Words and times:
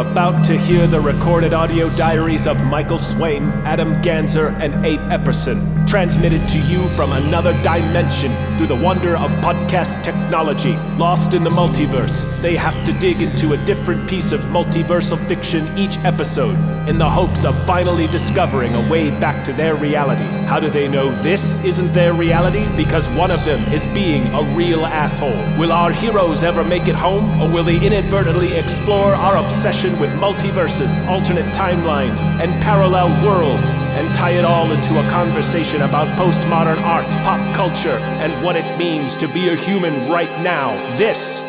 about 0.00 0.46
to 0.46 0.56
hear 0.56 0.86
the 0.86 0.98
recorded 0.98 1.52
audio 1.52 1.94
diaries 1.94 2.46
of 2.46 2.56
Michael 2.64 2.96
Swaim, 2.96 3.52
Adam 3.66 4.00
Ganzer, 4.00 4.50
and 4.58 4.86
Abe 4.86 4.98
Epperson, 5.00 5.79
transmitted 5.86 6.48
to 6.48 6.58
you 6.58 6.88
from 6.90 7.12
another 7.12 7.52
dimension 7.62 8.34
through 8.56 8.66
the 8.66 8.74
wonder 8.74 9.16
of 9.16 9.30
podcast 9.42 10.02
technology. 10.02 10.76
Lost 10.96 11.34
in 11.34 11.44
the 11.44 11.50
multiverse, 11.50 12.24
they 12.40 12.56
have 12.56 12.84
to 12.86 12.92
dig 12.98 13.22
into 13.22 13.52
a 13.52 13.64
different 13.64 14.08
piece 14.08 14.32
of 14.32 14.40
multiversal 14.42 15.18
fiction 15.28 15.76
each 15.78 15.98
episode 15.98 16.56
in 16.88 16.98
the 16.98 17.08
hopes 17.08 17.44
of 17.44 17.54
finally 17.66 18.06
discovering 18.08 18.74
a 18.74 18.90
way 18.90 19.10
back 19.20 19.44
to 19.44 19.52
their 19.52 19.74
reality. 19.74 20.24
How 20.46 20.58
do 20.58 20.68
they 20.68 20.88
know 20.88 21.10
this 21.22 21.60
isn't 21.60 21.92
their 21.92 22.12
reality? 22.12 22.66
Because 22.76 23.08
one 23.10 23.30
of 23.30 23.44
them 23.44 23.60
is 23.72 23.86
being 23.88 24.26
a 24.34 24.42
real 24.56 24.84
asshole. 24.84 25.30
Will 25.58 25.72
our 25.72 25.92
heroes 25.92 26.42
ever 26.42 26.64
make 26.64 26.88
it 26.88 26.96
home, 26.96 27.40
or 27.40 27.48
will 27.48 27.64
they 27.64 27.84
inadvertently 27.84 28.54
explore 28.54 29.14
our 29.14 29.36
obsession 29.36 29.98
with 30.00 30.10
multiverses, 30.14 31.04
alternate 31.06 31.54
timelines, 31.54 32.20
and 32.40 32.50
parallel 32.62 33.08
worlds, 33.24 33.72
and 33.96 34.12
tie 34.14 34.32
it 34.32 34.44
all 34.44 34.70
into 34.72 34.98
a 34.98 35.10
conversation 35.10 35.69
about 35.76 36.08
postmodern 36.18 36.82
art, 36.82 37.06
pop 37.22 37.54
culture, 37.54 37.98
and 38.18 38.32
what 38.44 38.56
it 38.56 38.78
means 38.78 39.16
to 39.16 39.28
be 39.28 39.48
a 39.48 39.54
human 39.54 40.10
right 40.10 40.30
now? 40.42 40.72
This 40.96 41.40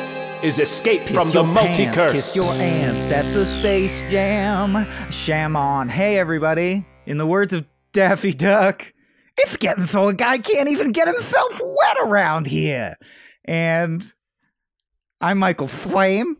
is 0.44 0.60
Escape 0.60 1.02
Kiss 1.02 1.16
from 1.16 1.30
the 1.30 1.44
your 1.44 1.56
pants, 1.56 1.80
Multicurse. 1.80 2.12
Kiss 2.12 2.36
your 2.36 2.54
ants 2.54 3.12
at 3.12 3.26
the 3.34 3.46
Space 3.46 4.02
Jam. 4.12 4.88
Sham 5.12 5.56
on. 5.56 5.90
Hey, 5.90 6.18
everybody. 6.20 6.86
In 7.06 7.18
the 7.18 7.26
words 7.26 7.54
of 7.54 7.66
Daffy 7.94 8.32
Duck, 8.32 8.94
it's 9.38 9.58
getting 9.58 9.88
so 9.88 10.08
a 10.08 10.14
guy 10.14 10.38
can't 10.38 10.70
even 10.70 10.92
get 10.92 11.08
himself 11.08 11.60
wet 11.60 11.98
around 12.06 12.48
here. 12.48 12.98
And 13.44 14.14
I'm 15.20 15.40
Michael 15.40 15.68
Flame. 15.68 16.38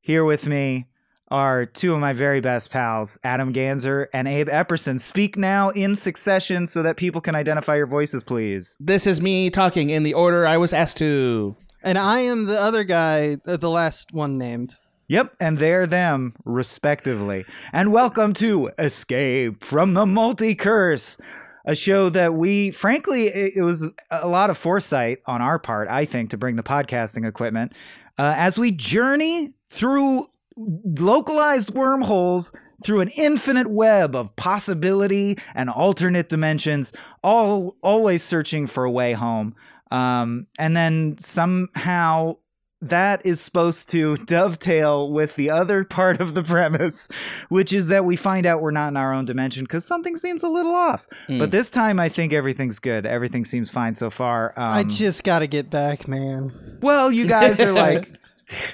Here 0.00 0.24
with 0.24 0.46
me 0.46 0.86
are 1.28 1.66
two 1.66 1.92
of 1.92 2.00
my 2.00 2.12
very 2.12 2.40
best 2.40 2.70
pals, 2.70 3.18
Adam 3.24 3.52
Ganzer 3.52 4.06
and 4.12 4.28
Abe 4.28 4.48
Epperson. 4.48 5.00
Speak 5.00 5.36
now 5.36 5.70
in 5.70 5.96
succession 5.96 6.66
so 6.66 6.82
that 6.82 6.96
people 6.96 7.20
can 7.20 7.34
identify 7.34 7.76
your 7.76 7.86
voices, 7.86 8.22
please. 8.22 8.76
This 8.78 9.06
is 9.06 9.20
me 9.20 9.50
talking 9.50 9.90
in 9.90 10.02
the 10.02 10.14
order 10.14 10.46
I 10.46 10.56
was 10.56 10.72
asked 10.72 10.98
to. 10.98 11.56
And 11.82 11.98
I 11.98 12.20
am 12.20 12.44
the 12.44 12.60
other 12.60 12.84
guy, 12.84 13.38
uh, 13.46 13.56
the 13.56 13.70
last 13.70 14.12
one 14.12 14.38
named. 14.38 14.76
Yep, 15.08 15.36
and 15.38 15.58
they're 15.58 15.86
them, 15.86 16.34
respectively. 16.44 17.44
And 17.72 17.92
welcome 17.92 18.32
to 18.34 18.70
Escape 18.78 19.62
from 19.62 19.94
the 19.94 20.04
Multicurse, 20.04 21.20
a 21.64 21.76
show 21.76 22.08
that 22.08 22.34
we, 22.34 22.72
frankly, 22.72 23.28
it, 23.28 23.56
it 23.56 23.62
was 23.62 23.88
a 24.10 24.26
lot 24.26 24.50
of 24.50 24.58
foresight 24.58 25.18
on 25.26 25.42
our 25.42 25.58
part, 25.58 25.88
I 25.88 26.04
think, 26.06 26.30
to 26.30 26.36
bring 26.36 26.56
the 26.56 26.64
podcasting 26.64 27.26
equipment 27.26 27.72
uh, 28.18 28.34
as 28.36 28.58
we 28.58 28.72
journey 28.72 29.52
through 29.68 30.26
localized 30.56 31.74
wormholes 31.74 32.52
through 32.84 33.00
an 33.00 33.08
infinite 33.16 33.68
web 33.68 34.14
of 34.14 34.34
possibility 34.36 35.38
and 35.54 35.70
alternate 35.70 36.28
dimensions, 36.28 36.92
all 37.22 37.76
always 37.82 38.22
searching 38.22 38.66
for 38.66 38.84
a 38.84 38.90
way 38.90 39.12
home. 39.12 39.54
Um, 39.90 40.46
and 40.58 40.76
then 40.76 41.16
somehow 41.18 42.36
that 42.82 43.24
is 43.24 43.40
supposed 43.40 43.88
to 43.90 44.16
dovetail 44.18 45.10
with 45.10 45.36
the 45.36 45.50
other 45.50 45.84
part 45.84 46.20
of 46.20 46.34
the 46.34 46.42
premise, 46.42 47.08
which 47.48 47.72
is 47.72 47.88
that 47.88 48.04
we 48.04 48.16
find 48.16 48.44
out 48.44 48.60
we're 48.60 48.70
not 48.70 48.88
in 48.88 48.96
our 48.96 49.14
own 49.14 49.24
dimension 49.24 49.64
because 49.64 49.84
something 49.84 50.16
seems 50.16 50.42
a 50.42 50.48
little 50.48 50.74
off. 50.74 51.08
Mm. 51.28 51.38
But 51.38 51.50
this 51.50 51.70
time, 51.70 51.98
I 51.98 52.08
think 52.08 52.32
everything's 52.32 52.78
good. 52.78 53.06
Everything 53.06 53.44
seems 53.44 53.70
fine 53.70 53.94
so 53.94 54.10
far. 54.10 54.52
Um, 54.56 54.72
I 54.72 54.84
just 54.84 55.24
got 55.24 55.38
to 55.38 55.46
get 55.46 55.70
back, 55.70 56.06
man. 56.06 56.78
well, 56.82 57.10
you 57.10 57.26
guys 57.26 57.60
are 57.60 57.72
like 57.72 58.10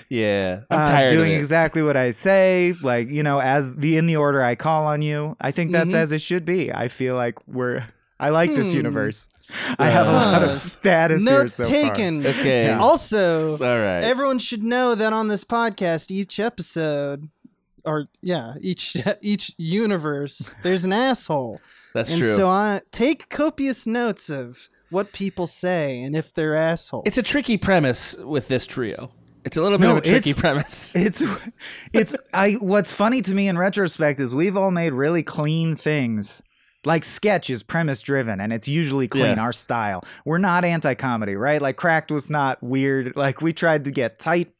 Yeah, 0.08 0.60
I'm 0.70 0.80
uh, 0.80 0.86
tired 0.88 1.10
doing 1.10 1.30
of 1.32 1.36
it. 1.36 1.40
exactly 1.40 1.82
what 1.82 1.96
I 1.96 2.10
say, 2.10 2.74
like 2.82 3.08
you 3.08 3.22
know, 3.22 3.40
as 3.40 3.74
the 3.74 3.96
in 3.96 4.06
the 4.06 4.16
order 4.16 4.42
I 4.42 4.54
call 4.54 4.86
on 4.86 5.00
you. 5.02 5.36
I 5.40 5.50
think 5.50 5.72
that's 5.72 5.92
Mhm. 5.92 5.96
as 5.96 6.12
it 6.12 6.20
should 6.20 6.44
be. 6.44 6.72
I 6.72 6.88
feel 6.88 7.14
like 7.16 7.36
we're. 7.46 7.84
I 8.20 8.28
like 8.28 8.54
this 8.54 8.70
Hmm. 8.70 8.76
universe. 8.76 9.28
I 9.78 9.88
have 9.90 10.06
a 10.06 10.12
lot 10.12 10.42
of 10.44 10.56
status 10.58 11.22
here 11.22 11.30
Note 11.42 11.50
so 11.50 11.64
far. 11.64 11.72
taken. 11.72 12.24
Okay. 12.26 12.66
Yeah. 12.66 12.78
Also, 12.80 13.52
All 13.52 13.58
right. 13.58 14.02
everyone 14.04 14.38
should 14.38 14.62
know 14.62 14.94
that 14.94 15.12
on 15.12 15.28
this 15.28 15.44
podcast, 15.44 16.10
each 16.10 16.38
episode, 16.38 17.28
or 17.84 18.06
yeah, 18.22 18.54
each 18.60 18.96
each 19.22 19.52
universe, 19.58 20.50
there's 20.62 20.84
an 20.84 20.92
asshole, 20.92 21.60
That's 21.94 22.10
and 22.12 22.20
true. 22.22 22.36
so 22.36 22.48
I 22.48 22.82
take 22.92 23.28
copious 23.28 23.86
notes 23.86 24.30
of 24.30 24.68
what 24.90 25.12
people 25.12 25.46
say 25.46 26.02
and 26.02 26.14
if 26.14 26.32
they're 26.34 26.54
assholes. 26.54 27.04
it's 27.06 27.16
a 27.18 27.22
tricky 27.22 27.56
premise 27.56 28.14
with 28.18 28.48
this 28.48 28.66
trio. 28.66 29.10
It's 29.44 29.56
a 29.56 29.62
little 29.62 29.78
bit 29.78 29.86
No, 29.86 29.96
of 29.96 30.04
a 30.04 30.06
tricky 30.06 30.34
premise. 30.34 30.94
It's 30.96 31.22
it's 31.92 32.14
I 32.32 32.52
what's 32.60 32.92
funny 32.92 33.22
to 33.22 33.34
me 33.34 33.48
in 33.48 33.58
retrospect 33.58 34.20
is 34.20 34.34
we've 34.34 34.56
all 34.56 34.70
made 34.70 34.92
really 34.92 35.22
clean 35.22 35.76
things. 35.76 36.42
Like 36.84 37.04
sketch 37.04 37.48
is 37.48 37.62
premise 37.62 38.00
driven 38.00 38.40
and 38.40 38.52
it's 38.52 38.66
usually 38.66 39.06
clean, 39.06 39.36
Yeah. 39.36 39.40
our 39.42 39.52
style. 39.52 40.02
We're 40.24 40.38
not 40.38 40.64
anti 40.64 40.94
comedy, 40.94 41.36
right? 41.36 41.62
Like 41.62 41.76
cracked 41.76 42.10
was 42.10 42.28
not 42.30 42.60
weird. 42.62 43.16
Like 43.16 43.40
we 43.40 43.52
tried 43.52 43.84
to 43.84 43.90
get 43.92 44.18
tight, 44.18 44.52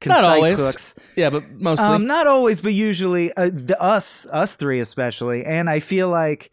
concise 0.00 0.24
always. 0.24 0.58
hooks. 0.58 0.94
yeah, 1.16 1.30
but 1.30 1.50
mostly. 1.52 1.86
Um, 1.86 2.06
not 2.06 2.26
always, 2.26 2.60
but 2.60 2.74
usually 2.74 3.32
uh, 3.34 3.50
the, 3.52 3.80
us, 3.80 4.26
us 4.26 4.56
three 4.56 4.80
especially. 4.80 5.42
And 5.44 5.70
I 5.70 5.80
feel 5.80 6.08
like, 6.10 6.52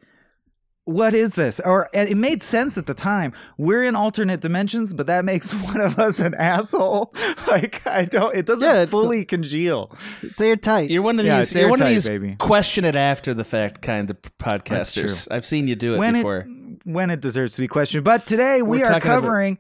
what 0.88 1.14
is 1.14 1.36
this? 1.36 1.60
Or 1.60 1.90
it 1.94 2.16
made 2.16 2.42
sense 2.42 2.78
at 2.78 2.86
the 2.88 2.94
time. 2.94 3.34
We're 3.58 3.84
in 3.84 3.96
alternate 3.96 4.40
dimensions, 4.42 4.94
but 4.94 5.08
that 5.08 5.26
makes 5.26 5.54
one 5.70 5.82
of 5.82 6.00
us 6.00 6.20
an 6.20 6.34
asshole. 6.36 7.14
Like 7.48 7.86
I 7.88 8.04
don't. 8.06 8.36
It 8.36 8.46
doesn't 8.46 8.68
Yeah, 8.68 8.82
it- 8.84 8.90
fully 8.90 9.24
congeal. 9.26 9.92
it's 10.22 10.40
airtight. 10.42 10.90
you're 10.90 11.02
one 11.02 11.20
of 11.20 11.26
Yeah, 11.26 11.40
these. 11.40 11.56
You're 11.56 11.70
one 11.70 11.80
of 11.82 11.88
airtight, 11.88 11.94
these 11.96 12.08
baby. 12.08 12.36
question 12.40 12.84
it 12.86 12.96
after 12.96 13.34
the 13.34 13.44
fact 13.46 13.82
kind 13.82 14.10
of 14.10 14.18
podcasters. 14.40 15.28
true. 15.28 15.36
I've 15.36 15.46
seen 15.46 15.68
you 15.68 15.76
do 15.76 15.94
it 15.96 16.00
when 16.00 16.14
before. 16.16 16.38
it 16.40 16.48
when 16.84 17.10
it 17.10 17.22
deserves 17.22 17.54
to 17.56 17.62
be 17.62 17.68
questioned. 17.68 18.04
But 18.04 18.26
today 18.26 18.62
we 18.62 18.80
We're 18.80 18.86
are 18.86 18.94
talking 18.94 19.12
about- 19.12 19.22
covering 19.24 19.58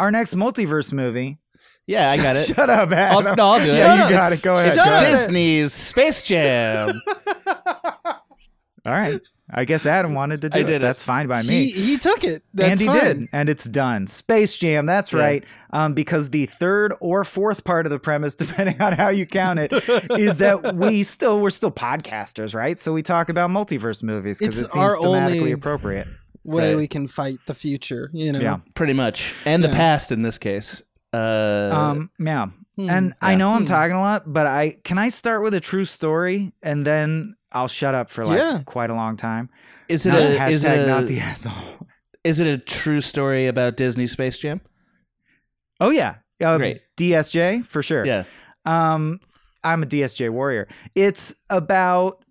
our 0.00 0.10
next 0.10 0.34
multiverse 0.34 0.92
movie. 0.92 1.38
yeah, 1.86 2.10
I 2.10 2.16
got 2.16 2.36
it. 2.36 2.46
Shut 2.46 2.70
up, 2.70 2.90
I'll, 2.90 3.20
Adam. 3.20 3.34
no, 3.36 3.46
I'll 3.48 3.58
do 3.58 3.64
it. 3.64 3.68
Yeah, 3.78 3.86
Shut 3.96 3.98
you 3.98 4.04
up. 4.04 4.10
got 4.10 4.32
it. 4.32 4.42
Go 4.42 4.54
ahead. 4.54 4.66
It's 4.66 4.76
Shut 4.76 4.88
up. 4.92 5.10
Disney's 5.10 5.72
Space 5.72 6.22
Jam. 6.22 7.00
All 8.86 8.94
right. 8.94 9.20
I 9.50 9.64
guess 9.64 9.86
Adam 9.86 10.12
wanted 10.14 10.42
to 10.42 10.50
do 10.50 10.58
I 10.58 10.62
it. 10.62 10.66
did 10.66 10.76
it. 10.76 10.78
That's 10.80 11.02
fine 11.02 11.26
by 11.26 11.42
me. 11.42 11.70
he 11.70 11.80
he 11.92 11.98
took 11.98 12.22
it. 12.24 12.42
That's 12.52 12.70
and 12.72 12.80
he 12.80 12.86
fine. 12.86 12.98
did, 13.00 13.28
and 13.32 13.48
it's 13.48 13.64
done. 13.64 14.06
Space 14.06 14.56
Jam, 14.58 14.84
that's 14.86 15.12
Yeah. 15.12 15.20
right. 15.20 15.44
Um, 15.70 15.94
because 15.94 16.30
the 16.30 16.46
third 16.46 16.94
or 17.00 17.24
fourth 17.24 17.64
part 17.64 17.86
of 17.86 17.90
the 17.90 17.98
premise, 17.98 18.34
depending 18.36 18.80
on 18.82 18.92
how 18.92 19.08
you 19.08 19.26
count 19.26 19.58
it, 19.58 19.72
is 20.18 20.36
that 20.38 20.74
we 20.74 21.02
still 21.02 21.40
we're 21.40 21.50
still 21.50 21.70
podcasters, 21.70 22.54
right? 22.54 22.78
So 22.78 22.92
we 22.92 23.02
talk 23.02 23.28
about 23.28 23.50
multiverse 23.50 24.02
movies 24.02 24.38
because 24.38 24.58
it 24.58 24.62
It's 24.62 24.72
seems 24.72 24.84
our 24.84 24.96
thematically 24.98 25.38
only- 25.40 25.52
appropriate. 25.52 26.08
Way 26.44 26.68
Right. 26.70 26.76
we 26.78 26.86
can 26.86 27.06
fight 27.08 27.38
the 27.46 27.52
future, 27.54 28.10
you 28.14 28.32
know. 28.32 28.40
Yeah. 28.40 28.58
Pretty 28.74 28.94
much, 28.94 29.34
and 29.44 29.62
the 29.62 29.68
Yeah. 29.68 29.74
past 29.76 30.10
in 30.12 30.22
this 30.22 30.38
case. 30.38 30.82
Uh, 31.12 31.70
Um, 31.72 32.10
yeah. 32.18 32.46
Hmm. 32.76 32.88
And 32.90 33.14
I 33.20 33.34
know 33.34 33.50
I'm 33.50 33.62
Hmm. 33.62 33.66
talking 33.66 33.96
a 33.96 34.00
lot, 34.00 34.32
but 34.32 34.46
I 34.46 34.76
can 34.84 34.98
I 34.98 35.08
start 35.08 35.42
with 35.42 35.52
a 35.54 35.60
true 35.60 35.84
story 35.84 36.52
and 36.62 36.86
then 36.86 37.34
I'll 37.52 37.68
shut 37.68 37.94
up 37.94 38.10
for 38.10 38.24
like 38.26 38.38
Yeah. 38.38 38.60
quite 38.64 38.90
a 38.90 38.94
long 38.94 39.16
time. 39.16 39.48
is 39.88 40.04
it 40.06 40.10
Not- 40.10 40.20
a 40.20 40.36
hashtag 40.36 40.50
is 40.50 40.64
it 40.64 40.78
a, 40.78 40.86
not 40.86 41.06
the 41.06 41.20
asshole. 41.30 41.86
is 42.24 42.40
it 42.40 42.46
a 42.46 42.58
true 42.58 43.00
story 43.00 43.46
about 43.46 43.76
Disney 43.76 44.06
Space 44.06 44.38
Jam? 44.38 44.60
Oh 45.80 45.90
yeah. 45.90 46.16
Uh, 46.42 46.56
Great. 46.58 46.82
DSJ 46.96 47.64
for 47.66 47.82
sure. 47.82 48.04
Yeah. 48.06 48.24
Um, 48.64 49.18
I'm 49.64 49.82
a 49.82 49.86
DSJ 49.86 50.30
warrior. 50.30 50.68
It's 50.94 51.34
about 51.50 52.22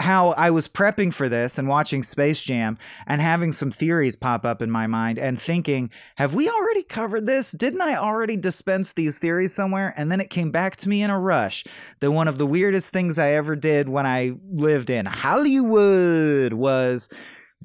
how 0.00 0.30
I 0.30 0.50
was 0.50 0.68
prepping 0.68 1.12
for 1.12 1.28
this 1.28 1.58
and 1.58 1.66
watching 1.66 2.02
Space 2.02 2.42
Jam 2.42 2.78
and 3.06 3.20
having 3.20 3.52
some 3.52 3.70
theories 3.70 4.14
pop 4.14 4.44
up 4.44 4.62
in 4.62 4.70
my 4.70 4.86
mind 4.86 5.18
and 5.18 5.40
thinking, 5.40 5.90
have 6.16 6.34
we 6.34 6.48
already 6.48 6.84
covered 6.84 7.26
this? 7.26 7.52
Didn't 7.52 7.80
I 7.80 7.96
already 7.96 8.36
dispense 8.36 8.92
these 8.92 9.18
theories 9.18 9.52
somewhere? 9.52 9.94
And 9.96 10.10
then 10.10 10.20
it 10.20 10.30
came 10.30 10.50
back 10.50 10.76
to 10.76 10.88
me 10.88 11.02
in 11.02 11.10
a 11.10 11.18
rush 11.18 11.64
that 12.00 12.12
one 12.12 12.28
of 12.28 12.38
the 12.38 12.46
weirdest 12.46 12.92
things 12.92 13.18
I 13.18 13.30
ever 13.30 13.56
did 13.56 13.88
when 13.88 14.06
I 14.06 14.34
lived 14.50 14.88
in 14.88 15.06
Hollywood 15.06 16.52
was 16.52 17.08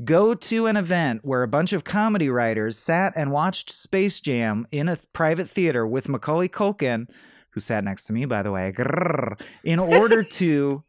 go 0.04 0.34
to 0.34 0.66
an 0.66 0.76
event 0.76 1.24
where 1.24 1.44
a 1.44 1.48
bunch 1.48 1.72
of 1.72 1.84
comedy 1.84 2.30
writers 2.30 2.80
sat 2.80 3.14
and 3.16 3.32
watched 3.32 3.72
Space 3.72 4.20
Jam 4.20 4.68
in 4.72 4.90
a 4.90 4.98
private 5.14 5.48
theater 5.48 5.86
with 5.86 6.10
Macaulay 6.10 6.50
Culkin, 6.50 7.08
who 7.52 7.60
sat 7.60 7.84
next 7.84 8.06
to 8.06 8.14
me, 8.14 8.26
by 8.26 8.42
the 8.42 8.52
way, 8.52 8.74
in 9.64 9.78
order 9.78 10.24
to 10.40 10.84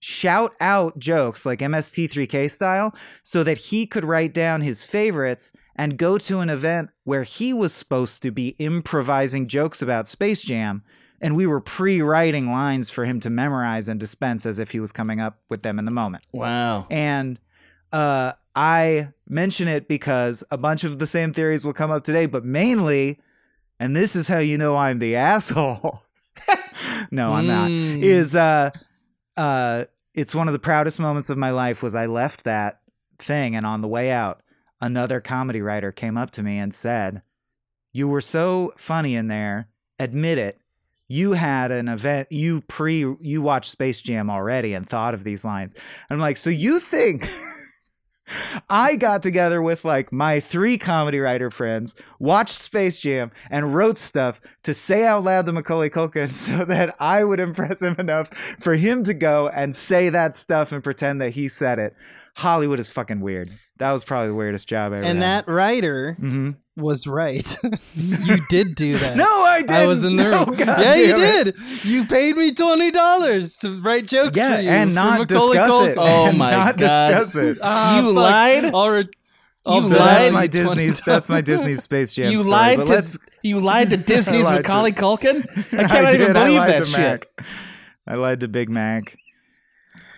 shout 0.00 0.54
out 0.60 0.98
jokes 0.98 1.46
like 1.46 1.60
MST3K 1.60 2.50
style 2.50 2.94
so 3.22 3.42
that 3.42 3.58
he 3.58 3.86
could 3.86 4.04
write 4.04 4.34
down 4.34 4.60
his 4.60 4.84
favorites 4.84 5.52
and 5.74 5.98
go 5.98 6.18
to 6.18 6.40
an 6.40 6.50
event 6.50 6.90
where 7.04 7.22
he 7.22 7.52
was 7.52 7.72
supposed 7.72 8.22
to 8.22 8.30
be 8.30 8.50
improvising 8.58 9.46
jokes 9.46 9.82
about 9.82 10.06
Space 10.06 10.42
Jam. 10.42 10.82
And 11.20 11.34
we 11.34 11.46
were 11.46 11.60
pre 11.60 12.02
writing 12.02 12.50
lines 12.50 12.90
for 12.90 13.04
him 13.04 13.20
to 13.20 13.30
memorize 13.30 13.88
and 13.88 13.98
dispense 13.98 14.44
as 14.44 14.58
if 14.58 14.70
he 14.70 14.80
was 14.80 14.92
coming 14.92 15.20
up 15.20 15.40
with 15.48 15.62
them 15.62 15.78
in 15.78 15.86
the 15.86 15.90
moment. 15.90 16.26
Wow. 16.32 16.86
And 16.90 17.40
uh, 17.92 18.32
I 18.54 19.08
mention 19.26 19.68
it 19.68 19.88
because 19.88 20.44
a 20.50 20.58
bunch 20.58 20.84
of 20.84 20.98
the 20.98 21.06
same 21.06 21.32
theories 21.32 21.64
will 21.64 21.72
come 21.72 21.90
up 21.90 22.04
today, 22.04 22.26
but 22.26 22.44
mainly, 22.44 23.18
and 23.80 23.96
this 23.96 24.14
is 24.14 24.28
how 24.28 24.38
you 24.38 24.58
know 24.58 24.76
I'm 24.76 24.98
the 24.98 25.16
asshole. 25.16 26.02
no, 27.10 27.32
I'm 27.32 27.46
not. 27.46 27.70
Mm. 27.70 28.02
Is 28.02 28.36
uh, 28.36 28.70
uh, 29.36 29.84
it's 30.14 30.34
one 30.34 30.48
of 30.48 30.52
the 30.52 30.58
proudest 30.58 30.98
moments 30.98 31.30
of 31.30 31.38
my 31.38 31.50
life. 31.50 31.82
Was 31.82 31.94
I 31.94 32.06
left 32.06 32.44
that 32.44 32.80
thing, 33.18 33.56
and 33.56 33.66
on 33.66 33.80
the 33.80 33.88
way 33.88 34.10
out, 34.10 34.42
another 34.80 35.20
comedy 35.20 35.62
writer 35.62 35.92
came 35.92 36.16
up 36.16 36.30
to 36.32 36.42
me 36.42 36.58
and 36.58 36.72
said, 36.72 37.22
"You 37.92 38.08
were 38.08 38.20
so 38.20 38.72
funny 38.76 39.14
in 39.14 39.28
there. 39.28 39.68
Admit 39.98 40.38
it." 40.38 40.60
You 41.08 41.32
had 41.32 41.70
an 41.70 41.88
event. 41.88 42.32
You 42.32 42.62
pre. 42.62 43.14
You 43.20 43.42
watched 43.42 43.70
Space 43.70 44.00
Jam 44.00 44.28
already 44.28 44.74
and 44.74 44.88
thought 44.88 45.14
of 45.14 45.22
these 45.22 45.44
lines. 45.44 45.74
I'm 46.10 46.18
like, 46.18 46.36
so 46.36 46.50
you 46.50 46.80
think 46.80 47.30
I 48.68 48.96
got 48.96 49.22
together 49.22 49.62
with 49.62 49.84
like 49.84 50.12
my 50.12 50.40
three 50.40 50.78
comedy 50.78 51.18
writer 51.20 51.50
friends, 51.50 51.94
watched 52.18 52.58
Space 52.58 53.00
Jam, 53.00 53.30
and 53.50 53.74
wrote 53.74 53.98
stuff 53.98 54.40
to 54.64 54.74
say 54.74 55.06
out 55.06 55.24
loud 55.24 55.46
to 55.46 55.52
Macaulay 55.52 55.90
Culkin 55.90 56.30
so 56.30 56.64
that 56.64 56.94
I 57.00 57.24
would 57.24 57.40
impress 57.40 57.82
him 57.82 57.96
enough 57.98 58.30
for 58.58 58.74
him 58.74 59.04
to 59.04 59.14
go 59.14 59.48
and 59.48 59.74
say 59.74 60.08
that 60.08 60.36
stuff 60.36 60.72
and 60.72 60.82
pretend 60.82 61.20
that 61.20 61.30
he 61.30 61.48
said 61.48 61.78
it. 61.78 61.94
Hollywood 62.36 62.78
is 62.78 62.90
fucking 62.90 63.20
weird. 63.20 63.50
That 63.78 63.92
was 63.92 64.04
probably 64.04 64.28
the 64.28 64.34
weirdest 64.34 64.68
job 64.68 64.92
ever 64.92 65.02
and 65.04 65.22
had. 65.22 65.46
that 65.46 65.52
writer 65.52 66.14
hmm 66.14 66.52
was 66.76 67.06
right. 67.06 67.56
you 67.94 68.36
did 68.48 68.74
do 68.74 68.98
that. 68.98 69.16
No, 69.16 69.24
I 69.26 69.60
didn't. 69.60 69.76
I 69.76 69.86
was 69.86 70.04
in 70.04 70.16
the 70.16 70.24
No, 70.24 70.44
room. 70.44 70.56
God 70.56 70.80
yeah, 70.80 70.94
you 70.94 71.16
it. 71.16 71.44
did. 71.44 71.56
You 71.84 72.04
paid 72.06 72.36
me 72.36 72.52
twenty 72.52 72.90
dollars 72.90 73.56
to 73.58 73.80
write 73.80 74.06
jokes 74.06 74.36
Yeah, 74.36 74.56
for 74.56 74.62
you 74.62 74.68
and 74.68 74.94
not 74.94 75.20
Macaulay 75.20 75.56
discuss 75.56 75.70
Culkin. 75.70 75.90
it. 75.90 75.96
Oh 75.98 76.32
my 76.32 76.50
not 76.50 76.76
God. 76.76 77.08
discuss 77.10 77.36
it. 77.36 77.58
Ah, 77.62 77.96
You 77.98 78.06
fuck. 78.08 78.14
lied? 78.14 78.64
Re- 78.64 78.70
I'll 79.64 79.82
You 79.82 79.88
So 79.88 79.96
lied? 79.96 79.98
that's 79.98 80.32
my 80.32 80.46
Disney's. 80.46 81.00
That's 81.00 81.28
my 81.28 81.40
Disney 81.40 81.74
Space 81.88 82.12
Jam. 82.12 82.30
you 82.30 82.38
story, 82.40 82.50
lied 82.50 82.86
to 82.86 83.18
you 83.42 83.60
lied 83.60 83.90
to 83.90 83.96
Disney's 83.96 84.44
lied 84.44 84.62
to- 84.64 84.68
Macaulay 84.68 84.92
Culkin. 84.92 85.46
I 85.72 85.84
I 85.84 85.88
can't 85.88 86.14
even 86.14 86.26
did, 86.28 86.36
I 86.36 86.44
believe 86.44 86.58
lied 86.58 86.70
that 86.70 86.78
to 86.80 86.84
shit. 86.84 86.98
Mac. 86.98 87.46
I 88.06 88.14
lied 88.16 88.40
to 88.40 88.48
Big 88.48 88.68
Mac. 88.70 89.16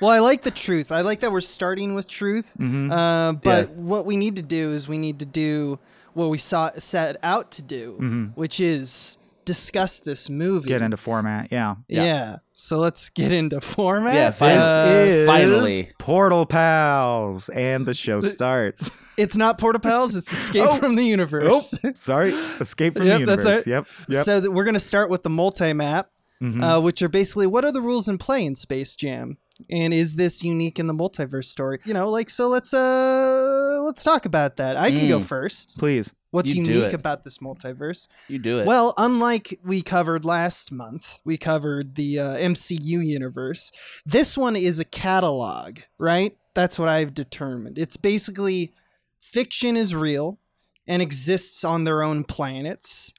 Well, 0.00 0.10
I 0.10 0.18
like 0.20 0.42
the 0.42 0.50
truth. 0.50 0.92
I 0.92 1.00
like 1.02 1.20
that 1.20 1.32
we're 1.32 1.40
starting 1.40 1.94
with 1.94 2.08
truth. 2.08 2.54
Mhm. 2.58 2.90
Uh, 2.92 3.32
but 3.32 3.70
what 3.70 4.06
we 4.06 4.16
need 4.16 4.36
to 4.36 4.42
do 4.42 4.70
is 4.70 4.88
we 4.88 4.98
need 4.98 5.18
to 5.20 5.26
do 5.26 5.78
what 6.14 6.28
we 6.30 6.38
saw, 6.38 6.70
set 6.78 7.16
out 7.22 7.50
to 7.52 7.62
do, 7.62 7.96
Mhm. 8.00 8.32
which 8.36 8.60
is 8.60 9.18
discuss 9.44 10.00
this 10.00 10.28
movie. 10.28 10.68
Get 10.68 10.82
into 10.82 10.98
format. 10.98 11.48
Yeah. 11.50 11.76
yeah. 11.88 12.36
So 12.52 12.78
let's 12.78 13.08
get 13.08 13.32
into 13.32 13.60
format. 13.62 14.14
Yeah, 14.14 14.28
This 14.30 14.38
Fin- 14.38 14.58
Uh, 14.58 15.02
is 15.06 15.26
finally. 15.26 15.90
Portal 15.98 16.44
Pals, 16.44 17.48
and 17.48 17.86
the 17.86 17.94
show 17.94 18.20
starts. 18.36 18.90
it's 19.16 19.36
not 19.38 19.56
Portal 19.58 19.80
Pals. 19.80 20.14
It's 20.16 20.30
Escape 20.32 20.64
Oh. 20.68 20.76
from 20.76 20.96
the 20.96 21.02
oh, 21.02 21.06
Universe. 21.06 21.78
sorry. 21.94 22.32
Escape 22.60 22.94
from 22.98 23.06
Yep, 23.06 23.20
the 23.20 23.26
that's 23.26 23.44
universe. 23.46 23.66
right. 23.66 23.66
Yep. 23.66 23.86
Yep. 24.10 24.24
So 24.26 24.40
that 24.40 24.50
we're 24.52 24.64
going 24.64 24.74
to 24.74 24.80
start 24.80 25.08
with 25.08 25.22
the 25.22 25.30
multi 25.30 25.72
map, 25.72 26.10
Mhm. 26.42 26.62
uh, 26.62 26.80
which 26.82 27.00
are 27.00 27.08
basically 27.08 27.46
what 27.46 27.64
are 27.64 27.72
the 27.72 27.80
rules 27.82 28.06
in 28.06 28.18
play 28.18 28.44
in 28.44 28.54
Space 28.54 28.94
Jam, 28.96 29.38
and 29.70 29.92
is 29.94 30.16
this 30.16 30.42
unique 30.42 30.78
in 30.78 30.86
the 30.86 30.94
multiverse 30.94 31.46
story? 31.46 31.78
You 31.84 31.94
know, 31.94 32.08
like 32.08 32.30
so. 32.30 32.48
Let's 32.48 32.72
uh 32.74 33.80
let's 33.84 34.02
talk 34.02 34.26
about 34.26 34.56
that. 34.56 34.76
I 34.76 34.90
can 34.90 35.08
go 35.08 35.18
Mm. 35.18 35.24
first. 35.24 35.78
Please. 35.78 36.12
What's 36.30 36.54
You 36.54 36.62
unique 36.62 36.92
about 36.92 37.24
this 37.24 37.38
multiverse? 37.38 38.06
You 38.28 38.38
do 38.38 38.58
it. 38.58 38.66
Well, 38.66 38.92
unlike 38.98 39.58
we 39.64 39.80
covered 39.80 40.26
last 40.26 40.70
month, 40.70 41.18
we 41.24 41.38
covered 41.38 41.94
the 41.94 42.18
uh, 42.20 42.36
MCU 42.36 43.00
universe. 43.06 43.72
This 44.04 44.36
one 44.36 44.54
is 44.54 44.78
a 44.78 44.84
catalog, 44.84 45.78
right? 45.96 46.36
That's 46.54 46.78
what 46.78 46.88
I've 46.90 47.14
determined. 47.14 47.78
It's 47.78 47.96
basically 47.96 48.74
fiction 49.20 49.74
is 49.76 49.94
real 49.94 50.38
and 50.86 51.00
exists 51.00 51.64
on 51.64 51.84
their 51.84 52.02
own 52.02 52.24
planets. 52.24 53.14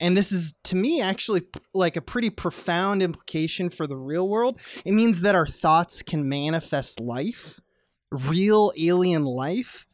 And 0.00 0.16
this 0.16 0.32
is, 0.32 0.54
to 0.64 0.76
me, 0.76 1.02
actually 1.02 1.42
like 1.74 1.96
a 1.96 2.00
pretty 2.00 2.30
profound 2.30 3.02
implication 3.02 3.68
for 3.68 3.86
the 3.86 3.98
real 3.98 4.28
world. 4.28 4.58
It 4.84 4.92
means 4.92 5.20
that 5.20 5.34
our 5.34 5.46
thoughts 5.46 6.02
can 6.02 6.28
manifest 6.28 7.00
life, 7.00 7.60
real 8.10 8.72
alien 8.78 9.24
life. 9.24 9.86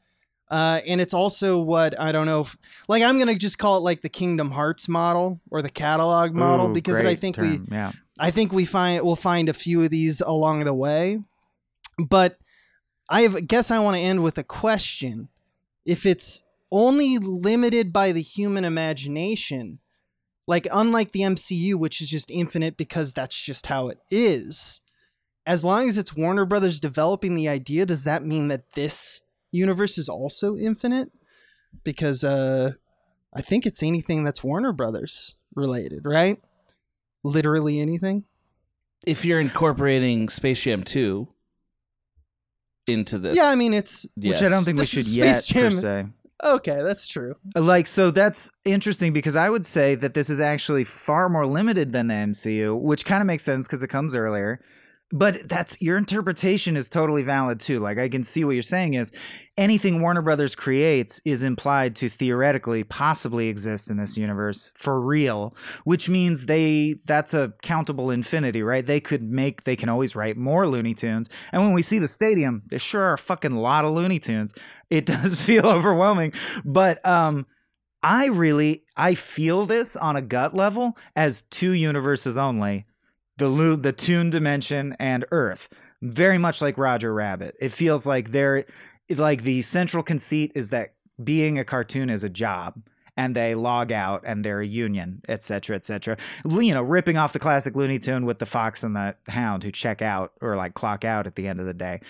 Uh, 0.49 0.81
and 0.87 1.01
it's 1.01 1.13
also 1.13 1.61
what 1.61 1.99
I 1.99 2.13
don't 2.13 2.27
know, 2.27 2.43
if, 2.43 2.57
like 2.87 3.03
I'm 3.03 3.19
gonna 3.19 3.35
just 3.35 3.59
call 3.59 3.79
it 3.79 3.81
like 3.81 4.03
the 4.03 4.09
Kingdom 4.09 4.53
Hearts 4.53 4.89
model 4.89 5.41
or 5.51 5.61
the 5.61 5.71
catalog 5.71 6.35
model 6.35 6.71
Ooh, 6.71 6.73
because 6.73 7.05
I 7.05 7.17
think 7.17 7.37
we. 7.37 7.59
Yeah. 7.69 7.91
I 8.19 8.31
think 8.31 8.53
we 8.53 8.65
find 8.65 9.05
we'll 9.05 9.17
find 9.17 9.49
a 9.49 9.53
few 9.53 9.83
of 9.83 9.91
these 9.91 10.21
along 10.21 10.65
the 10.65 10.73
way. 10.73 11.19
But 11.99 12.39
I 13.11 13.23
have, 13.23 13.47
guess 13.49 13.73
I 13.73 13.81
want 13.81 13.97
to 13.97 14.01
end 14.01 14.23
with 14.23 14.39
a 14.39 14.45
question. 14.45 15.29
If 15.85 16.07
it's 16.07 16.43
only 16.71 17.19
limited 17.19 17.93
by 17.93 18.13
the 18.13 18.23
human 18.23 18.65
imagination, 18.65 19.81
like 20.47 20.67
unlike 20.73 21.13
the 21.13 21.21
MCU, 21.21 21.75
which 21.75 22.01
is 22.01 22.09
just 22.09 22.31
infinite 22.31 22.77
because 22.77 23.13
that's 23.13 23.41
just 23.41 23.67
how 23.67 23.89
it 23.89 23.99
is, 24.11 24.81
as 25.47 25.65
long 25.65 25.89
as 25.89 25.99
it's 25.99 26.17
Warner 26.17 26.45
Brothers 26.45 26.81
developing 26.81 27.35
the 27.35 27.49
idea, 27.49 27.87
does 27.87 28.05
that 28.05 28.25
mean 28.25 28.49
that 28.49 28.73
this 28.75 29.21
universe 29.53 29.99
is 29.99 30.09
also 30.09 30.57
infinite? 30.57 31.11
Because 31.85 32.25
uh 32.25 32.73
I 33.35 33.43
think 33.43 33.67
it's 33.67 33.83
anything 33.83 34.25
that's 34.25 34.43
Warner 34.43 34.73
Brothers 34.73 35.35
related, 35.55 36.03
right? 36.05 36.39
Literally 37.23 37.81
anything. 37.81 38.25
if 39.07 39.25
you're 39.25 39.41
incorporating 39.41 40.29
Space 40.29 40.61
Jam 40.63 40.83
2 40.83 41.29
into 42.87 43.19
this, 43.19 43.37
Yeah, 43.37 43.47
I 43.49 43.57
mean 43.57 43.75
it's 43.75 44.07
Which 44.17 44.43
I 44.43 44.49
don't 44.49 44.65
think 44.65 44.79
we 44.79 44.87
should 44.87 45.01
is 45.01 45.17
yet 45.17 45.43
Space 45.43 45.63
per 45.63 45.71
se. 45.71 46.07
Okay. 46.43 46.83
That's 46.83 47.07
true. 47.07 47.37
Like, 47.55 47.87
so 47.87 48.11
that's 48.11 48.51
interesting 48.65 49.13
because 49.13 49.37
I 49.37 49.51
would 49.51 49.67
say 49.67 49.95
that 49.97 50.15
this 50.15 50.31
is 50.31 50.41
actually 50.41 50.85
far 50.85 51.29
more 51.29 51.47
limited 51.47 51.93
than 51.93 52.09
the 52.09 52.15
MCU, 52.15 52.79
which 52.81 53.05
kind 53.05 53.21
of 53.21 53.27
makes 53.27 53.43
sense 53.43 53.67
because 53.67 53.83
it 53.83 53.89
comes 53.89 54.15
earlier. 54.15 54.61
But 55.13 55.49
that's 55.49 55.81
your 55.81 55.99
interpretation 55.99 56.77
is 56.77 56.89
totally 56.89 57.23
valid 57.23 57.61
too. 57.61 57.79
Like, 57.79 57.99
I 57.99 58.09
can 58.09 58.25
see 58.25 58.45
what 58.45 58.53
you're 58.53 58.63
saying 58.63 58.95
is 58.95 59.13
anything 59.57 60.01
Warner 60.01 60.21
Brothers 60.21 60.57
creates 60.57 61.21
is 61.25 61.45
implied 61.45 61.95
to 61.97 62.09
theoretically 62.09 62.83
possibly 62.83 63.49
exist 63.49 63.89
in 63.89 63.99
this 63.99 64.17
universe 64.17 64.73
for 64.75 65.01
real, 65.01 65.55
which 65.85 66.09
means 66.09 66.47
they 66.47 66.97
that's 67.05 67.35
a 67.35 67.53
countable 67.63 68.11
infinity, 68.11 68.65
right? 68.65 68.85
They 68.85 68.99
could 68.99 69.23
make 69.23 69.63
they 69.63 69.77
can 69.77 69.89
always 69.89 70.17
write 70.17 70.37
more 70.37 70.67
Looney 70.67 70.95
Tunes. 70.95 71.29
And 71.53 71.63
when 71.63 71.73
we 71.73 71.83
see 71.83 72.01
the 72.01 72.09
stadium, 72.09 72.63
there 72.67 72.81
sure 72.81 73.03
are 73.03 73.15
a 73.15 73.19
fucking 73.19 73.55
lot 73.55 73.85
of 73.85 73.93
Looney 73.93 74.19
Tunes. 74.19 74.55
It 74.91 75.07
does 75.07 75.41
feel 75.41 75.67
overwhelming, 75.67 76.33
but 76.65 77.05
um 77.07 77.47
I 78.03 78.27
really 78.27 78.85
I 78.97 79.15
feel 79.15 79.67
this 79.67 79.95
on 79.95 80.17
a 80.17 80.23
gut 80.23 80.53
level 80.53 80.97
as 81.15 81.43
two 81.43 81.73
universes 81.73 82.37
only. 82.37 82.87
The 83.39 83.49
Lo- 83.49 83.77
the 83.77 83.93
Toon 83.93 84.31
dimension 84.31 84.97
and 84.99 85.25
Earth. 85.31 85.69
Very 86.03 86.39
much 86.39 86.61
like 86.61 86.79
Roger 86.79 87.13
Rabbit. 87.13 87.57
It 87.61 87.73
feels 87.73 88.07
like 88.07 88.31
they're 88.31 88.65
like 89.09 89.43
the 89.43 89.63
central 89.63 90.03
conceit 90.03 90.53
is 90.55 90.71
that 90.71 90.91
being 91.23 91.59
a 91.59 91.65
cartoon 91.65 92.11
is 92.11 92.25
a 92.25 92.29
job 92.29 92.83
and 93.17 93.35
they 93.35 93.55
log 93.55 93.93
out 93.93 94.23
and 94.27 94.45
they're 94.45 94.61
a 94.61 94.67
union, 94.67 95.23
et 95.29 95.43
cetera, 95.43 95.77
et 95.77 95.85
cetera. 95.85 96.17
You 96.45 96.75
know, 96.75 96.83
ripping 96.83 97.17
off 97.17 97.33
the 97.33 97.39
classic 97.39 97.75
Looney 97.75 97.99
Tune 97.99 98.27
with 98.27 98.39
the 98.39 98.47
fox 98.47 98.83
and 98.83 98.95
the 98.95 99.17
hound 99.29 99.65
who 99.65 99.73
check 99.73 100.03
out 100.03 100.33
or 100.43 100.57
like 100.57 100.75
clock 100.75 101.05
out 101.05 101.27
at 101.27 101.35
the 101.35 101.49
end 101.49 101.61
of 101.61 101.67
the 101.67 101.75
day. 101.75 102.01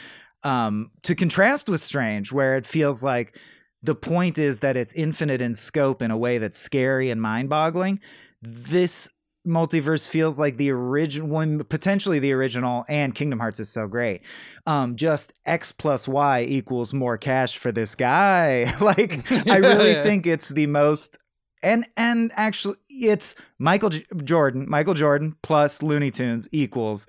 Um, 0.42 0.90
to 1.02 1.14
contrast 1.14 1.68
with 1.68 1.80
Strange, 1.80 2.32
where 2.32 2.56
it 2.56 2.66
feels 2.66 3.04
like 3.04 3.38
the 3.82 3.94
point 3.94 4.38
is 4.38 4.60
that 4.60 4.76
it's 4.76 4.92
infinite 4.94 5.40
in 5.40 5.54
scope 5.54 6.02
in 6.02 6.10
a 6.10 6.16
way 6.16 6.38
that's 6.38 6.58
scary 6.58 7.10
and 7.10 7.22
mind 7.22 7.48
boggling. 7.48 8.00
This 8.42 9.08
multiverse 9.46 10.08
feels 10.08 10.38
like 10.40 10.56
the 10.56 10.70
original 10.70 11.28
one, 11.28 11.62
potentially 11.64 12.18
the 12.18 12.32
original, 12.32 12.84
and 12.88 13.14
Kingdom 13.14 13.38
Hearts 13.38 13.60
is 13.60 13.68
so 13.68 13.86
great. 13.86 14.22
Um, 14.66 14.96
just 14.96 15.32
X 15.46 15.72
plus 15.72 16.08
Y 16.08 16.42
equals 16.48 16.92
more 16.92 17.16
cash 17.16 17.56
for 17.58 17.70
this 17.72 17.94
guy. 17.94 18.74
like, 18.80 19.30
I 19.48 19.56
really 19.58 19.92
Yeah. 19.92 20.02
think 20.02 20.26
it's 20.26 20.48
the 20.48 20.66
most. 20.66 21.18
And 21.62 21.88
and 21.96 22.30
actually, 22.36 22.76
it's 22.90 23.34
Michael 23.58 23.88
J- 23.88 24.04
Jordan. 24.22 24.66
Michael 24.68 24.94
Jordan 24.94 25.36
plus 25.42 25.82
Looney 25.82 26.10
Tunes 26.10 26.48
equals. 26.52 27.06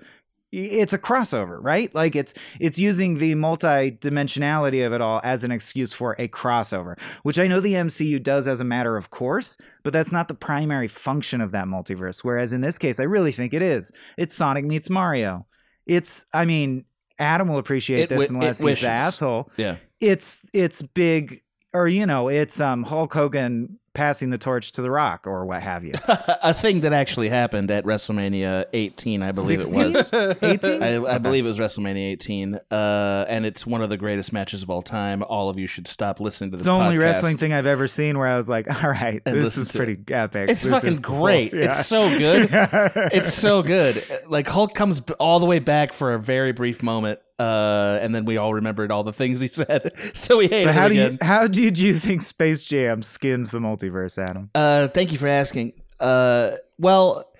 It's 0.50 0.92
a 0.94 0.98
crossover, 0.98 1.58
right? 1.62 1.94
Like 1.94 2.16
it's 2.16 2.32
it's 2.58 2.78
using 2.78 3.18
the 3.18 3.34
multi-dimensionality 3.34 4.86
of 4.86 4.92
it 4.92 5.00
all 5.00 5.20
as 5.24 5.44
an 5.44 5.50
excuse 5.50 5.92
for 5.92 6.16
a 6.18 6.28
crossover, 6.28 6.98
which 7.22 7.38
I 7.38 7.46
know 7.46 7.60
the 7.60 7.74
MCU 7.74 8.22
does 8.22 8.48
as 8.48 8.60
a 8.60 8.64
matter 8.64 8.96
of 8.96 9.10
course, 9.10 9.56
but 9.82 9.92
that's 9.92 10.12
not 10.12 10.28
the 10.28 10.34
primary 10.34 10.88
function 10.88 11.40
of 11.40 11.52
that 11.52 11.66
multiverse. 11.66 12.20
Whereas 12.24 12.52
in 12.52 12.60
this 12.60 12.78
case, 12.78 12.98
I 13.00 13.04
really 13.04 13.32
think 13.32 13.52
it 13.54 13.62
is. 13.62 13.92
It's 14.16 14.34
Sonic 14.34 14.64
meets 14.64 14.88
Mario. 14.90 15.46
It's, 15.86 16.24
I 16.34 16.44
mean, 16.44 16.84
Adam 17.18 17.48
will 17.48 17.58
appreciate 17.58 18.00
It 18.00 18.08
this 18.10 18.28
wi- 18.28 18.38
unless 18.40 18.60
he's 18.60 18.80
the 18.80 18.88
asshole. 18.88 19.50
yeah. 19.56 19.76
It's 20.00 20.38
it's 20.54 20.80
big 20.80 21.42
or 21.72 21.88
you 21.88 22.06
know, 22.06 22.28
it's 22.28 22.60
um 22.60 22.82
Hulk 22.84 23.12
Hogan 23.14 23.78
passing 23.94 24.30
the 24.30 24.38
torch 24.38 24.70
to 24.70 24.80
The 24.80 24.90
Rock 24.92 25.26
or 25.26 25.44
what 25.44 25.60
have 25.60 25.82
you. 25.82 25.92
a 26.06 26.54
thing 26.54 26.82
that 26.82 26.92
actually 26.92 27.28
happened 27.28 27.68
at 27.68 27.84
WrestleMania 27.84 28.66
18, 28.72 29.24
I 29.24 29.32
believe 29.32 29.60
16? 29.60 29.82
it 29.82 29.94
was. 29.94 30.12
18? 30.42 30.82
I, 30.84 31.14
I 31.14 31.18
believe 31.18 31.44
it 31.44 31.48
was 31.48 31.58
WrestleMania 31.58 32.12
18, 32.12 32.60
uh, 32.70 33.24
and 33.28 33.44
it's 33.44 33.66
one 33.66 33.82
of 33.82 33.88
the 33.88 33.96
greatest 33.96 34.32
matches 34.32 34.62
of 34.62 34.70
all 34.70 34.82
time. 34.82 35.24
All 35.24 35.50
of 35.50 35.58
you 35.58 35.66
should 35.66 35.88
stop 35.88 36.20
listening 36.20 36.52
to 36.52 36.58
this. 36.58 36.60
It's 36.60 36.66
the 36.66 36.72
only 36.72 36.94
podcast. 36.94 37.00
wrestling 37.00 37.36
thing 37.38 37.52
I've 37.52 37.66
ever 37.66 37.88
seen 37.88 38.16
where 38.18 38.28
I 38.28 38.36
was 38.36 38.48
like, 38.48 38.70
all 38.84 38.88
right, 38.90 39.20
And 39.26 39.36
this 39.36 39.56
is 39.56 39.68
pretty 39.68 39.98
epic. 40.14 40.50
It's 40.50 40.62
This 40.62 40.70
fucking 40.72 40.90
is 40.90 41.00
cool." 41.00 41.22
great. 41.24 41.52
Yeah. 41.52 41.64
It's 41.64 41.86
so 41.86 42.16
good. 42.16 42.50
it's 42.52 43.34
so 43.34 43.64
good. 43.64 44.04
Like 44.28 44.46
Hulk 44.46 44.74
comes 44.74 45.02
all 45.18 45.40
the 45.40 45.46
way 45.46 45.58
back 45.58 45.92
for 45.92 46.14
a 46.14 46.20
very 46.20 46.52
brief 46.52 46.84
moment, 46.84 47.18
uh, 47.38 47.98
and 48.02 48.14
then 48.14 48.24
we 48.24 48.36
all 48.36 48.54
remembered 48.54 48.90
all 48.90 49.04
the 49.04 49.12
things 49.12 49.40
he 49.40 49.48
said, 49.62 49.92
so 50.14 50.38
we 50.38 50.48
hated 50.48 50.66
But 50.66 50.74
how 50.74 50.86
it 50.86 50.88
do 50.90 50.94
again. 50.94 51.18
you 51.20 51.26
how 51.26 51.46
did 51.46 51.78
you 51.78 51.94
think 51.94 52.22
Space 52.22 52.64
Jam 52.64 53.02
skins 53.02 53.50
the 53.50 53.58
multiverse, 53.58 54.18
Adam? 54.22 54.50
Uh, 54.54 54.88
thank 54.88 55.12
you 55.12 55.18
for 55.18 55.28
asking. 55.28 55.72
Uh, 56.00 56.52
well, 56.78 57.30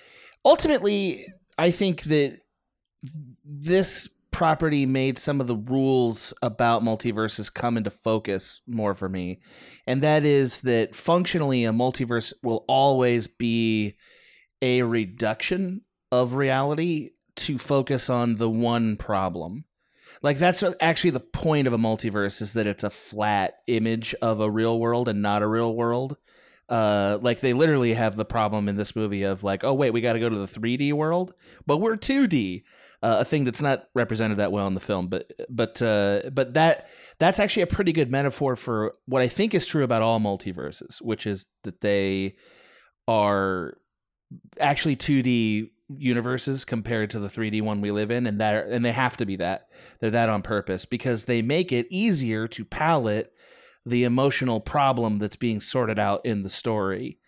ultimately, 0.44 1.26
I 1.56 1.70
think 1.70 2.02
that 2.04 2.38
this 3.44 4.08
property 4.30 4.86
made 4.86 5.18
some 5.18 5.40
of 5.40 5.46
the 5.48 5.56
rules 5.56 6.32
about 6.42 6.82
multiverses 6.82 7.52
come 7.52 7.76
into 7.76 7.90
focus 7.90 8.60
more 8.66 8.94
for 8.94 9.08
me, 9.08 9.40
and 9.86 10.02
that 10.02 10.24
is 10.24 10.60
that 10.62 10.94
functionally 10.94 11.64
a 11.64 11.72
multiverse 11.72 12.32
will 12.42 12.64
always 12.68 13.26
be 13.26 13.96
a 14.62 14.82
reduction 14.82 15.80
of 16.12 16.34
reality 16.34 17.10
to 17.36 17.58
focus 17.58 18.10
on 18.10 18.34
the 18.36 18.50
one 18.50 18.96
problem. 18.96 19.64
Like 20.22 20.38
that's 20.38 20.64
actually 20.80 21.10
the 21.10 21.20
point 21.20 21.66
of 21.66 21.72
a 21.72 21.78
multiverse 21.78 22.40
is 22.40 22.54
that 22.54 22.66
it's 22.66 22.84
a 22.84 22.90
flat 22.90 23.58
image 23.66 24.14
of 24.20 24.40
a 24.40 24.50
real 24.50 24.78
world 24.78 25.08
and 25.08 25.22
not 25.22 25.42
a 25.42 25.46
real 25.46 25.74
world. 25.74 26.16
Uh 26.68 27.18
like 27.22 27.40
they 27.40 27.52
literally 27.52 27.94
have 27.94 28.16
the 28.16 28.24
problem 28.24 28.68
in 28.68 28.76
this 28.76 28.94
movie 28.94 29.22
of 29.22 29.42
like 29.42 29.64
oh 29.64 29.74
wait 29.74 29.92
we 29.92 30.00
got 30.00 30.14
to 30.14 30.20
go 30.20 30.28
to 30.28 30.38
the 30.38 30.46
3d 30.46 30.92
world? 30.92 31.34
But 31.66 31.78
we're 31.78 31.96
2d 31.96 32.62
uh, 33.02 33.18
a 33.20 33.24
thing 33.24 33.44
that's 33.44 33.62
not 33.62 33.88
represented 33.94 34.38
that 34.38 34.50
well 34.50 34.66
in 34.66 34.74
the 34.74 34.80
film 34.80 35.08
but 35.08 35.30
but 35.48 35.80
uh 35.80 36.22
but 36.32 36.54
that 36.54 36.88
that's 37.18 37.38
actually 37.38 37.62
a 37.62 37.66
pretty 37.66 37.92
good 37.92 38.10
metaphor 38.10 38.56
for 38.56 38.92
what 39.06 39.22
i 39.22 39.28
think 39.28 39.54
is 39.54 39.66
true 39.66 39.84
about 39.84 40.02
all 40.02 40.18
multiverses 40.18 41.00
which 41.00 41.26
is 41.26 41.46
that 41.62 41.80
they 41.80 42.34
are 43.06 43.78
actually 44.58 44.96
2d 44.96 45.70
universes 45.96 46.64
compared 46.64 47.08
to 47.10 47.18
the 47.18 47.28
3d 47.28 47.62
one 47.62 47.80
we 47.80 47.90
live 47.90 48.10
in 48.10 48.26
and 48.26 48.40
that 48.40 48.66
and 48.66 48.84
they 48.84 48.92
have 48.92 49.16
to 49.16 49.24
be 49.24 49.36
that 49.36 49.68
they're 50.00 50.10
that 50.10 50.28
on 50.28 50.42
purpose 50.42 50.84
because 50.84 51.24
they 51.24 51.40
make 51.40 51.72
it 51.72 51.86
easier 51.88 52.46
to 52.46 52.62
palette 52.62 53.32
the 53.88 54.04
emotional 54.04 54.60
problem 54.60 55.18
that's 55.18 55.36
being 55.36 55.60
sorted 55.60 55.98
out 55.98 56.24
in 56.24 56.42
the 56.42 56.50
story. 56.50 57.18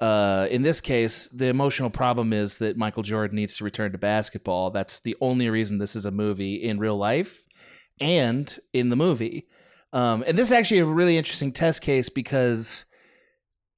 Uh, 0.00 0.46
in 0.50 0.62
this 0.62 0.80
case, 0.80 1.28
the 1.28 1.46
emotional 1.46 1.90
problem 1.90 2.32
is 2.32 2.58
that 2.58 2.76
Michael 2.76 3.02
Jordan 3.02 3.36
needs 3.36 3.56
to 3.56 3.64
return 3.64 3.92
to 3.92 3.98
basketball. 3.98 4.70
That's 4.70 5.00
the 5.00 5.16
only 5.20 5.48
reason 5.50 5.78
this 5.78 5.96
is 5.96 6.06
a 6.06 6.10
movie 6.10 6.54
in 6.54 6.78
real 6.78 6.96
life 6.96 7.46
and 8.00 8.58
in 8.72 8.90
the 8.90 8.96
movie. 8.96 9.48
Um, 9.92 10.22
and 10.26 10.38
this 10.38 10.48
is 10.48 10.52
actually 10.52 10.80
a 10.80 10.86
really 10.86 11.16
interesting 11.16 11.52
test 11.52 11.82
case 11.82 12.08
because 12.08 12.86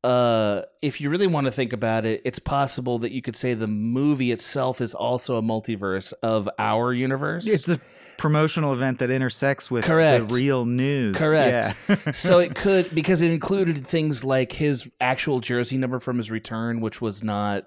uh, 0.02 0.62
if 0.80 1.00
you 1.00 1.10
really 1.10 1.26
want 1.26 1.46
to 1.46 1.50
think 1.50 1.72
about 1.72 2.06
it, 2.06 2.22
it's 2.24 2.38
possible 2.38 2.98
that 3.00 3.12
you 3.12 3.20
could 3.20 3.36
say 3.36 3.54
the 3.54 3.66
movie 3.66 4.32
itself 4.32 4.80
is 4.80 4.94
also 4.94 5.36
a 5.36 5.42
multiverse 5.42 6.12
of 6.22 6.48
our 6.58 6.94
universe. 6.94 7.46
It's 7.46 7.68
a 7.68 7.80
promotional 8.16 8.72
event 8.72 8.98
that 9.00 9.10
intersects 9.10 9.70
with 9.70 9.84
Correct. 9.84 10.28
the 10.28 10.34
real 10.34 10.64
news. 10.64 11.16
Correct. 11.16 11.76
Yeah. 11.88 12.12
so 12.12 12.38
it 12.38 12.54
could 12.54 12.94
because 12.94 13.20
it 13.20 13.30
included 13.30 13.86
things 13.86 14.24
like 14.24 14.52
his 14.52 14.90
actual 15.00 15.40
jersey 15.40 15.76
number 15.76 16.00
from 16.00 16.16
his 16.16 16.30
return, 16.30 16.80
which 16.80 17.00
was 17.00 17.22
not 17.22 17.66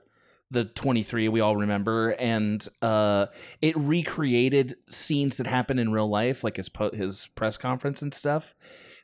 the 0.51 0.65
23 0.65 1.29
we 1.29 1.39
all 1.39 1.57
remember 1.57 2.09
and 2.19 2.67
uh 2.83 3.25
it 3.59 3.75
recreated 3.75 4.75
scenes 4.87 5.37
that 5.37 5.47
happened 5.47 5.79
in 5.79 5.91
real 5.91 6.07
life 6.07 6.43
like 6.43 6.57
his 6.57 6.69
po- 6.69 6.91
his 6.91 7.27
press 7.33 7.57
conference 7.57 8.03
and 8.03 8.13
stuff 8.13 8.53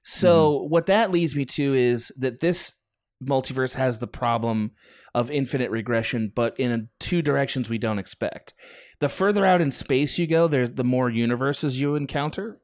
so 0.04 0.62
what 0.64 0.86
that 0.86 1.10
leads 1.10 1.36
me 1.36 1.46
to 1.46 1.74
is 1.74 2.12
that 2.18 2.40
this 2.40 2.74
multiverse 3.24 3.76
has 3.76 4.00
the 4.00 4.08
problem 4.08 4.72
of 5.14 5.32
infinite 5.32 5.72
regression 5.72 6.32
but 6.34 6.58
in 6.60 6.90
two 7.00 7.22
directions 7.22 7.70
we 7.70 7.78
don't 7.78 8.00
expect 8.00 8.54
the 9.00 9.10
further 9.10 9.46
out 9.46 9.62
in 9.62 9.72
space 9.72 10.18
you 10.18 10.28
go 10.28 10.48
there's 10.48 10.74
the 10.74 10.84
more 10.84 11.10
universes 11.10 11.80
you 11.82 11.96
encounter 11.96 12.60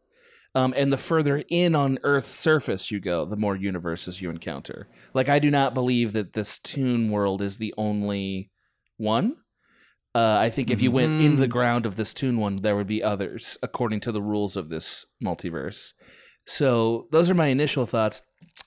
um, 0.55 0.74
and 0.77 0.91
the 0.91 0.97
further 0.97 1.43
in 1.50 1.75
on 1.75 2.00
Earth's 2.03 2.29
surface 2.29 2.89
you 2.89 3.01
go, 3.01 3.25
the 3.25 3.35
more 3.35 3.57
universes 3.57 4.21
you 4.21 4.29
encounter. 4.29 4.88
Like, 5.13 5.27
I 5.27 5.38
do 5.38 5.51
not 5.51 5.74
believe 5.74 6.13
that 6.13 6.31
this 6.31 6.59
Toon 6.59 7.12
world 7.12 7.41
is 7.41 7.57
the 7.57 7.74
only 7.77 8.51
one. 8.95 9.35
Uh, 10.15 10.38
I 10.39 10.50
think 10.50 10.71
if 10.71 10.81
you 10.81 10.91
went 10.91 11.21
in 11.21 11.35
the 11.35 11.47
ground 11.47 11.85
of 11.85 11.97
this 11.97 12.13
Toon 12.13 12.38
one, 12.38 12.55
there 12.55 12.77
would 12.77 12.88
be 12.88 13.03
others 13.03 13.57
according 13.62 14.00
to 14.01 14.13
the 14.13 14.21
rules 14.21 14.55
of 14.55 14.69
this 14.69 15.05
multiverse. 15.21 15.91
So, 16.47 17.07
those 17.12 17.29
are 17.29 17.35
my 17.35 17.47
initial 17.47 17.85
thoughts. 17.85 18.21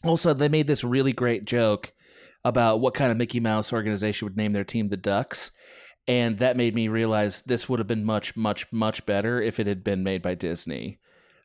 Also, 0.04 0.34
they 0.34 0.48
made 0.48 0.66
this 0.66 0.84
really 0.84 1.12
great 1.12 1.44
joke 1.44 1.92
about 2.44 2.80
what 2.80 2.94
kind 2.94 3.10
of 3.10 3.16
Mickey 3.16 3.40
Mouse 3.40 3.72
organization 3.72 4.26
would 4.26 4.36
name 4.36 4.52
their 4.52 4.64
team 4.64 4.88
the 4.88 4.96
Ducks. 4.96 5.50
And 6.06 6.38
that 6.38 6.56
made 6.56 6.74
me 6.74 6.88
realize 6.88 7.42
this 7.42 7.68
would 7.68 7.78
have 7.80 7.86
been 7.88 8.04
much, 8.04 8.36
much, 8.36 8.66
much 8.72 9.04
better 9.04 9.42
if 9.42 9.60
it 9.60 9.66
had 9.66 9.84
been 9.84 10.02
made 10.02 10.22
by 10.22 10.34
Disney 10.34 10.98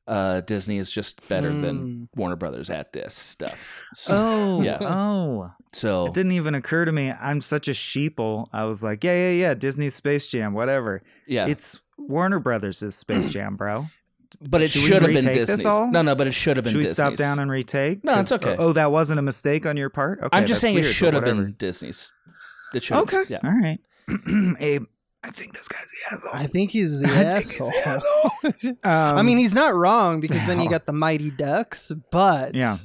uh, 0.05 0.41
Disney 0.41 0.77
is 0.77 0.91
just 0.91 1.25
better 1.29 1.50
than 1.50 2.09
Warner 2.17 2.35
Brothers 2.35 2.69
at 2.69 2.91
this 2.91 3.13
stuff. 3.13 3.83
So, 3.95 4.13
Oh, 4.13 4.62
Yeah. 4.62 4.77
oh. 4.81 5.51
so 5.71 6.07
It 6.07 6.13
didn't 6.13 6.33
even 6.33 6.55
occur 6.55 6.83
to 6.83 6.91
me. 6.91 7.09
I'm 7.09 7.39
such 7.39 7.69
a 7.69 7.71
sheeple. 7.71 8.45
I 8.51 8.65
was 8.65 8.83
like, 8.83 9.01
yeah, 9.05 9.15
yeah, 9.15 9.31
yeah, 9.31 9.53
Disney's 9.53 9.95
Space 9.95 10.27
Jam, 10.27 10.53
whatever. 10.53 11.03
yeah, 11.25 11.47
It's 11.47 11.79
Warner 11.97 12.41
Brothers' 12.41 12.93
Space 12.95 13.29
Jam, 13.29 13.55
bro. 13.55 13.88
But 14.50 14.62
it 14.62 14.69
should 14.69 14.81
should 14.81 15.01
have 15.01 15.13
been 15.13 15.25
retake 15.25 15.47
this 15.47 15.65
all? 15.65 15.89
No, 15.91 16.01
no, 16.01 16.15
but 16.15 16.27
it 16.27 16.31
should 16.33 16.57
have 16.57 16.63
been. 16.63 16.73
Disney. 16.73 16.73
Should 16.73 16.77
we 16.77 16.83
Disney's. 16.83 16.93
stop 16.93 17.15
down 17.15 17.39
and 17.39 17.50
retake? 17.51 18.03
No, 18.03 18.19
it's 18.19 18.31
okay. 18.31 18.55
Oh, 18.57 18.73
that 18.73 18.91
wasn't 18.91 19.19
a 19.19 19.21
mistake 19.23 19.65
on 19.65 19.77
your 19.77 19.89
part? 19.89 20.19
Okay. 20.19 20.29
I'm 20.31 20.45
just 20.45 20.62
saying 20.62 20.75
it 20.75 20.81
weird, 20.81 20.88
but 20.91 20.95
should 20.95 21.13
have 21.13 21.23
been 21.23 21.55
Disney's. 21.57 22.12
It 22.73 22.83
should. 22.83 22.97
Okay. 22.97 23.23
Yeah. 23.29 23.39
All 23.43 23.51
right. 23.51 23.79
Abe, 24.59 24.85
I 25.23 25.31
think 25.31 25.53
this 25.53 25.67
guy's 25.67 25.91
the 25.91 26.15
asshole. 26.15 26.31
I 26.33 26.47
think 26.47 26.71
he's 26.71 27.00
the 27.00 27.07
I 27.09 27.41
think 27.41 27.45
he's 27.47 27.62
asshole. 27.85 28.31
the 28.43 28.77
I 28.83 29.19
Um, 29.19 29.25
mean, 29.25 29.38
he's 29.38 29.53
not 29.53 29.73
wrong 29.75 30.19
because 30.19 30.45
then 30.47 30.59
you 30.59 30.69
got 30.69 30.85
the 30.85 30.93
Mighty 30.93 31.31
Ducks, 31.31 31.91
but 32.12 32.55
Yeah. 32.55 32.75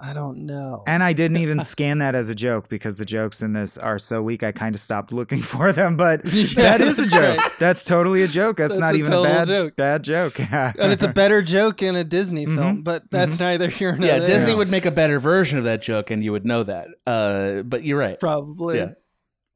I 0.00 0.12
don't 0.12 0.44
know. 0.44 0.82
And 0.88 1.02
I 1.02 1.12
didn't 1.12 1.36
even 1.38 1.60
scan 1.62 1.98
that 1.98 2.14
as 2.16 2.28
a 2.28 2.34
joke 2.34 2.68
because 2.68 2.96
the 2.96 3.04
jokes 3.04 3.42
in 3.42 3.52
this 3.52 3.78
are 3.78 3.98
so 3.98 4.22
weak. 4.22 4.42
I 4.42 4.50
kind 4.52 4.74
of 4.74 4.80
stopped 4.80 5.12
looking 5.12 5.40
for 5.42 5.72
them. 5.72 5.96
But 5.96 6.22
that 6.24 6.80
is 6.80 6.98
a 6.98 7.06
joke. 7.06 7.38
right. 7.38 7.50
That's 7.60 7.84
totally 7.84 8.22
a 8.22 8.28
joke. 8.28 8.56
That's, 8.56 8.70
That's 8.72 8.80
not 8.80 8.94
a 8.94 8.98
even 8.98 9.12
a 9.12 9.22
bad 9.22 9.46
joke. 9.46 9.76
bad 9.76 10.02
joke. 10.02 10.38
and 10.40 10.92
it's 10.92 11.04
a 11.04 11.08
better 11.12 11.42
joke 11.42 11.80
in 11.82 11.94
a 11.94 12.02
Disney 12.04 12.44
Mhm. 12.44 12.56
film, 12.56 12.82
but 12.82 13.08
that's 13.10 13.38
neither 13.38 13.68
here 13.68 13.96
nor 13.96 14.06
Yeah, 14.06 14.18
there. 14.18 14.26
Disney 14.26 14.52
Yeah. 14.52 14.58
would 14.58 14.70
make 14.70 14.84
a 14.84 14.90
better 14.90 15.20
version 15.20 15.58
of 15.58 15.64
that 15.64 15.80
joke, 15.80 16.10
and 16.10 16.24
you 16.24 16.32
would 16.32 16.44
know 16.44 16.64
that. 16.64 16.88
Uh, 17.06 17.62
but 17.62 17.84
you're 17.84 17.98
right. 17.98 18.18
probably. 18.18 18.78
Yeah. 18.78 18.90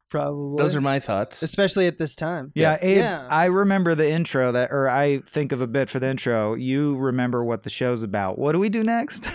Probably. 0.09 0.63
Those 0.63 0.75
are 0.75 0.81
my 0.81 1.01
thoughts. 1.01 1.43
especially 1.43 1.87
at 1.87 1.99
this 1.99 2.15
time. 2.15 2.51
yeah, 2.55 2.79
Abe, 2.81 2.97
Yeah. 2.99 3.27
I 3.29 3.45
remember 3.47 3.95
the 3.95 4.11
intro 4.11 4.53
that, 4.53 4.71
or 4.73 4.89
I 4.89 5.19
think 5.29 5.53
of 5.53 5.61
a 5.61 5.67
bit 5.67 5.91
for 5.91 5.99
the 5.99 6.09
intro. 6.09 6.55
You 6.55 6.97
remember 6.97 7.45
what 7.45 7.65
the 7.65 7.69
show's 7.71 8.03
about. 8.03 8.39
What 8.39 8.53
do 8.53 8.59
we 8.59 8.71
do 8.71 8.83
next? 8.83 9.29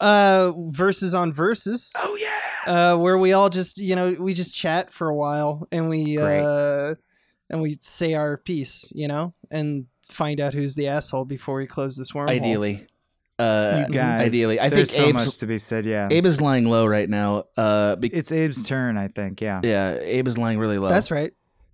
Uh, 0.00 0.52
verses 0.70 1.12
on 1.14 1.32
verses. 1.32 1.92
Oh 1.98 2.16
yeah. 2.16 2.30
uh, 2.66 2.96
where 2.98 3.18
we 3.18 3.32
all 3.34 3.50
just 3.50 3.78
you 3.78 3.94
know 3.94 4.16
we 4.18 4.32
just 4.34 4.54
chat 4.54 4.90
for 4.92 5.08
a 5.08 5.14
while 5.14 5.66
and 5.70 5.88
we 5.90 6.16
Great. 6.16 6.40
uh, 6.40 6.94
and 7.50 7.60
we 7.60 7.76
say 7.80 8.14
our 8.14 8.36
piece, 8.38 8.90
you 8.94 9.08
know, 9.08 9.34
and 9.50 9.86
find 10.10 10.40
out 10.40 10.54
who's 10.54 10.74
the 10.74 10.88
asshole 10.88 11.24
before 11.26 11.56
we 11.56 11.66
close 11.66 11.96
this 11.96 12.12
wormhole. 12.12 12.30
Ideally, 12.30 12.86
uh, 13.38 13.84
You 13.88 13.92
guys. 13.94 14.26
ideally, 14.26 14.58
I 14.60 14.68
there's 14.70 14.90
think 14.90 14.96
so 15.04 15.10
Abe's, 15.10 15.26
much 15.26 15.36
to 15.38 15.46
be 15.46 15.58
said. 15.58 15.84
Yeah. 15.84 16.08
Abe 16.10 16.26
is 16.26 16.40
lying 16.40 16.68
low 16.68 16.86
right 16.86 17.08
now. 17.08 17.44
Uh, 17.56 17.96
be- 17.96 18.08
it's 18.08 18.30
Abe's 18.32 18.66
turn, 18.66 18.96
I 18.96 19.08
think. 19.08 19.40
Yeah. 19.40 19.60
yeah, 19.64 19.98
Abe 20.00 20.28
is 20.28 20.38
lying 20.38 20.58
really 20.58 20.78
low. 20.78 20.88
That's 20.88 21.10
right. 21.10 21.32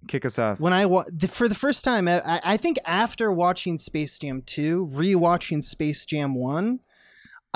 Kick 0.09 0.25
us 0.25 0.39
off. 0.39 0.61
When 0.61 0.73
I 0.73 0.87
wa- 0.87 1.05
the, 1.13 1.29
for 1.29 1.47
the 1.49 1.55
first 1.55 1.85
time, 1.85 2.09
I, 2.09 2.21
I- 2.25 2.41
I 2.45 2.57
think 2.57 2.79
after 2.87 3.31
watching 3.33 3.77
Space 3.79 4.19
Jam 4.19 4.43
two, 4.47 4.89
rewatching 4.93 5.63
Space 5.65 6.05
Jam 6.07 6.35
one, 6.35 6.81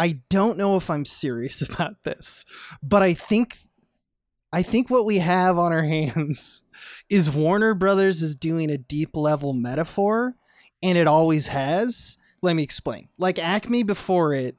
I 0.01 0.21
don't 0.31 0.57
know 0.57 0.77
if 0.77 0.89
I'm 0.89 1.05
serious 1.05 1.61
about 1.69 2.05
this, 2.05 2.47
but 2.83 3.03
I 3.03 3.13
think 3.13 3.59
I 4.51 4.63
think 4.63 4.89
what 4.89 5.05
we 5.05 5.19
have 5.19 5.59
on 5.59 5.73
our 5.73 5.83
hands 5.85 6.63
is 7.11 7.31
Warner 7.31 7.75
Brothers 7.75 8.23
is 8.23 8.35
doing 8.35 8.71
a 8.71 8.79
deep 8.79 9.15
level 9.15 9.53
metaphor, 9.53 10.35
and 10.83 10.97
it 10.97 11.07
always 11.07 11.49
has. 11.49 12.17
Let 12.41 12.57
me 12.57 12.63
explain. 12.63 13.11
Like 13.19 13.39
Acme 13.39 13.83
before 13.83 14.33
it 14.33 14.57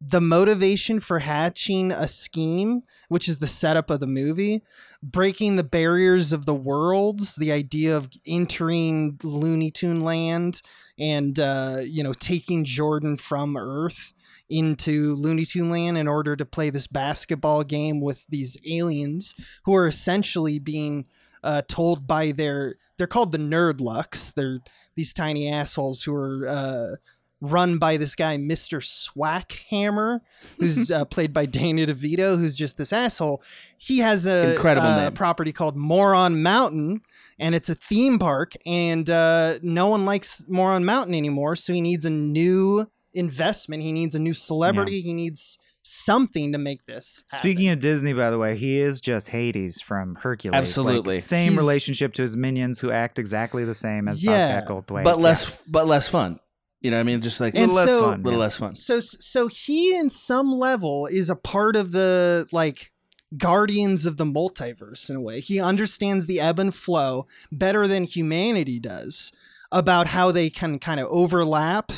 the 0.00 0.20
motivation 0.20 0.98
for 0.98 1.18
hatching 1.18 1.92
a 1.92 2.08
scheme, 2.08 2.82
which 3.08 3.28
is 3.28 3.38
the 3.38 3.46
setup 3.46 3.90
of 3.90 4.00
the 4.00 4.06
movie, 4.06 4.62
breaking 5.02 5.56
the 5.56 5.64
barriers 5.64 6.32
of 6.32 6.46
the 6.46 6.54
worlds, 6.54 7.36
the 7.36 7.52
idea 7.52 7.96
of 7.96 8.08
entering 8.26 9.18
Looney 9.22 9.70
Tune 9.70 10.00
land 10.00 10.62
and 10.98 11.38
uh, 11.38 11.80
you 11.82 12.02
know 12.02 12.14
taking 12.14 12.64
Jordan 12.64 13.18
from 13.18 13.56
Earth 13.56 14.14
into 14.48 15.14
Looney 15.14 15.44
Tune 15.44 15.70
land 15.70 15.98
in 15.98 16.08
order 16.08 16.34
to 16.34 16.46
play 16.46 16.70
this 16.70 16.86
basketball 16.86 17.62
game 17.62 18.00
with 18.00 18.26
these 18.28 18.56
aliens 18.68 19.34
who 19.64 19.74
are 19.74 19.86
essentially 19.86 20.58
being 20.58 21.06
uh, 21.44 21.62
told 21.68 22.06
by 22.06 22.32
their 22.32 22.76
they're 22.96 23.06
called 23.06 23.32
the 23.32 23.38
Nerdlucks. 23.38 24.34
They're 24.34 24.60
these 24.94 25.12
tiny 25.12 25.48
assholes 25.48 26.02
who 26.02 26.14
are 26.14 26.46
uh, 26.48 26.96
run 27.40 27.78
by 27.78 27.96
this 27.96 28.14
guy, 28.14 28.36
Mr. 28.36 28.80
Swackhammer, 28.82 30.20
who's 30.58 30.90
uh, 30.90 31.04
played 31.06 31.32
by 31.32 31.46
Danny 31.46 31.86
DeVito, 31.86 32.38
who's 32.38 32.56
just 32.56 32.76
this 32.76 32.92
asshole. 32.92 33.42
He 33.78 33.98
has 33.98 34.26
a 34.26 34.52
Incredible 34.54 34.86
uh, 34.88 35.10
property 35.10 35.52
called 35.52 35.76
Moron 35.76 36.42
Mountain, 36.42 37.00
and 37.38 37.54
it's 37.54 37.68
a 37.68 37.74
theme 37.74 38.18
park, 38.18 38.52
and 38.66 39.08
uh, 39.08 39.58
no 39.62 39.88
one 39.88 40.04
likes 40.04 40.44
Moron 40.48 40.84
Mountain 40.84 41.14
anymore, 41.14 41.56
so 41.56 41.72
he 41.72 41.80
needs 41.80 42.04
a 42.04 42.10
new 42.10 42.86
investment. 43.14 43.82
He 43.82 43.92
needs 43.92 44.14
a 44.14 44.20
new 44.20 44.34
celebrity. 44.34 45.00
He 45.00 45.12
needs 45.12 45.58
something 45.82 46.52
to 46.52 46.58
make 46.58 46.84
this. 46.86 47.24
happen. 47.32 47.42
Speaking 47.42 47.68
of 47.70 47.78
Disney, 47.80 48.12
by 48.12 48.30
the 48.30 48.38
way, 48.38 48.54
he 48.56 48.78
is 48.80 49.00
just 49.00 49.30
Hades 49.30 49.80
from 49.80 50.14
Hercules. 50.16 50.52
Like, 50.52 50.62
Absolutely. 50.62 51.20
same 51.20 51.52
He's- 51.52 51.58
relationship 51.58 52.12
to 52.14 52.22
his 52.22 52.36
minions 52.36 52.78
who 52.80 52.90
act 52.92 53.18
exactly 53.18 53.64
the 53.64 53.74
same 53.74 54.06
as 54.06 54.22
Yeah, 54.22 54.60
Bobcat 54.60 54.68
Goldthwait. 54.86 55.04
but 55.04 55.16
Yeah. 55.18 55.24
less 55.24 55.58
but 55.66 55.86
less 55.86 56.06
fun. 56.06 56.38
You 56.80 56.90
know 56.90 56.96
what 56.96 57.00
I 57.00 57.04
mean? 57.04 57.20
Just 57.20 57.40
like 57.40 57.54
A 57.54 57.58
And 57.58 57.72
little 57.72 57.76
less 57.76 57.88
so- 57.88 58.02
fun. 58.10 58.20
a 58.20 58.22
little 58.22 58.32
yeah. 58.32 58.38
less 58.38 58.56
fun. 58.56 58.74
So 58.74 59.00
so 59.00 59.48
he 59.48 59.94
in 59.96 60.08
some 60.10 60.52
level 60.52 61.06
is 61.06 61.28
a 61.30 61.36
part 61.36 61.76
of 61.76 61.92
the 61.92 62.46
like 62.52 62.90
guardians 63.36 64.06
of 64.06 64.16
the 64.16 64.24
multiverse 64.24 65.08
in 65.10 65.16
a 65.16 65.20
way. 65.20 65.40
He 65.40 65.60
understands 65.60 66.26
the 66.26 66.40
ebb 66.40 66.58
and 66.58 66.74
flow 66.74 67.26
better 67.52 67.86
than 67.86 68.04
humanity 68.04 68.80
does 68.80 69.32
about 69.70 70.08
how 70.08 70.32
they 70.32 70.50
can 70.50 70.78
kind 70.80 70.98
of 70.98 71.06
overlap 71.10 71.92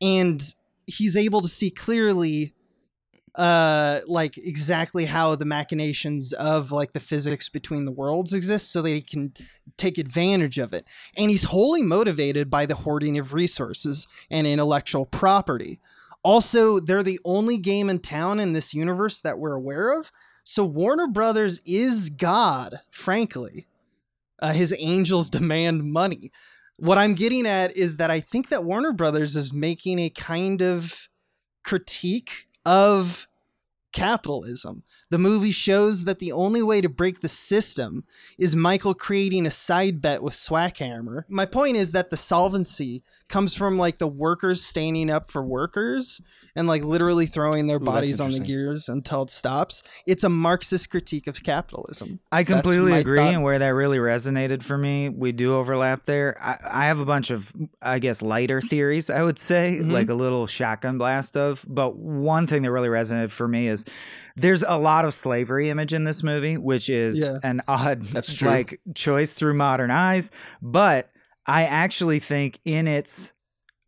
and 0.00 0.42
he's 0.86 1.16
able 1.16 1.40
to 1.40 1.48
see 1.48 1.70
clearly 1.70 2.52
uh 3.34 4.00
like 4.06 4.36
exactly 4.36 5.06
how 5.06 5.34
the 5.34 5.46
machinations 5.46 6.34
of 6.34 6.70
like 6.70 6.92
the 6.92 7.00
physics 7.00 7.48
between 7.48 7.86
the 7.86 7.92
worlds 7.92 8.34
exist 8.34 8.70
so 8.70 8.82
they 8.82 9.00
can 9.00 9.32
take 9.78 9.96
advantage 9.96 10.58
of 10.58 10.74
it. 10.74 10.84
And 11.16 11.30
he's 11.30 11.44
wholly 11.44 11.82
motivated 11.82 12.50
by 12.50 12.66
the 12.66 12.74
hoarding 12.74 13.18
of 13.18 13.32
resources 13.32 14.06
and 14.30 14.46
intellectual 14.46 15.06
property. 15.06 15.80
Also 16.22 16.78
they're 16.78 17.02
the 17.02 17.20
only 17.24 17.56
game 17.56 17.88
in 17.88 18.00
town 18.00 18.38
in 18.38 18.52
this 18.52 18.74
universe 18.74 19.20
that 19.20 19.38
we're 19.38 19.54
aware 19.54 19.98
of. 19.98 20.12
So 20.44 20.66
warner 20.66 21.08
brothers 21.08 21.60
is 21.64 22.10
god 22.10 22.80
frankly. 22.90 23.66
Uh, 24.40 24.52
his 24.52 24.74
angels 24.78 25.30
demand 25.30 25.84
money. 25.84 26.30
What 26.76 26.98
i'm 26.98 27.14
getting 27.14 27.46
at 27.46 27.76
is 27.76 27.96
that 27.96 28.10
i 28.10 28.20
think 28.20 28.48
that 28.48 28.64
warner 28.64 28.92
brothers 28.92 29.36
is 29.36 29.52
making 29.52 30.00
a 30.00 30.10
kind 30.10 30.60
of 30.60 31.08
critique 31.64 32.48
of 32.64 33.28
capitalism. 33.92 34.82
The 35.10 35.18
movie 35.18 35.50
shows 35.52 36.04
that 36.04 36.18
the 36.18 36.32
only 36.32 36.62
way 36.62 36.80
to 36.80 36.88
break 36.88 37.20
the 37.20 37.28
system 37.28 38.04
is 38.38 38.56
Michael 38.56 38.94
creating 38.94 39.46
a 39.46 39.50
side 39.50 40.00
bet 40.02 40.22
with 40.22 40.34
Swackhammer. 40.34 41.24
My 41.28 41.46
point 41.46 41.76
is 41.76 41.92
that 41.92 42.10
the 42.10 42.16
solvency 42.16 43.02
comes 43.28 43.54
from 43.54 43.78
like 43.78 43.98
the 43.98 44.06
workers 44.08 44.64
standing 44.64 45.08
up 45.10 45.30
for 45.30 45.42
workers 45.42 46.20
and 46.54 46.68
like 46.68 46.82
literally 46.84 47.26
throwing 47.26 47.66
their 47.66 47.76
Ooh, 47.76 47.80
bodies 47.80 48.20
on 48.20 48.30
the 48.30 48.40
gears 48.40 48.88
until 48.88 49.22
it 49.22 49.30
stops. 49.30 49.82
It's 50.06 50.24
a 50.24 50.28
Marxist 50.28 50.90
critique 50.90 51.26
of 51.26 51.42
capitalism. 51.42 52.20
I 52.30 52.44
completely 52.44 52.92
agree, 52.94 53.18
thought. 53.18 53.32
and 53.34 53.42
where 53.42 53.58
that 53.58 53.68
really 53.70 53.98
resonated 53.98 54.62
for 54.62 54.76
me, 54.76 55.08
we 55.08 55.32
do 55.32 55.54
overlap 55.54 56.04
there. 56.06 56.36
I, 56.40 56.58
I 56.82 56.86
have 56.86 56.98
a 57.00 57.04
bunch 57.06 57.30
of, 57.30 57.52
I 57.80 57.98
guess, 57.98 58.20
lighter 58.22 58.60
theories. 58.60 59.08
I 59.08 59.22
would 59.22 59.38
say, 59.38 59.78
Mhm. 59.80 59.92
like 59.92 60.08
a 60.10 60.14
little 60.14 60.46
shotgun 60.46 60.98
blast 60.98 61.36
of. 61.36 61.64
But 61.68 61.96
one 61.96 62.46
thing 62.46 62.62
that 62.62 62.70
really 62.70 62.88
resonated 62.88 63.30
for 63.30 63.48
me 63.48 63.68
is 63.68 63.81
there's 64.36 64.62
a 64.62 64.76
lot 64.78 65.04
of 65.04 65.14
slavery 65.14 65.70
image 65.70 65.92
in 65.92 66.04
this 66.04 66.22
movie, 66.22 66.56
which 66.56 66.88
is 66.88 67.22
Yeah. 67.22 67.36
an 67.42 67.62
odd, 67.68 68.02
That's 68.02 68.40
like 68.42 68.80
choice 68.94 69.34
through 69.34 69.54
modern 69.54 69.90
eyes. 69.90 70.30
But 70.60 71.10
I 71.46 71.64
actually 71.64 72.18
think 72.18 72.58
in 72.64 72.86
its 72.86 73.32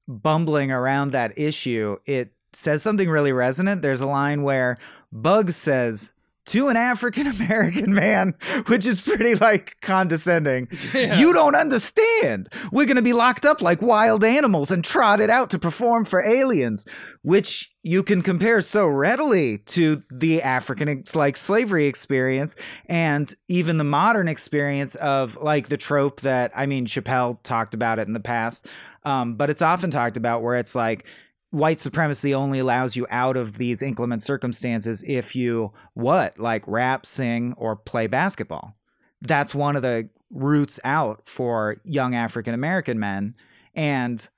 bumbling 0.09 0.71
around 0.73 1.13
that 1.13 1.39
issue, 1.39 1.97
it 2.07 2.33
says 2.53 2.83
something 2.83 3.09
really 3.09 3.33
resonant. 3.33 3.83
There's 3.83 4.01
a 4.01 4.07
line 4.07 4.43
where 4.43 4.79
Bugs 5.13 5.57
says 5.57 6.13
to 6.47 6.69
an 6.69 6.77
African 6.77 7.27
American 7.27 7.95
man, 7.95 8.35
which 8.67 8.87
is 8.87 9.01
pretty 9.01 9.35
like 9.35 9.77
condescending. 9.81 10.69
You 10.93 11.33
don't 11.33 11.55
understand. 11.55 12.49
We're 12.73 12.87
going 12.87 12.97
to 12.97 13.03
be 13.03 13.13
locked 13.13 13.45
up 13.45 13.63
like 13.63 13.81
wild 13.83 14.25
animals 14.25 14.71
and 14.71 14.85
trotted 14.85 15.31
out 15.31 15.51
to 15.51 15.59
perform 15.59 16.05
for 16.05 16.23
aliens, 16.23 16.87
which 17.23 17.73
you 17.83 18.03
can 18.03 18.23
compare 18.23 18.61
so 18.61 18.87
readily 18.87 19.59
to 19.59 20.03
the 20.11 20.43
African 20.43 21.03
like 21.15 21.37
slavery 21.37 21.87
experience 21.87 22.57
and 22.87 23.35
even 23.49 23.77
the 23.77 23.85
modern 23.85 24.29
experience 24.29 24.95
of 24.97 25.37
like 25.41 25.69
the 25.69 25.77
trope 25.77 26.23
that 26.23 26.53
I 26.57 26.67
mean 26.67 26.87
Chappelle 26.87 27.43
talked 27.43 27.75
about 27.75 27.99
it 27.99 28.07
in 28.07 28.15
the 28.15 28.21
past. 28.21 28.69
Um, 29.05 29.37
but 29.37 29.51
it's 29.51 29.61
often 29.63 29.91
talked 29.91 30.17
about 30.17 30.43
where 30.43 30.57
it's 30.57 30.75
like 30.75 31.07
white 31.55 31.79
supremacy 31.79 32.35
only 32.35 32.59
allows 32.59 32.97
you 32.97 33.07
out 33.11 33.37
of 33.37 33.59
these 33.59 33.81
inclement 33.81 34.25
circumstances 34.25 35.05
if 35.07 35.37
you 35.37 35.73
what 35.95 36.37
like 36.37 36.65
rap 36.67 37.07
sing 37.07 37.55
or 37.57 37.77
play 37.77 38.09
basketball. 38.09 38.77
That's 39.23 39.55
one 39.55 39.77
of 39.77 39.83
the 39.83 40.09
routes 40.31 40.81
out 40.83 41.29
for 41.29 41.77
young 41.85 42.15
african 42.15 42.55
american 42.55 42.99
men. 42.99 43.37
And 43.73 44.29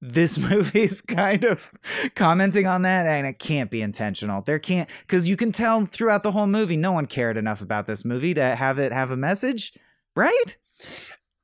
this 0.00 0.36
movie 0.50 0.82
is 0.82 1.00
kind 1.00 1.44
of 1.44 1.70
commenting 2.16 2.66
on 2.66 2.82
that 2.82 3.06
and 3.06 3.24
it 3.24 3.38
can't 3.38 3.70
be 3.70 3.80
intentional. 3.80 4.42
There 4.42 4.58
can't 4.58 4.90
because 5.02 5.28
you 5.28 5.36
can 5.36 5.52
tell 5.52 5.86
throughout 5.86 6.24
the 6.24 6.32
whole 6.32 6.48
movie 6.48 6.76
no 6.76 6.90
one 6.90 7.06
cared 7.06 7.36
enough 7.36 7.60
about 7.60 7.86
this 7.86 8.04
movie 8.04 8.34
to 8.34 8.56
have 8.56 8.80
it 8.80 8.92
have 8.92 9.12
a 9.12 9.16
message 9.16 9.74
right 10.16 10.56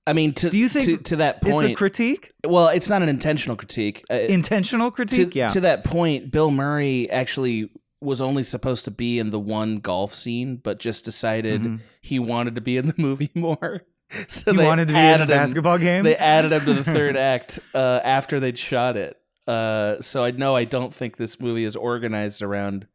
I 0.07 0.13
mean, 0.13 0.35
to 0.35 0.51
Do 0.51 0.59
you 0.59 0.69
think 0.69 0.87
to, 0.87 0.97
to 1.05 1.17
that 1.17 1.39
it's 1.43 1.51
point? 1.51 1.73
a 1.73 1.75
critique 1.75 2.33
well, 2.47 2.69
it's 2.69 2.89
not 2.91 3.03
an 3.03 3.09
intentional 3.09 3.57
critique. 3.57 4.05
Uh, 4.11 4.15
intentional 4.15 4.91
to, 4.91 4.95
critique 4.95 5.35
yeah 5.35 5.49
to 5.49 5.61
that 5.61 5.85
point, 5.85 6.31
Bill 6.31 6.51
Murray 6.51 7.09
actually 7.11 7.71
was 8.01 8.21
only 8.21 8.43
supposed 8.43 8.85
to 8.85 8.91
be 8.91 9.19
in 9.19 9.31
the 9.31 9.41
one 9.41 9.79
golf 9.79 10.13
scene, 10.13 10.57
but 10.57 10.79
just 10.79 11.05
decided 11.07 11.63
Mhm. 11.63 11.81
he 12.03 12.19
wanted 12.19 12.55
to 12.57 12.61
be 12.61 12.77
in 12.77 12.87
the 12.89 12.95
movie 12.99 13.31
more. 13.35 13.83
So 14.29 14.53
he 14.53 14.59
they 14.59 14.65
wanted 14.67 14.89
to 14.89 14.95
be 14.95 14.99
in 15.01 15.05
a 15.07 15.09
added 15.09 15.23
him- 15.31 15.39
basketball 15.39 15.79
game 15.79 16.05
They 16.05 16.15
added 16.15 16.53
him 16.53 16.65
to 16.67 16.75
the 16.75 16.85
third 16.85 17.17
act 17.33 17.59
uh, 17.75 18.01
after 18.05 18.39
they'd 18.39 18.59
shot 18.59 18.97
it. 18.99 19.17
Uh, 19.49 20.01
so 20.03 20.23
I 20.23 20.31
know 20.31 20.55
I 20.55 20.65
don't 20.65 20.95
think 20.95 21.17
this 21.17 21.41
movie 21.41 21.65
is 21.65 21.75
organized 21.75 22.41
around 22.43 22.87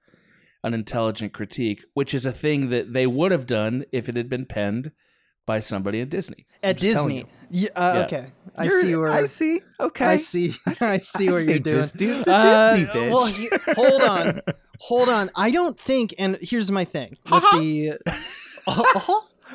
an 0.63 0.73
intelligent 0.75 1.33
critique, 1.33 1.83
which 1.95 2.13
is 2.13 2.25
a 2.25 2.31
thing 2.31 2.69
that 2.69 2.93
they 2.93 3.05
would 3.07 3.31
have 3.31 3.47
done 3.47 3.83
if 3.91 4.07
it 4.07 4.15
had 4.15 4.29
been 4.29 4.45
penned 4.45 4.91
by 5.49 5.59
somebody 5.59 6.01
at 6.01 6.09
Disney. 6.09 6.45
At 6.61 6.77
Disney. 6.77 7.25
Yeah, 7.49 7.69
uh, 7.75 7.93
Yeah. 7.95 8.05
okay. 8.05 8.25
I 8.55 8.63
You're- 8.65 8.81
see 8.83 8.95
where 8.95 9.11
I 9.11 9.25
see 9.25 9.61
okay 9.79 10.05
I 10.05 10.17
see. 10.17 10.53
I 10.81 10.97
see 10.99 11.27
I 11.29 11.31
you're 11.39 11.59
doing. 11.59 11.77
this 11.77 11.91
dude's 11.91 12.27
a 12.27 12.31
Uh, 12.33 12.75
Disney 12.75 12.85
bitch. 12.93 13.11
Well, 13.11 13.75
hold 13.75 14.01
on, 14.03 14.41
hold 14.79 15.09
on. 15.09 15.31
I 15.35 15.49
don't 15.51 15.79
think. 15.79 16.13
And 16.19 16.37
here's 16.41 16.69
my 16.71 16.85
thing 16.85 17.17
with 17.31 17.43
the. 17.57 17.97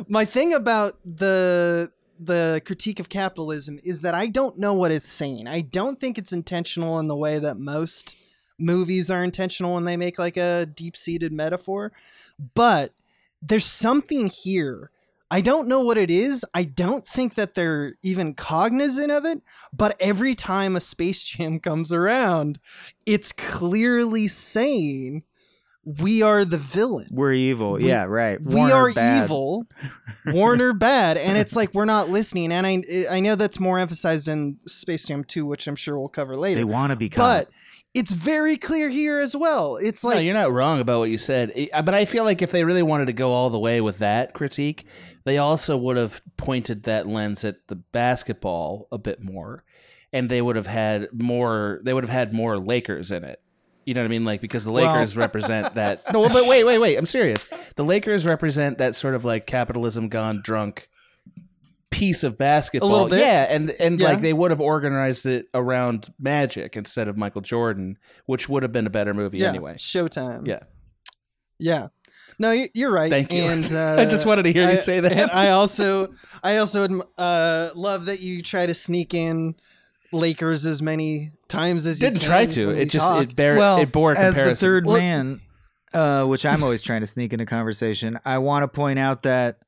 my 0.09 0.25
thing 0.25 0.53
about 0.53 0.95
the 1.05 1.93
the 2.19 2.61
critique 2.65 2.99
of 3.01 3.09
capitalism 3.09 3.79
is 3.85 4.01
that 4.01 4.15
I 4.15 4.27
don't 4.27 4.59
know 4.59 4.73
what 4.75 4.91
it's 4.93 5.09
saying. 5.09 5.47
I 5.49 5.61
don't 5.61 5.99
think 6.01 6.19
it's 6.19 6.33
intentional 6.33 6.99
in 6.99 7.07
the 7.09 7.17
way 7.17 7.39
that 7.39 7.57
most 7.59 8.17
movies 8.59 9.11
are 9.11 9.23
intentional 9.25 9.75
when 9.75 9.85
they 9.85 9.97
make 9.97 10.19
like 10.19 10.37
a 10.37 10.67
deep 10.67 10.97
seated 10.97 11.33
metaphor. 11.33 11.93
But 12.55 12.93
there's 13.43 13.67
something 13.67 14.29
here. 14.29 14.91
I 15.35 15.41
don't 15.41 15.67
know 15.67 15.81
what 15.81 15.99
it 15.99 16.13
is. 16.13 16.45
I 16.55 16.63
don't 16.63 17.05
think 17.05 17.35
that 17.35 17.55
they're 17.55 17.97
even 18.05 18.35
cognizant 18.35 19.11
of 19.11 19.25
it. 19.25 19.43
But 19.73 19.97
every 19.99 20.37
time 20.37 20.77
a 20.77 20.81
Space 20.81 21.25
Jam 21.31 21.59
comes 21.59 21.91
around, 21.91 22.61
it's 23.05 23.33
clearly 23.33 24.29
saying 24.29 25.25
we 25.85 26.23
are 26.23 26.45
the 26.45 26.57
villain. 26.57 27.09
We're 27.11 27.33
evil. 27.33 27.73
We- 27.73 27.89
yeah, 27.89 28.05
right. 28.05 28.41
we 28.41 28.55
Warner 28.55 28.75
are 28.77 28.93
bad. 28.93 29.25
evil. 29.25 29.67
Warner 30.27 30.73
bad, 30.73 31.17
and 31.17 31.37
it's 31.37 31.57
like 31.57 31.75
we're 31.75 31.85
not 31.85 32.09
listening. 32.09 32.53
And 32.53 32.65
I 32.65 32.83
I 33.11 33.19
know 33.19 33.35
that's 33.35 33.59
more 33.59 33.81
emphasized 33.81 34.29
in 34.29 34.59
Space 34.69 35.09
Jam 35.09 35.25
2, 35.25 35.45
which 35.47 35.67
I'm 35.67 35.75
sure 35.75 35.99
we'll 35.99 36.09
cover 36.09 36.37
later. 36.37 36.61
They 36.61 36.65
want 36.65 36.93
to 36.93 36.97
become. 36.97 37.23
but 37.25 37.51
it's 37.95 38.13
very 38.13 38.57
clear 38.57 38.89
here 38.89 39.21
as 39.21 39.35
well. 39.37 39.77
It's 39.77 40.03
no, 40.03 40.11
like 40.11 40.25
you're 40.25 40.35
not 40.35 40.53
wrong 40.53 40.81
about 40.81 40.99
what 40.99 41.11
you 41.11 41.19
said. 41.19 41.53
But 41.73 41.95
I 41.95 42.05
feel 42.05 42.25
like 42.25 42.43
if 42.43 42.51
they 42.51 42.65
really 42.65 42.83
wanted 42.83 43.07
to 43.07 43.13
go 43.13 43.31
all 43.33 43.51
the 43.51 43.59
way 43.59 43.81
with 43.81 43.99
that 43.99 44.35
critique, 44.35 44.85
they 45.25 45.39
also 45.39 45.77
would 45.77 45.97
have 45.97 46.21
pointed 46.37 46.83
that 46.83 47.07
lens 47.07 47.45
at 47.45 47.69
the 47.69 47.77
basketball 47.77 48.89
a 48.91 48.99
bit 48.99 49.23
more, 49.23 49.65
and 50.13 50.29
they 50.29 50.43
would 50.43 50.57
have 50.57 50.67
had 50.67 51.09
more. 51.13 51.81
They 51.85 51.95
would 51.95 52.05
have 52.05 52.11
had 52.11 52.33
more 52.35 52.59
Lakers 52.59 53.11
in 53.11 53.23
it. 53.25 53.41
You 53.87 53.95
know 53.95 54.01
what 54.01 54.07
I 54.07 54.09
mean? 54.09 54.25
Like 54.25 54.41
because 54.41 54.65
the 54.65 54.73
Well- 54.73 54.93
Lakers 54.93 55.17
represent 55.17 55.75
that. 55.75 56.03
No, 56.13 56.29
but 56.29 56.47
wait, 56.47 56.65
wait, 56.65 56.79
wait. 56.79 56.97
I'm 56.97 57.07
serious. 57.07 57.47
The 57.77 57.85
Lakers 57.85 58.27
represent 58.27 58.79
that 58.79 58.95
sort 58.95 59.15
of 59.15 59.25
like 59.25 59.47
capitalism 59.47 60.09
gone 60.09 60.41
drunk 60.43 60.89
piece 61.95 62.23
of 62.25 62.37
basketball. 62.39 62.91
little 62.91 63.09
bit. 63.09 63.21
Yeah, 63.21 63.47
and 63.49 63.71
and 63.73 63.99
Yeah. 64.01 64.09
like 64.09 64.21
they 64.21 64.33
would 64.33 64.51
have 64.51 64.61
organized 64.61 65.27
it 65.27 65.47
around 65.55 66.09
Magic 66.19 66.77
instead 66.77 67.09
of 67.09 67.17
Michael 67.17 67.41
Jordan, 67.41 67.99
which 68.27 68.49
would 68.49 68.63
have 68.63 68.73
been 68.73 68.87
a 68.87 68.91
better 68.91 69.15
movie 69.15 69.39
yeah, 69.39 69.49
anyway. 69.49 69.75
Showtime. 69.77 70.47
Yeah. 70.47 70.61
Yeah. 71.59 71.89
No, 72.39 72.51
you- 72.51 72.69
you're 72.75 72.91
right. 72.93 73.11
Thank 73.11 73.33
you. 73.33 73.43
And 73.45 73.65
uh, 73.73 73.97
I 73.99 74.07
just 74.07 74.27
wanted 74.27 74.43
to 74.45 74.53
hear 74.53 74.67
I- 74.67 74.73
you 74.73 74.79
say 74.79 75.01
that. 75.01 75.13
And 75.13 75.31
I 75.31 75.51
also, 75.51 76.13
I 76.43 76.57
also 76.57 76.87
adm- 76.87 77.07
uh, 77.17 77.71
love 77.75 78.07
that 78.07 78.21
you 78.21 78.43
try 78.43 78.67
to 78.67 78.75
sneak 78.75 79.15
in 79.15 79.55
Lakers 80.13 80.67
as 80.67 80.83
many 80.83 81.33
times 81.49 81.87
as 81.87 82.01
you 82.01 82.09
Didn't 82.09 82.23
you 82.23 82.29
try 82.29 82.47
to. 82.47 82.71
It 82.71 82.87
just 82.91 83.07
talk. 83.07 83.23
it 83.23 83.37
bear 83.37 83.57
well, 83.57 83.79
it 83.79 83.93
bore 83.93 84.13
a 84.13 84.19
as 84.19 84.35
comparison. 84.35 84.51
the 84.53 84.57
third 84.57 84.87
Well- 84.87 84.97
man, 84.99 85.41
uh, 85.93 86.25
which 86.25 86.45
I'm 86.45 86.65
always 86.65 86.83
trying 86.83 87.03
to 87.03 87.07
sneak 87.07 87.33
into 87.33 87.47
conversation, 87.47 88.19
I 88.25 88.39
want 88.39 88.65
to 88.65 88.69
point 88.69 88.99
out 88.99 89.23
that 89.23 89.59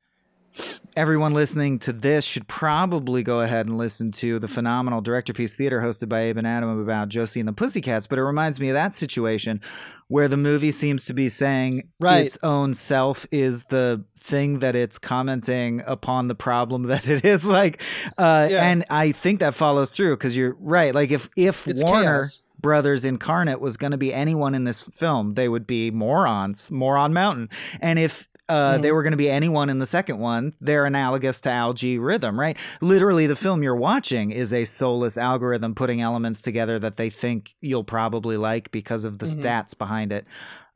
everyone 0.95 1.33
listening 1.33 1.79
to 1.79 1.93
this 1.93 2.25
should 2.25 2.47
probably 2.47 3.23
go 3.23 3.41
ahead 3.41 3.67
and 3.67 3.77
listen 3.77 4.11
to 4.11 4.39
the 4.39 4.47
phenomenal 4.47 5.01
director 5.01 5.33
piece 5.33 5.55
theater 5.55 5.79
hosted 5.81 6.09
by 6.09 6.21
Abe 6.21 6.37
and 6.37 6.47
Adam 6.47 6.79
about 6.81 7.09
Josie 7.09 7.39
and 7.39 7.47
the 7.47 7.53
Pussycats. 7.53 8.07
But 8.07 8.19
it 8.19 8.23
reminds 8.23 8.59
me 8.59 8.69
of 8.69 8.73
that 8.73 8.95
situation 8.95 9.61
where 10.07 10.27
the 10.27 10.37
movie 10.37 10.71
seems 10.71 11.05
to 11.05 11.13
be 11.13 11.29
saying 11.29 11.89
Right. 11.99 12.25
its 12.25 12.37
own 12.41 12.73
self 12.73 13.25
is 13.31 13.65
the 13.65 14.03
thing 14.19 14.59
that 14.59 14.75
it's 14.75 14.97
commenting 14.97 15.81
upon 15.85 16.27
the 16.27 16.35
problem 16.35 16.83
that 16.87 17.07
it 17.07 17.23
is 17.25 17.45
like 17.45 17.81
uh 18.17 18.47
Yeah. 18.49 18.69
and 18.69 18.85
i 18.89 19.11
think 19.11 19.39
that 19.39 19.55
follows 19.55 19.91
through 19.93 20.17
because 20.17 20.35
you're 20.35 20.55
right 20.59 20.93
like 20.93 21.11
if 21.11 21.29
if 21.37 21.67
It's 21.67 21.81
warner 21.83 22.21
chaos. 22.23 22.41
brothers 22.59 23.05
incarnate 23.05 23.61
was 23.61 23.77
going 23.77 23.91
to 23.91 23.97
be 23.97 24.13
anyone 24.13 24.53
in 24.55 24.63
this 24.65 24.81
film 24.81 25.31
they 25.31 25.47
would 25.47 25.65
be 25.67 25.91
morons 25.91 26.69
moron 26.71 27.13
mountain 27.13 27.49
and 27.79 27.99
if 27.99 28.27
uh, 28.49 28.77
they 28.77 28.89
Mhm. 28.89 28.93
were 28.93 29.03
going 29.03 29.11
to 29.11 29.17
be 29.17 29.29
anyone 29.29 29.69
in 29.69 29.79
the 29.79 29.85
second 29.85 30.19
one. 30.19 30.53
They're 30.61 30.85
analogous 30.85 31.41
to 31.41 31.49
Al-G 31.51 31.97
Rhythm, 31.97 32.39
right? 32.39 32.57
Literally, 32.81 33.27
the 33.27 33.35
film 33.35 33.61
you're 33.63 33.75
watching 33.75 34.31
is 34.31 34.53
a 34.53 34.63
soulless 34.65 35.17
algorithm 35.17 35.75
putting 35.75 36.01
elements 36.01 36.41
together 36.41 36.79
that 36.79 36.97
they 36.97 37.09
think 37.09 37.55
you'll 37.61 37.83
probably 37.83 38.37
like 38.37 38.71
because 38.71 39.03
of 39.05 39.19
the 39.19 39.25
Mhm. 39.25 39.43
stats 39.43 39.77
behind 39.77 40.11
it, 40.11 40.25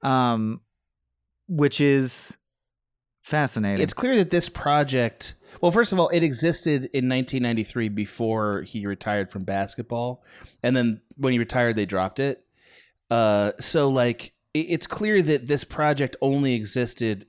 um, 0.02 0.62
which 1.48 1.80
is 1.80 2.38
fascinating. 3.22 3.82
It's 3.84 3.94
clear 3.94 4.16
that 4.18 4.32
this 4.32 4.50
project, 4.50 5.36
well, 5.62 5.72
first 5.72 5.94
of 5.94 6.00
all, 6.00 6.10
it 6.10 6.24
existed 6.24 6.90
in 6.94 7.08
1993 7.08 7.88
before 7.90 8.64
he 8.64 8.86
retired 8.86 9.32
from 9.32 9.44
basketball, 9.44 10.24
and 10.64 10.76
then 10.76 11.02
when 11.18 11.32
he 11.34 11.40
retired, 11.40 11.76
they 11.76 11.86
dropped 11.86 12.20
it. 12.20 12.44
Uh, 13.10 13.52
so 13.60 13.90
like, 13.90 14.34
it's 14.54 14.88
clear 14.88 15.22
that 15.22 15.48
this 15.48 15.64
project 15.64 16.16
only 16.22 16.54
existed 16.54 17.26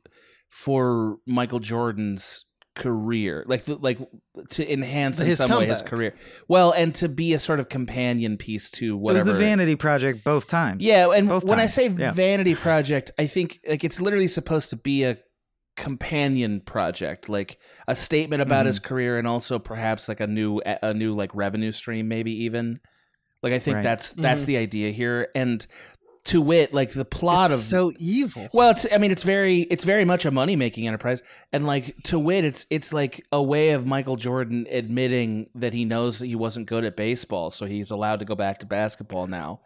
for 0.53 1.17
Michael 1.27 1.59
Jordan's 1.61 2.45
career, 2.77 3.43
like 3.49 3.65
like 3.67 3.99
to 4.51 4.71
enhance 4.73 5.19
in 5.19 5.27
His 5.27 5.39
some 5.39 5.51
way 5.51 5.67
his 5.67 5.81
career. 5.83 6.15
Well, 6.47 6.73
and 6.73 6.95
to 6.97 7.09
be 7.09 7.33
a 7.33 7.39
sort 7.39 7.59
of 7.59 7.69
companion 7.71 8.37
piece 8.37 8.71
to 8.73 8.97
whatever 8.97 9.29
it 9.31 9.33
was 9.33 9.39
a 9.39 9.41
vanity 9.41 9.77
project 9.77 10.23
both 10.25 10.47
times. 10.47 10.85
Yeah, 10.85 11.11
and 11.11 11.29
Both 11.29 11.45
when 11.45 11.59
I 11.59 11.67
say 11.67 11.89
yeah. 11.89 12.13
vanity 12.13 12.55
project, 12.55 13.11
I 13.19 13.27
think 13.27 13.61
like 13.67 13.83
it's 13.83 14.01
literally 14.01 14.27
supposed 14.29 14.71
to 14.71 14.77
be 14.77 15.05
a 15.05 15.19
companion 15.77 16.61
project, 16.61 17.29
like 17.29 17.59
a 17.89 17.95
statement 17.95 18.43
about 18.43 18.61
Mm-hmm. 18.61 18.67
his 18.67 18.79
career, 18.79 19.19
and 19.19 19.27
also 19.27 19.59
perhaps 19.59 20.09
like 20.09 20.21
a 20.21 20.27
new 20.27 20.61
a 20.65 20.93
new 20.95 21.15
like 21.15 21.35
revenue 21.35 21.73
stream, 21.73 22.09
maybe 22.09 22.45
even. 22.45 22.79
Like 23.43 23.53
I 23.55 23.59
think 23.59 23.77
Right. 23.77 23.83
that's 23.83 24.13
that's 24.13 24.43
Mhm. 24.43 24.47
the 24.47 24.57
idea 24.59 24.93
here, 24.93 25.29
and 25.35 25.67
to 26.25 26.41
wit, 26.41 26.73
like 26.73 26.93
the 26.93 27.05
plot 27.05 27.47
It's 27.51 27.55
of 27.55 27.61
so 27.61 27.93
evil. 27.99 28.49
well, 28.53 28.71
it's 28.71 28.87
I 28.93 28.99
mean 28.99 29.11
it's 29.11 29.25
very 29.25 29.63
it's 29.63 29.85
very 29.85 30.05
much 30.05 30.25
a 30.25 30.31
money 30.31 30.55
making 30.57 30.87
enterprise, 30.87 31.23
and 31.53 31.67
like 31.67 31.97
to 32.05 32.19
wit, 32.19 32.45
it's 32.45 32.67
it's 32.71 32.93
like 32.93 33.27
a 33.33 33.43
way 33.43 33.71
of 33.71 33.87
Michael 33.87 34.17
Jordan 34.17 34.67
admitting 34.71 35.49
that 35.55 35.73
he 35.73 35.85
knows 35.85 36.21
that 36.21 36.27
he 36.27 36.37
wasn't 36.37 36.67
good 36.67 36.85
at 36.85 36.97
baseball, 36.97 37.51
so 37.51 37.67
he's 37.67 37.91
allowed 37.91 38.21
to 38.21 38.25
go 38.25 38.35
back 38.35 38.59
to 38.61 38.67
basketball 38.67 39.27
now. 39.27 39.61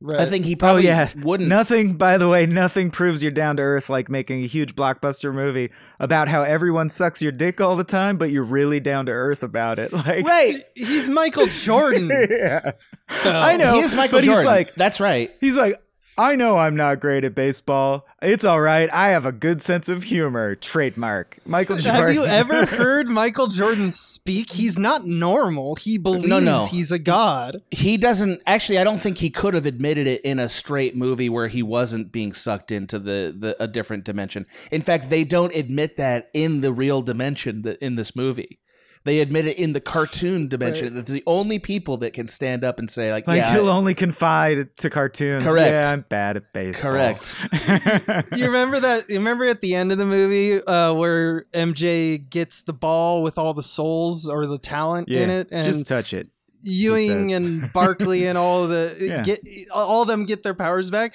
Right. 0.00 0.20
I 0.20 0.26
think 0.26 0.44
he 0.44 0.54
Oh 0.54 0.56
probably 0.56 0.84
yeah, 0.84 1.10
wouldn't. 1.16 1.48
Nothing, 1.48 1.94
by 1.94 2.18
the 2.18 2.28
way, 2.28 2.46
nothing 2.46 2.90
proves 2.90 3.22
you're 3.22 3.32
down 3.32 3.56
to 3.56 3.62
earth 3.62 3.88
like 3.88 4.08
making 4.08 4.42
a 4.42 4.46
huge 4.46 4.74
blockbuster 4.74 5.32
movie 5.34 5.70
about 5.98 6.28
how 6.28 6.42
everyone 6.42 6.90
sucks 6.90 7.20
your 7.22 7.32
dick 7.32 7.60
all 7.60 7.76
the 7.76 7.84
time, 7.84 8.16
but 8.16 8.30
you're 8.30 8.44
really 8.44 8.80
down 8.80 9.06
to 9.06 9.12
earth 9.12 9.42
about 9.42 9.78
it. 9.78 9.92
Like, 10.00 10.24
Right. 10.26 10.56
He's 10.74 11.08
Michael 11.08 11.46
Jordan. 11.46 12.10
yeah. 12.30 12.72
I 13.08 13.56
know. 13.56 13.74
He 13.74 13.80
is 13.80 13.94
Michael 13.94 14.18
but 14.18 14.24
Jordan. 14.24 14.42
He's 14.42 14.46
like, 14.46 14.74
That's 14.74 14.98
right. 15.00 15.30
he's 15.40 15.56
like, 15.56 15.74
I 16.20 16.36
know 16.36 16.58
I'm 16.58 16.76
not 16.76 17.00
great 17.00 17.24
at 17.24 17.34
baseball. 17.34 18.06
It's 18.20 18.44
all 18.44 18.60
right. 18.60 18.92
I 18.92 19.08
have 19.08 19.24
a 19.24 19.32
good 19.32 19.62
sense 19.62 19.88
of 19.88 20.02
humor. 20.02 20.54
Trademark. 20.54 21.38
Michael 21.46 21.78
Jordan. 21.78 22.02
Have 22.02 22.14
you 22.14 22.26
ever 22.26 22.66
heard 22.76 23.08
Michael 23.08 23.46
Jordan 23.46 23.88
speak? 23.88 24.52
He's 24.52 24.78
not 24.78 25.06
normal. 25.06 25.76
He 25.76 25.96
believes 25.96 26.28
no. 26.28 26.66
he's 26.66 26.92
a 26.92 26.98
god. 26.98 27.62
He 27.70 27.96
doesn't 27.96 28.42
actually. 28.46 28.76
I 28.76 28.84
don't 28.84 29.00
think 29.00 29.16
he 29.16 29.30
could 29.30 29.54
have 29.54 29.64
admitted 29.64 30.06
it 30.06 30.20
in 30.20 30.38
a 30.38 30.50
straight 30.50 30.94
movie 30.94 31.30
where 31.30 31.48
he 31.48 31.62
wasn't 31.62 32.12
being 32.12 32.34
sucked 32.34 32.70
into 32.70 32.98
the, 32.98 33.34
the 33.34 33.56
a 33.58 33.66
different 33.66 34.04
dimension. 34.04 34.44
In 34.70 34.82
fact, 34.82 35.08
they 35.08 35.24
don't 35.24 35.54
admit 35.54 35.96
that 35.96 36.28
in 36.34 36.60
the 36.60 36.70
real 36.70 37.00
dimension 37.00 37.64
in 37.80 37.96
this 37.96 38.14
movie. 38.14 38.60
They 39.04 39.20
admit 39.20 39.46
it 39.46 39.56
in 39.56 39.72
the 39.72 39.80
cartoon 39.80 40.48
dimension. 40.48 40.98
It's 40.98 41.10
the 41.10 41.22
only 41.26 41.58
people 41.58 41.96
that 41.98 42.12
can 42.12 42.28
stand 42.28 42.64
up 42.64 42.78
and 42.78 42.90
say 42.90 43.10
like, 43.10 43.26
Like 43.26 43.38
yeah, 43.38 43.54
he'll 43.54 43.70
only 43.70 43.94
confide 43.94 44.76
to 44.76 44.90
cartoons. 44.90 45.44
Correct. 45.44 45.70
Yeah, 45.70 45.90
I'm 45.90 46.04
bad 46.10 46.36
at 46.36 46.52
baseball. 46.52 46.92
correct. 46.92 47.34
You 48.36 48.46
remember 48.46 48.78
that? 48.80 49.08
You 49.08 49.16
remember 49.16 49.44
at 49.44 49.62
the 49.62 49.74
end 49.74 49.90
of 49.90 49.96
the 49.98 50.04
movie 50.04 50.62
uh, 50.62 50.92
where 50.94 51.46
MJ 51.54 52.28
gets 52.28 52.60
the 52.62 52.74
ball 52.74 53.22
with 53.22 53.38
all 53.38 53.54
the 53.54 53.62
souls 53.62 54.28
or 54.28 54.46
the 54.46 54.58
talent 54.58 55.08
yeah, 55.08 55.20
in 55.20 55.30
it, 55.30 55.48
and 55.50 55.66
just 55.66 55.86
touch 55.86 56.12
it. 56.12 56.28
Ewing 56.62 57.32
and 57.32 57.72
Barkley 57.72 58.26
and 58.26 58.36
all 58.36 58.64
of 58.64 58.68
the 58.70 58.94
Yeah. 59.00 59.22
get 59.22 59.40
all 59.72 60.02
of 60.02 60.08
them 60.08 60.26
get 60.26 60.42
their 60.42 60.54
powers 60.54 60.90
back. 60.90 61.14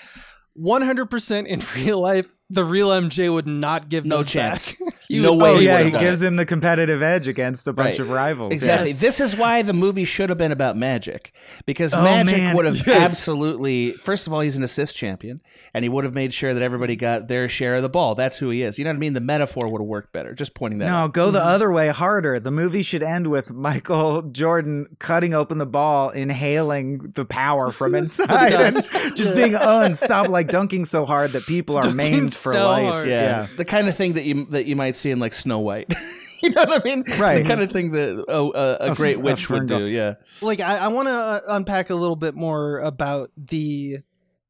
One 0.54 0.82
hundred 0.82 1.12
percent 1.12 1.48
in 1.48 1.62
real 1.76 2.00
life, 2.02 2.36
the 2.50 2.64
real 2.64 2.90
MJ 2.90 3.32
would 3.34 3.48
not 3.48 3.90
give 3.90 4.06
No 4.06 4.18
those 4.18 4.30
chance. 4.30 4.76
back. 4.80 4.94
No 5.10 5.34
would- 5.34 5.42
way 5.44 5.50
oh 5.52 5.58
he 5.60 5.66
yeah, 5.66 5.78
would've 5.78 5.94
he 5.94 6.00
gives 6.00 6.22
it. 6.22 6.28
him 6.28 6.36
the 6.36 6.46
competitive 6.46 7.02
edge 7.02 7.28
against 7.28 7.68
a 7.68 7.74
bunch 7.74 7.94
Right. 7.94 8.00
of 8.00 8.10
rivals. 8.12 8.52
Exactly. 8.54 8.90
Yes. 8.90 9.02
This 9.02 9.20
is 9.20 9.36
why 9.36 9.62
the 9.62 9.74
movie 9.74 10.04
should 10.06 10.30
have 10.30 10.38
been 10.38 10.52
about 10.52 10.76
Magic 10.78 11.32
because 11.66 11.94
Oh, 11.94 12.04
Magic 12.04 12.38
man, 12.38 12.56
would 12.56 12.66
have 12.66 12.76
yes. 12.88 13.12
absolutely. 13.12 13.92
First 13.94 14.28
of 14.28 14.34
all, 14.34 14.40
he's 14.42 14.58
an 14.58 14.64
assist 14.64 14.96
champion, 14.96 15.42
and 15.74 15.84
he 15.86 15.90
would 15.90 16.04
have 16.06 16.14
made 16.14 16.34
sure 16.34 16.54
that 16.54 16.62
everybody 16.64 16.96
got 16.96 17.28
their 17.28 17.48
share 17.50 17.76
of 17.76 17.82
the 17.84 17.90
ball. 17.90 18.16
That's 18.16 18.38
who 18.38 18.50
he 18.50 18.62
is. 18.64 18.78
You 18.80 18.86
know 18.86 18.92
what 18.92 18.96
I 18.98 19.00
mean? 19.00 19.14
The 19.14 19.20
metaphor 19.22 19.68
would 19.72 19.80
have 19.82 19.88
worked 19.88 20.12
better. 20.12 20.34
Just 20.34 20.54
pointing 20.56 20.80
that. 20.80 20.86
No, 20.88 20.96
out. 20.96 21.14
go 21.14 21.32
the 21.32 21.40
Mhm. 21.40 21.46
other 21.46 21.72
way 21.72 21.88
harder. 21.90 22.40
The 22.40 22.52
movie 22.52 22.82
should 22.84 23.04
end 23.04 23.28
with 23.28 23.52
Michael 23.52 24.22
Jordan 24.24 24.88
cutting 25.00 25.34
open 25.34 25.58
the 25.60 25.66
ball, 25.66 26.10
inhaling 26.12 27.12
the 27.16 27.26
power 27.26 27.72
from 27.72 27.96
inside, 27.96 28.54
and 28.54 29.16
just 29.16 29.36
being 29.36 29.56
unstoppable, 29.56 30.34
like 30.34 30.48
dunking 30.48 30.86
so 30.86 31.06
hard 31.06 31.32
that 31.32 31.46
people 31.46 31.76
are 31.78 31.84
Dunking 31.84 31.98
maimed 31.98 32.34
for 32.46 32.54
so 32.54 32.66
life. 32.68 32.84
hard. 32.84 33.10
Yeah. 33.10 33.48
the 33.58 33.66
kind 33.66 33.88
of 33.90 33.96
thing 33.98 34.14
that 34.14 34.24
you 34.24 34.46
that 34.48 34.66
you 34.66 34.76
might 34.76 34.96
see 34.96 35.12
in 35.12 35.20
like 35.20 35.34
Snow 35.34 35.60
White. 35.60 35.94
you 36.42 36.50
know 36.52 36.64
what 36.64 36.82
I 36.82 36.84
mean? 36.88 37.04
Right. 37.20 37.44
The 37.44 37.48
kind 37.50 37.62
of 37.62 37.72
thing 37.72 37.92
that 37.92 38.24
uh, 38.30 38.78
a 38.80 38.92
A 38.92 38.96
great 38.96 39.16
f- 39.16 39.20
a 39.20 39.22
witch 39.22 39.50
would 39.50 39.68
do. 39.68 39.86
Yeah. 39.86 40.16
like 40.42 40.60
I, 40.62 40.78
I 40.78 40.88
want 40.88 41.08
to 41.08 41.14
uh, 41.14 41.40
unpack 41.50 41.90
a 41.90 41.96
little 41.96 42.16
bit 42.16 42.36
more 42.36 42.80
about 42.80 43.32
the 43.38 44.00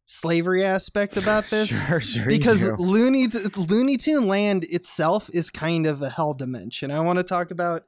slavery 0.05 0.63
aspect 0.63 1.17
about 1.17 1.49
this. 1.49 1.69
Sure, 1.87 1.99
sure. 2.01 2.25
because. 2.27 2.67
Looney 2.77 3.27
Looney 3.55 3.97
Tune 3.97 4.27
Land 4.27 4.63
itself 4.65 5.29
is 5.33 5.49
kind 5.49 5.87
of 5.87 6.01
a 6.01 6.09
hell 6.09 6.33
dimension. 6.33 6.91
I 6.91 6.99
want 6.99 7.17
to 7.19 7.23
talk 7.23 7.49
about, 7.51 7.83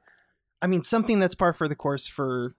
I 0.60 0.66
mean, 0.66 0.82
something 0.82 1.20
that's 1.20 1.34
par 1.34 1.52
for 1.52 1.68
the 1.68 1.76
course 1.76 2.06
for 2.06 2.54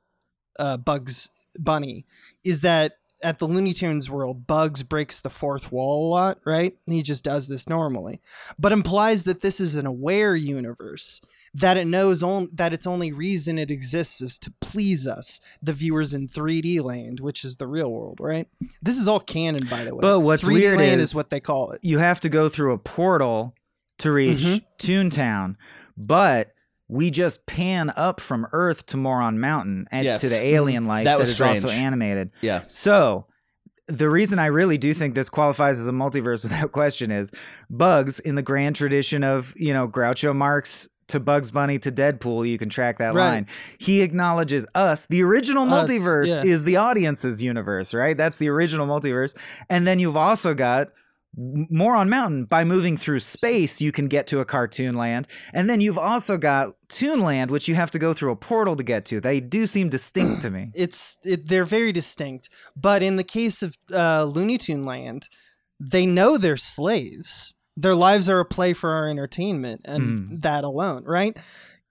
uh, 0.57 0.77
Bugs 0.77 1.29
Bunny 1.57 2.05
is 2.43 2.61
that 2.61 2.93
at 3.21 3.39
the 3.39 3.47
Looney 3.47 3.73
Tunes 3.73 4.09
world, 4.09 4.47
Bugs 4.47 4.81
breaks 4.83 5.19
the 5.19 5.29
fourth 5.29 5.71
wall 5.71 6.07
a 6.07 6.09
lot, 6.09 6.39
right? 6.45 6.75
He 6.85 7.03
just 7.03 7.23
does 7.23 7.47
this 7.47 7.67
normally, 7.67 8.21
but 8.57 8.71
implies 8.71 9.23
that 9.23 9.41
this 9.41 9.59
is 9.59 9.75
an 9.75 9.85
aware 9.85 10.35
universe 10.35 11.21
that 11.53 11.77
it 11.77 11.85
knows 11.85 12.23
on, 12.23 12.49
that 12.53 12.73
its 12.73 12.85
only 12.87 13.11
reason 13.11 13.57
it 13.57 13.71
exists 13.71 14.21
is 14.21 14.37
to 14.39 14.53
please 14.61 15.05
us, 15.07 15.41
the 15.61 15.73
viewers 15.73 16.13
in 16.13 16.27
3D 16.27 16.81
land, 16.81 17.19
which 17.19 17.43
is 17.43 17.57
the 17.57 17.67
real 17.67 17.91
world, 17.91 18.19
right? 18.21 18.47
This 18.81 18.97
is 18.97 19.07
all 19.07 19.19
canon, 19.19 19.67
by 19.69 19.83
the 19.83 19.93
way. 19.95 20.01
But 20.01 20.19
what's 20.21 20.43
3D 20.43 20.53
weird 20.53 20.77
land 20.77 21.01
is- 21.01 21.09
is 21.09 21.15
what 21.15 21.29
they 21.29 21.39
call 21.39 21.71
it. 21.71 21.79
you 21.83 21.97
have 21.97 22.19
to 22.21 22.29
go 22.29 22.47
through 22.49 22.73
a 22.73 22.77
portal 22.77 23.53
to 23.99 24.11
reach 24.11 24.39
Mhm. 24.39 24.61
Toontown, 24.77 25.55
but 25.97 26.53
we 26.89 27.11
just 27.11 27.45
pan 27.45 27.93
up 27.95 28.19
from 28.19 28.47
Earth 28.51 28.85
to 28.87 28.97
Moron 28.97 29.39
Mountain 29.39 29.87
and 29.91 30.03
Yes. 30.03 30.21
to 30.21 30.27
the 30.29 30.35
mm-hmm. 30.35 30.55
alien 30.55 30.85
life 30.87 31.05
That 31.05 31.19
that 31.19 31.27
is 31.27 31.39
also 31.39 31.69
animated. 31.69 32.31
Yeah. 32.41 32.63
So, 32.67 33.27
the 33.87 34.09
reason 34.09 34.37
I 34.37 34.47
really 34.47 34.77
do 34.77 34.93
think 34.93 35.15
this 35.15 35.29
qualifies 35.29 35.79
as 35.79 35.87
a 35.87 35.91
multiverse 35.91 36.43
without 36.43 36.71
question 36.71 37.11
is 37.11 37.31
Bugs, 37.69 38.19
in 38.19 38.35
the 38.35 38.41
grand 38.41 38.75
tradition 38.75 39.23
of, 39.23 39.53
you 39.55 39.73
know, 39.73 39.87
Groucho 39.87 40.35
Marx 40.35 40.89
to 41.07 41.19
Bugs 41.19 41.49
Bunny 41.51 41.79
to 41.79 41.91
Deadpool, 41.91 42.47
you 42.47 42.57
can 42.57 42.69
track 42.69 42.99
that 42.99 43.13
Right. 43.15 43.29
line. 43.29 43.47
He 43.79 44.01
acknowledges 44.01 44.65
us. 44.75 45.07
The 45.07 45.23
original 45.23 45.71
Us, 45.71 45.89
multiverse 45.89 46.27
yeah. 46.27 46.51
is 46.51 46.63
the 46.63 46.77
audience's 46.77 47.41
universe, 47.41 47.93
right? 47.93 48.15
That's 48.15 48.37
the 48.37 48.47
original 48.49 48.85
multiverse. 48.87 49.35
And 49.69 49.87
then 49.87 49.99
you've 49.99 50.17
also 50.17 50.53
got 50.53 50.89
m- 51.37 51.67
Moron 51.69 52.09
Mountain 52.09 52.45
by 52.45 52.63
moving 52.63 52.97
through 52.97 53.19
space 53.19 53.81
you 53.81 53.91
can 53.91 54.07
get 54.07 54.27
to 54.27 54.39
a 54.39 54.45
cartoon 54.45 54.95
land 54.95 55.27
and 55.53 55.69
then 55.69 55.81
you've 55.81 55.97
also 55.97 56.37
got 56.37 56.75
toonland 56.87 57.49
which 57.49 57.67
you 57.67 57.75
have 57.75 57.91
to 57.91 57.99
go 57.99 58.13
through 58.13 58.31
a 58.31 58.35
portal 58.35 58.75
to 58.75 58.83
get 58.83 59.05
to 59.05 59.19
they 59.21 59.39
do 59.39 59.67
seem 59.67 59.89
distinct 59.89 60.41
to 60.41 60.49
me 60.49 60.71
it's 60.75 61.17
it, 61.23 61.47
they're 61.47 61.65
very 61.65 61.91
distinct. 61.91 62.49
But 62.75 63.03
in 63.03 63.15
the 63.17 63.23
case 63.23 63.61
of 63.61 63.77
uh, 63.93 64.23
Looney 64.23 64.57
Tune 64.57 64.83
Land, 64.83 65.29
they 65.79 66.05
know 66.05 66.37
they're 66.37 66.57
slaves. 66.57 67.55
Their 67.77 67.95
lives 67.95 68.27
are 68.29 68.39
a 68.39 68.45
play 68.45 68.73
for 68.73 68.91
our 68.91 69.09
entertainment, 69.09 69.81
and 69.85 70.29
Mm. 70.29 70.41
that 70.41 70.63
alone, 70.63 71.03
right? 71.05 71.37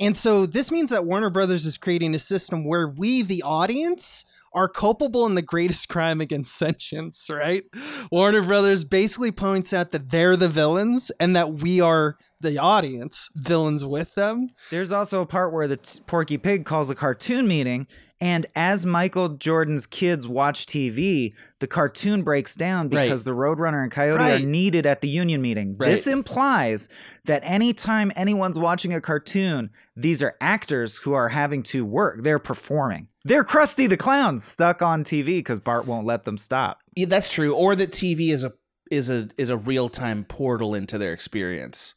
And 0.00 0.16
so 0.16 0.46
this 0.46 0.70
means 0.70 0.90
that 0.90 1.04
Warner 1.06 1.30
Brothers 1.30 1.66
is 1.66 1.76
creating 1.78 2.14
a 2.14 2.18
system 2.18 2.64
where 2.64 2.88
we, 2.88 3.22
the 3.22 3.42
audience, 3.42 4.24
are 4.52 4.68
culpable 4.68 5.26
in 5.26 5.34
the 5.34 5.42
greatest 5.42 5.88
crime 5.88 6.20
against 6.20 6.56
sentience, 6.56 7.28
right? 7.30 7.64
Warner 8.10 8.42
Brothers 8.42 8.84
basically 8.84 9.32
points 9.32 9.72
out 9.72 9.92
that 9.92 10.10
they're 10.10 10.36
the 10.36 10.48
villains 10.48 11.10
and 11.20 11.34
that 11.36 11.54
we 11.54 11.80
are 11.80 12.16
the 12.40 12.58
audience, 12.58 13.28
villains 13.34 13.84
with 13.84 14.14
them. 14.14 14.48
There's 14.70 14.92
also 14.92 15.22
a 15.22 15.26
part 15.26 15.52
where 15.52 15.66
the 15.66 15.78
t- 15.78 16.00
Porky 16.06 16.38
Pig 16.38 16.64
calls 16.64 16.88
a 16.88 16.94
cartoon 16.94 17.48
meeting, 17.48 17.86
and 18.20 18.46
as 18.56 18.84
Michael 18.86 19.28
Jordan's 19.30 19.86
kids 19.86 20.26
watch 20.26 20.66
TV, 20.66 21.34
the 21.60 21.66
cartoon 21.66 22.22
breaks 22.22 22.54
down 22.56 22.88
Right. 22.88 23.04
because 23.04 23.24
the 23.24 23.30
Roadrunner 23.32 23.82
and 23.82 23.92
Coyote 23.92 24.18
Right. 24.18 24.42
are 24.42 24.46
needed 24.46 24.86
at 24.86 25.00
the 25.00 25.08
union 25.08 25.40
meeting. 25.42 25.76
Right. 25.78 25.90
This 25.90 26.06
implies 26.06 26.88
that 27.26 27.42
anytime 27.44 28.10
anyone's 28.16 28.58
watching 28.58 28.92
a 28.94 29.00
cartoon, 29.00 29.70
these 29.96 30.22
are 30.22 30.36
actors 30.40 30.96
who 30.98 31.12
are 31.12 31.28
having 31.28 31.62
to 31.64 31.84
work. 31.84 32.22
They're 32.22 32.38
performing. 32.38 33.08
They're 33.24 33.44
Krusty 33.44 33.88
the 33.88 33.96
Clown 33.96 34.38
stuck 34.38 34.80
on 34.82 35.04
TV 35.04 35.38
because 35.38 35.60
Bart 35.60 35.86
won't 35.86 36.06
let 36.06 36.24
them 36.24 36.38
stop. 36.38 36.78
Yeah, 36.96 37.06
that's 37.06 37.32
true. 37.32 37.54
Or 37.54 37.74
that 37.76 37.92
TV 37.92 38.30
is 38.30 38.44
a 38.44 38.52
is 38.90 39.10
a 39.10 39.28
is 39.36 39.50
a 39.50 39.56
real 39.56 39.88
time 39.90 40.24
portal 40.24 40.74
into 40.74 40.96
their 40.96 41.12
experience, 41.12 41.94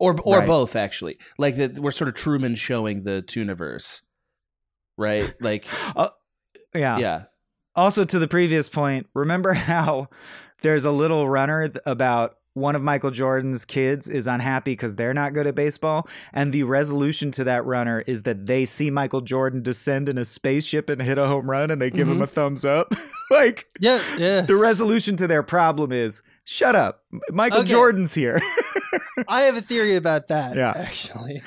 or 0.00 0.16
or 0.24 0.38
Right. 0.38 0.46
both 0.46 0.74
actually. 0.74 1.18
Like 1.38 1.56
that 1.56 1.78
we're 1.78 1.92
sort 1.92 2.08
of 2.08 2.14
Truman 2.14 2.56
showing 2.56 3.04
the 3.04 3.22
Tooniverse, 3.24 4.00
right? 5.02 5.34
Like 5.40 5.66
uh, 5.96 6.08
Yeah. 6.74 6.98
yeah, 6.98 7.22
Also, 7.76 8.04
to 8.04 8.18
the 8.18 8.28
previous 8.28 8.68
point, 8.68 9.06
remember 9.14 9.52
how 9.72 10.08
there's 10.62 10.84
a 10.84 10.92
little 10.92 11.28
runner 11.28 11.68
about 11.84 12.36
one 12.54 12.76
of 12.76 12.82
Michael 12.82 13.10
Jordan's 13.10 13.64
kids 13.64 14.08
is 14.08 14.26
unhappy 14.26 14.72
because 14.72 14.94
they're 14.94 15.14
not 15.14 15.32
good 15.32 15.46
at 15.46 15.54
baseball. 15.54 16.06
And 16.34 16.52
the 16.52 16.64
resolution 16.64 17.30
to 17.32 17.44
that 17.44 17.64
runner 17.64 18.04
is 18.06 18.24
that 18.24 18.46
they 18.46 18.66
see 18.66 18.90
Michael 18.90 19.22
Jordan 19.22 19.62
descend 19.62 20.08
in 20.08 20.18
a 20.18 20.24
spaceship 20.24 20.90
and 20.90 21.00
hit 21.00 21.16
a 21.16 21.26
home 21.26 21.48
run 21.48 21.70
and 21.70 21.80
they 21.80 21.90
give 21.90 22.06
him 22.08 22.14
mm-hmm. 22.14 22.24
a 22.24 22.26
thumbs 22.26 22.64
up. 22.66 22.92
like, 23.30 23.66
Yeah, 23.80 24.02
yeah. 24.18 24.42
the 24.42 24.56
resolution 24.56 25.16
to 25.16 25.26
their 25.26 25.42
problem 25.42 25.92
is 25.92 26.22
shut 26.44 26.76
up. 26.76 27.04
Michael 27.30 27.60
Okay. 27.60 27.70
Jordan's 27.70 28.12
here. 28.12 28.38
I 29.28 29.42
have 29.42 29.56
a 29.56 29.62
theory 29.62 29.96
about 29.96 30.28
that, 30.28 30.54
Yeah. 30.54 30.74
actually. 30.76 31.42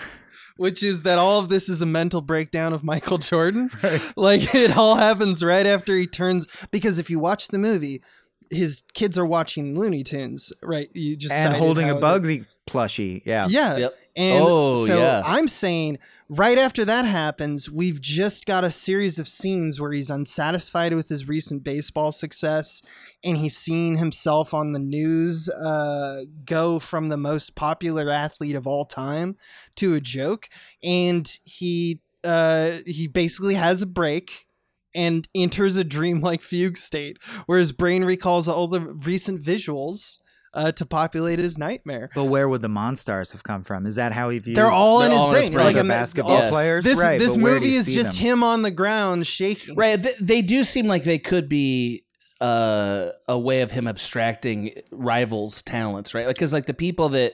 Which 0.58 0.82
is 0.84 1.04
that 1.04 1.18
all 1.18 1.40
of 1.40 1.50
this 1.50 1.68
is 1.68 1.82
a 1.82 1.86
mental 1.86 2.22
breakdown 2.22 2.72
of 2.74 2.84
Michael 2.84 3.18
Jordan. 3.18 3.70
Right. 3.84 4.02
Like 4.16 4.56
it 4.56 4.78
all 4.78 4.96
happens 4.96 5.44
right 5.44 5.66
after 5.66 5.96
he 5.98 6.08
turns 6.08 6.48
because 6.72 6.98
if 7.00 7.10
you 7.10 7.20
watch 7.20 7.50
the 7.50 7.58
movie, 7.58 8.02
his 8.50 8.84
kids 8.94 9.18
are 9.18 9.26
watching 9.26 9.78
Looney 9.78 10.04
Tunes, 10.04 10.54
right? 10.64 10.88
You 10.94 11.16
just 11.18 11.34
and 11.34 11.54
holding 11.56 11.90
a 11.90 11.96
the- 11.96 12.00
Bugsy 12.00 12.46
plushie. 12.68 13.22
Yeah. 13.26 13.48
Yeah. 13.50 13.78
Yep. 13.78 13.96
And 14.16 14.44
Oh, 14.48 14.76
so 14.86 14.98
yeah. 14.98 15.22
I'm 15.26 15.48
saying 15.50 16.00
right 16.30 16.58
after 16.58 16.86
that 16.86 17.06
happens, 17.06 17.70
we've 17.70 18.02
just 18.02 18.46
got 18.46 18.64
a 18.64 18.72
series 18.72 19.20
of 19.20 19.28
scenes 19.28 19.80
where 19.80 19.92
he's 19.92 20.10
unsatisfied 20.10 20.94
with 20.94 21.10
his 21.10 21.28
recent 21.28 21.64
baseball 21.64 22.12
success 22.12 22.82
and 23.24 23.38
he's 23.38 23.58
seeing 23.58 23.98
himself 23.98 24.54
on 24.54 24.72
the 24.72 24.80
news 24.80 25.50
uh, 25.50 26.24
go 26.46 26.80
from 26.80 27.10
the 27.10 27.18
most 27.18 27.56
popular 27.56 28.10
athlete 28.10 28.56
of 28.56 28.68
all 28.68 28.86
time 28.86 29.38
to 29.76 29.94
a 29.94 30.02
joke. 30.02 30.50
And 30.84 31.40
he 31.44 32.02
uh, 32.24 32.78
he 32.88 33.08
basically 33.08 33.54
has 33.54 33.84
a 33.84 33.88
break 33.88 34.48
and 34.96 35.28
enters 35.36 35.78
a 35.78 35.84
dreamlike 35.84 36.42
fugue 36.42 36.78
state 36.78 37.18
where 37.46 37.60
his 37.60 37.72
brain 37.72 38.04
recalls 38.04 38.48
all 38.48 38.68
the 38.68 38.82
recent 38.82 39.44
visuals 39.44 40.20
uh, 40.56 40.72
to 40.72 40.86
populate 40.86 41.38
his 41.38 41.58
nightmare. 41.58 42.10
But 42.16 42.24
where 42.26 42.48
would 42.50 42.62
the 42.62 42.68
Monstars 42.70 43.34
have 43.34 43.44
come 43.44 43.64
from? 43.64 43.86
Is 43.86 43.96
that 43.96 44.14
how 44.14 44.30
he 44.30 44.40
views 44.40 44.56
They're 44.56 44.72
all 44.72 45.02
in 45.02 45.10
They're 45.10 45.18
his 45.18 45.26
all 45.26 45.30
in 45.32 45.36
his 45.42 45.50
brain. 45.50 45.54
brain. 45.54 45.66
Like 45.68 45.76
the 45.76 45.82
a 45.82 45.84
basketball 45.84 46.38
Yeah. 46.40 46.50
players? 46.50 46.86
This 46.86 46.98
right, 47.00 47.20
this 47.20 47.36
but 47.36 47.44
where 47.44 47.60
do 47.60 47.66
movie 47.66 47.76
is 47.76 47.94
just 47.94 48.18
them? 48.18 48.26
him 48.28 48.44
on 48.44 48.62
the 48.64 48.72
ground 48.72 49.28
shaking. 49.28 49.76
right. 49.76 50.02
They, 50.02 50.16
they 50.20 50.42
do 50.42 50.64
seem 50.64 50.88
like 50.88 51.04
they 51.04 51.20
could 51.20 51.48
be 51.50 52.06
uh, 52.42 53.10
a 53.28 53.38
way 53.38 53.62
of 53.62 53.72
him 53.72 53.88
abstracting 53.88 54.72
rivals' 54.92 55.62
talents, 55.62 56.14
right? 56.14 56.26
Like 56.26 56.36
because 56.36 56.54
like 56.54 56.66
the 56.66 56.74
people 56.74 57.10
that 57.10 57.34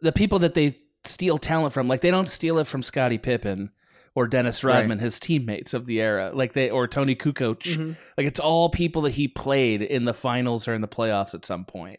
the 0.00 0.12
people 0.12 0.38
that 0.40 0.54
they 0.54 0.78
steal 1.04 1.38
talent 1.38 1.72
from, 1.72 1.88
like 1.88 2.00
they 2.02 2.10
don't 2.10 2.28
steal 2.28 2.58
it 2.58 2.66
from 2.66 2.82
Scottie 2.82 3.18
Pippen. 3.18 3.70
Or 4.16 4.28
Dennis 4.28 4.62
Right. 4.62 4.78
Rodman, 4.78 5.00
his 5.00 5.18
teammates 5.18 5.74
of 5.74 5.86
the 5.86 6.00
era, 6.00 6.30
like 6.32 6.52
they, 6.52 6.70
or 6.70 6.86
Toni 6.86 7.16
Kukoc, 7.16 7.58
Mhm. 7.62 7.96
Like 8.16 8.28
it's 8.28 8.38
all 8.38 8.68
people 8.68 9.02
that 9.02 9.14
he 9.14 9.26
played 9.26 9.82
in 9.82 10.04
the 10.04 10.14
finals 10.14 10.68
or 10.68 10.74
in 10.74 10.82
the 10.82 10.86
playoffs 10.86 11.34
at 11.34 11.44
some 11.44 11.64
point. 11.64 11.98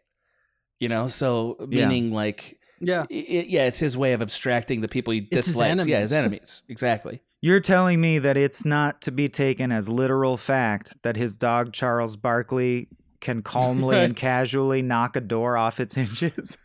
You 0.80 0.90
know, 0.90 1.08
so 1.08 1.56
Yeah. 1.70 1.88
meaning 1.88 2.12
like 2.12 2.58
Yeah. 2.82 3.04
i- 3.12 3.14
i- 3.14 3.46
yeah, 3.48 3.66
it's 3.68 3.80
his 3.80 3.98
way 3.98 4.14
of 4.14 4.22
abstracting 4.22 4.82
the 4.82 4.88
people 4.88 5.14
he 5.14 5.20
It's 5.32 5.36
his 5.36 5.46
dislikes. 5.56 5.86
Yeah, 5.88 6.02
his 6.02 6.12
enemies. 6.12 6.14
enemies. 6.14 6.64
Exactly. 6.70 7.22
You're 7.42 7.60
telling 7.60 8.02
me 8.02 8.20
that 8.20 8.38
it's 8.38 8.66
not 8.66 9.02
to 9.04 9.12
be 9.12 9.30
taken 9.30 9.72
as 9.72 9.88
literal 9.88 10.36
fact 10.38 10.94
that 11.04 11.16
his 11.16 11.38
dog 11.38 11.72
Charles 11.74 12.16
Barkley 12.16 12.88
can 13.22 13.42
calmly 13.42 13.98
and 13.98 14.16
casually 14.16 14.82
knock 14.82 15.16
a 15.16 15.22
door 15.22 15.56
off 15.58 15.80
its 15.80 15.96
hinges? 15.96 16.58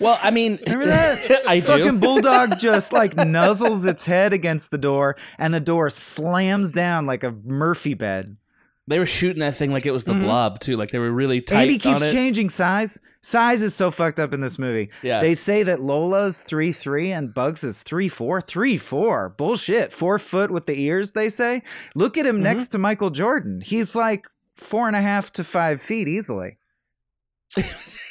Well, 0.00 0.18
I 0.22 0.30
mean, 0.30 0.58
Remember 0.66 0.86
that? 0.86 1.42
I 1.48 1.56
do. 1.60 1.66
Fucking 1.66 1.98
bulldog 2.00 2.58
just 2.58 2.92
like 2.92 3.14
nuzzles 3.16 3.86
its 3.86 4.06
head 4.06 4.32
against 4.32 4.70
the 4.70 4.78
door 4.78 5.16
and 5.38 5.52
the 5.52 5.60
door 5.60 5.90
slams 5.90 6.72
down 6.72 7.04
like 7.06 7.22
a 7.22 7.32
Murphy 7.44 7.92
bed. 7.94 8.36
They 8.88 8.98
were 9.00 9.06
shooting 9.06 9.40
that 9.40 9.56
thing 9.56 9.72
like 9.72 9.84
it 9.84 9.90
was 9.90 10.04
the 10.04 10.12
Mhm. 10.12 10.22
blob 10.22 10.60
too. 10.60 10.76
Like 10.76 10.90
they 10.92 10.98
were 11.00 11.10
really 11.10 11.40
tight 11.40 11.62
and 11.62 11.70
he 11.70 11.88
on 11.88 11.94
keeps 11.98 12.06
it. 12.06 12.12
changing 12.12 12.50
size. 12.50 13.00
Size 13.20 13.60
is 13.62 13.74
so 13.74 13.90
fucked 13.90 14.20
up 14.20 14.32
in 14.32 14.40
this 14.40 14.58
movie. 14.60 14.90
Yeah. 15.02 15.20
They 15.20 15.34
say 15.34 15.64
that 15.64 15.80
Lola's 15.80 16.44
three 16.44 16.70
three 16.70 17.10
and 17.10 17.34
Bugs 17.34 17.64
is 17.64 17.82
three 17.82 18.08
four. 18.08 18.40
Three 18.40 18.76
four. 18.76 19.30
Bullshit. 19.30 19.92
Four 19.92 20.20
foot 20.20 20.52
with 20.52 20.66
the 20.66 20.80
ears, 20.80 21.12
they 21.12 21.28
say. 21.28 21.62
Look 21.96 22.16
at 22.16 22.26
him 22.26 22.36
Mm-hmm. 22.36 22.42
next 22.44 22.68
to 22.68 22.78
Michael 22.78 23.10
Jordan. 23.10 23.60
He's 23.64 23.96
like 23.96 24.28
four 24.54 24.86
and 24.86 24.94
a 24.94 25.00
half 25.02 25.32
to 25.32 25.42
five 25.44 25.80
feet 25.82 26.06
easily. 26.06 26.58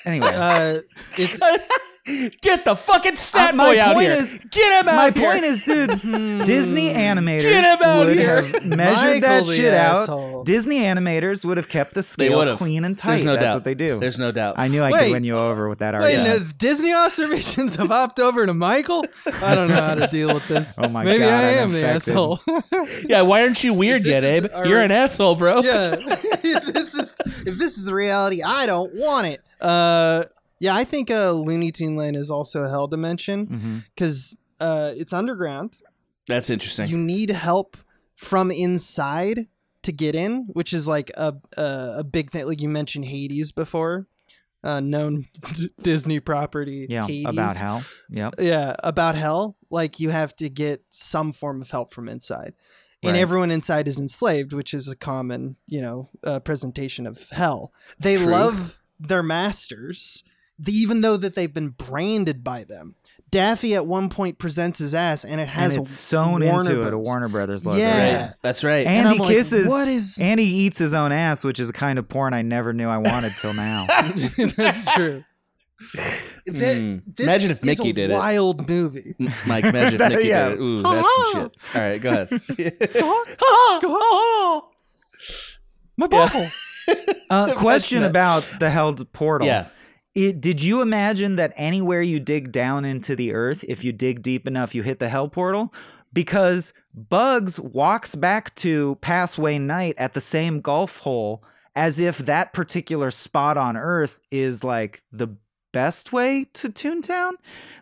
Anyway. 0.06 0.28
Uh, 0.32 0.82
it's 1.18 1.40
Get 2.42 2.66
the 2.66 2.76
fucking 2.76 3.16
stat 3.16 3.54
Uh, 3.54 3.58
my 3.58 3.74
boy 3.74 3.82
out 3.82 3.94
point 3.96 4.10
here. 4.12 4.20
is- 4.22 4.38
Get 4.52 4.80
him 4.82 4.88
out 4.90 4.96
My 4.96 5.10
here. 5.10 5.32
point 5.32 5.44
is, 5.44 5.64
dude, 5.64 5.90
Disney 6.46 6.94
animators 6.94 7.42
Get 7.42 7.64
him 7.64 7.82
out 7.84 8.06
would 8.06 8.18
here. 8.18 8.36
have 8.44 8.66
measured 8.66 9.24
that 9.24 9.30
Michael 9.40 9.46
the 9.48 9.56
shit 9.56 9.74
out. 9.74 9.98
asshole. 9.98 10.44
Disney 10.44 10.82
animators 10.82 11.44
would 11.46 11.58
have 11.58 11.68
kept 11.68 11.96
the 11.96 12.04
scale 12.04 12.56
clean 12.58 12.86
and 12.86 12.96
tight. 12.96 13.24
no 13.24 13.34
That's 13.36 13.48
doubt. 13.48 13.54
what 13.56 13.64
they 13.64 13.74
do. 13.74 14.00
There's 14.00 14.20
no 14.20 14.32
doubt. 14.32 14.56
I 14.60 14.68
knew 14.68 14.84
I 14.84 14.92
Wait. 14.92 15.00
could 15.06 15.12
win 15.14 15.24
you 15.24 15.36
over 15.36 15.68
with 15.68 15.80
that 15.80 15.96
Wait, 15.96 16.16
argument. 16.18 16.46
no, 16.46 16.52
Disney 16.60 16.94
observations 16.94 17.76
have 17.78 17.88
hopped 17.88 18.20
over 18.20 18.46
to 18.46 18.54
Michael. 18.54 19.04
I 19.42 19.56
don't 19.56 19.68
know 19.70 19.82
how 19.82 19.96
to 19.96 20.06
deal 20.08 20.32
with 20.32 20.48
this. 20.48 20.76
Oh 20.78 20.88
my 20.88 21.04
Maybe 21.04 21.20
God, 21.20 21.44
I 21.44 21.60
I'm 21.62 21.72
the 21.72 21.88
asshole. 21.88 22.40
yeah, 23.08 23.22
why 23.22 23.42
aren't 23.42 23.64
you 23.64 23.74
weird 23.74 24.06
yet, 24.06 24.24
Abe? 24.24 24.46
our- 24.54 24.68
You're 24.68 24.82
an 24.82 24.92
asshole, 24.92 25.36
bro. 25.38 25.62
yeah. 25.62 25.96
if 26.00 26.66
this 26.68 26.94
is 26.94 27.16
if 27.48 27.58
this 27.58 27.80
is 27.80 27.86
the 27.86 27.96
reality, 27.96 28.44
I 28.44 28.68
don't 28.68 28.94
want 28.94 29.26
it. 29.28 29.42
Uh, 29.60 30.26
yeah, 30.60 30.76
I 30.76 30.84
think 30.84 31.12
uh, 31.12 31.32
Looney 31.32 31.72
Tune 31.72 31.96
Land 31.96 32.16
is 32.16 32.30
also 32.30 32.64
a 32.64 32.70
hell 32.70 32.88
dimension 32.88 33.84
because 33.96 34.38
uh, 34.60 34.94
it's 34.96 35.14
underground. 35.14 35.76
That's 36.28 36.50
interesting. 36.50 36.88
You 36.88 36.98
need 36.98 37.30
help 37.30 37.78
from 38.16 38.52
inside 38.52 39.48
to 39.84 39.92
get 39.92 40.16
in, 40.16 40.48
which 40.54 40.74
is 40.74 40.88
like 40.88 41.12
a 41.16 41.36
a, 41.58 41.96
a 41.98 42.04
big 42.04 42.32
thing. 42.32 42.46
Like 42.48 42.62
you 42.62 42.70
mentioned 42.70 43.06
Hades 43.06 43.52
before, 43.52 44.08
uh, 44.64 44.80
known 44.80 45.28
Disney 45.82 46.20
property. 46.20 46.88
Yeah, 46.90 47.06
Hades. 47.06 47.26
about 47.28 47.58
hell. 47.58 47.84
Yep. 48.10 48.36
Yeah, 48.40 48.76
about 48.80 49.16
hell. 49.16 49.58
Like 49.70 50.00
you 50.00 50.10
have 50.10 50.36
to 50.38 50.50
get 50.50 50.84
some 50.90 51.32
form 51.32 51.62
of 51.62 51.72
help 51.72 51.94
from 51.94 52.10
inside. 52.10 52.54
And 53.04 53.16
everyone 53.16 53.52
inside 53.52 53.88
is 53.88 54.00
enslaved, 54.00 54.52
which 54.52 54.74
is 54.74 54.88
a 54.88 54.96
common, 54.96 55.58
you 55.68 55.80
know, 55.80 56.10
uh, 56.24 56.40
presentation 56.40 57.06
of 57.06 57.30
hell. 57.30 57.72
They 58.00 58.18
True. 58.18 58.26
love 58.26 58.80
their 59.00 59.22
masters, 59.22 60.24
even 60.68 61.02
though 61.02 61.18
that 61.18 61.34
they've 61.36 61.54
been 61.54 61.70
branded 61.70 62.44
by 62.44 62.64
them. 62.64 62.96
Daffy 63.32 63.76
at 63.76 63.86
one 63.86 64.08
point 64.08 64.38
presents 64.38 64.80
his 64.80 64.96
ass, 64.96 65.26
and 65.26 65.42
it 65.42 65.48
has 65.50 65.74
and 65.74 65.80
a 65.80 65.82
it's 65.82 65.90
sewn 65.92 66.42
Warner 66.46 66.72
into 66.72 66.88
it, 66.88 66.94
a 66.94 66.98
Warner 66.98 67.28
Brothers 67.28 67.66
logo. 67.66 67.78
Yeah. 67.80 68.28
Right. 68.28 68.34
That's 68.42 68.64
right. 68.64 68.88
And, 68.88 69.08
And 69.08 69.08
he 69.10 69.14
I'm 69.16 69.20
like, 69.20 69.36
kisses. 69.36 69.68
what 69.68 69.88
is- 69.90 70.18
And 70.22 70.40
he 70.40 70.46
eats 70.46 70.78
his 70.78 70.94
own 70.94 71.12
ass, 71.12 71.44
which 71.44 71.60
is 71.60 71.70
a 71.70 71.74
kind 71.74 72.00
of 72.00 72.08
porn 72.08 72.34
I 72.34 72.44
never 72.44 72.72
knew 72.72 72.88
I 72.88 73.00
wanted 73.00 73.34
till 73.42 73.54
now. 73.54 73.88
That's 74.56 74.94
true. 74.94 75.24
That, 76.46 76.78
Mm. 76.78 77.02
this 77.18 77.26
Imagine 77.26 77.52
if 77.52 77.58
is 77.58 77.64
Mickey 77.66 77.90
a 77.90 77.94
did 77.94 78.12
it. 78.12 78.14
wild 78.14 78.70
movie. 78.70 79.14
Mike, 79.46 79.66
imagine 79.66 80.00
if 80.02 80.10
Mickey 80.16 80.28
Yeah. 80.30 80.50
did 80.50 80.58
it. 80.58 80.62
Ooh, 80.62 80.78
that's 80.82 81.08
some 81.34 81.34
shit. 81.34 81.52
All 81.76 81.82
right, 81.82 82.02
go 82.02 82.10
ahead. 82.12 82.42
My 85.98 86.08
Yeah. 86.12 86.30
ball. 86.30 86.48
Uh, 87.30 87.54
question 87.56 88.04
about 88.04 88.46
the 88.60 88.70
held 88.70 89.12
portal. 89.12 89.48
yeah. 89.48 89.68
It, 90.16 90.40
did 90.40 90.64
you 90.64 90.82
imagine 90.82 91.36
that 91.36 91.54
anywhere 91.58 92.02
you 92.02 92.22
dig 92.22 92.54
down 92.54 92.86
into 92.86 93.18
the 93.18 93.34
earth, 93.34 93.66
if 93.68 93.84
you 93.84 93.92
dig 93.92 94.22
deep 94.22 94.48
enough, 94.48 94.74
you 94.74 94.82
hit 94.82 95.00
the 95.00 95.10
hell 95.10 95.28
portal? 95.28 95.74
Because 96.14 96.72
Bugs 96.94 97.60
walks 97.60 98.16
back 98.16 98.56
to 98.56 98.96
Passway 99.02 99.60
Night 99.60 99.96
at 99.98 100.14
the 100.14 100.22
same 100.22 100.62
golf 100.62 101.00
hole 101.00 101.44
as 101.76 102.00
if 102.00 102.20
that 102.20 102.54
particular 102.54 103.12
spot 103.12 103.58
on 103.58 103.76
earth 103.76 104.22
is 104.32 104.64
like 104.64 105.04
the 105.12 105.36
best 105.74 106.14
way 106.14 106.46
to 106.54 106.70
Toontown. 106.70 107.34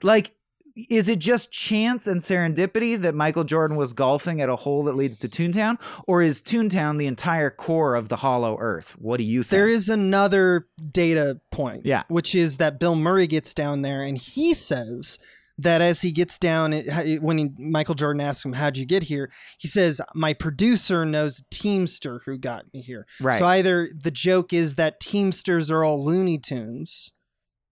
Like, 0.01 0.33
is 0.75 1.07
it 1.07 1.19
just 1.19 1.51
chance 1.51 2.07
and 2.07 2.19
serendipity 2.19 2.97
that 2.99 3.13
Michael 3.13 3.43
Jordan 3.43 3.77
was 3.77 3.93
golfing 3.93 4.41
at 4.41 4.49
a 4.49 4.55
hole 4.55 4.83
that 4.85 4.95
leads 4.95 5.17
to 5.19 5.27
Toontown? 5.27 5.79
Or 6.07 6.21
is 6.21 6.41
Toontown 6.41 6.97
the 6.97 7.05
entire 7.07 7.49
core 7.51 7.95
of 7.95 8.09
the 8.09 8.15
hollow 8.17 8.57
earth? 8.59 8.95
What 8.97 9.17
do 9.17 9.23
you 9.23 9.43
think? 9.43 9.51
There 9.51 9.67
is 9.69 9.89
another 9.89 10.67
data 10.91 11.39
point. 11.51 11.85
Yeah. 11.85 12.03
Which 12.07 12.33
is 12.33 12.57
that 12.57 12.79
Bill 12.79 12.95
Murray 12.95 13.27
gets 13.27 13.53
down 13.53 13.83
there 13.83 14.01
and 14.01 14.17
he 14.17 14.53
says 14.55 15.19
that 15.59 15.81
as 15.81 16.01
he 16.01 16.11
gets 16.11 16.39
down, 16.39 16.73
it- 16.73 17.21
when 17.21 17.37
he, 17.37 17.49
Michael 17.59 17.93
Jordan 17.93 18.21
asks 18.21 18.43
him, 18.43 18.53
How'd 18.53 18.75
you 18.75 18.87
get 18.87 19.03
here? 19.03 19.29
He 19.59 19.67
says, 19.67 20.01
My 20.15 20.33
producer 20.33 21.05
knows 21.05 21.39
a 21.41 21.43
Teamster 21.51 22.21
who 22.25 22.39
got 22.39 22.65
me 22.73 22.81
here. 22.81 23.05
Right. 23.21 23.37
So 23.37 23.45
either 23.45 23.89
the 23.95 24.09
joke 24.09 24.51
is 24.53 24.73
that 24.75 24.99
Teamsters 24.99 25.69
are 25.69 25.83
all 25.83 26.03
Looney 26.03 26.39
Tunes, 26.39 27.11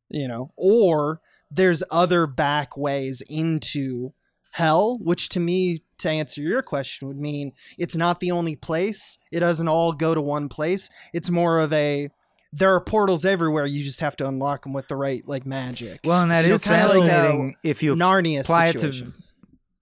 you 0.09 0.27
know, 0.27 0.51
or 0.55 1.21
there's 1.51 1.83
other 1.91 2.25
back 2.27 2.75
ways 2.77 3.21
into 3.29 4.13
hell, 4.51 4.97
which 5.01 5.29
to 5.29 5.39
me, 5.39 5.79
to 5.99 6.09
answer 6.09 6.41
your 6.41 6.61
question, 6.61 7.07
would 7.07 7.19
mean 7.19 7.51
it's 7.77 7.95
not 7.95 8.19
the 8.19 8.31
only 8.31 8.55
place. 8.55 9.17
It 9.31 9.41
doesn't 9.41 9.67
all 9.67 9.93
go 9.93 10.15
to 10.15 10.21
one 10.21 10.49
place. 10.49 10.89
It's 11.13 11.29
more 11.29 11.59
of 11.59 11.71
a 11.73 12.09
there 12.53 12.73
are 12.73 12.81
portals 12.81 13.23
everywhere. 13.23 13.65
You 13.65 13.81
just 13.83 14.01
have 14.01 14.17
to 14.17 14.27
unlock 14.27 14.63
them 14.63 14.73
with 14.73 14.87
the 14.89 14.95
right 14.97 15.25
like 15.27 15.45
magic. 15.45 16.01
Well, 16.03 16.21
and 16.23 16.31
that 16.31 16.43
So 16.45 16.53
is 16.55 16.63
kinda 16.63 16.79
like 16.87 17.09
fascinating 17.09 17.55
if 17.63 17.81
you 17.81 17.95
Narnia 17.95 18.41
apply 18.41 18.71
situation. 18.71 19.07
it 19.07 19.11
to. 19.11 19.13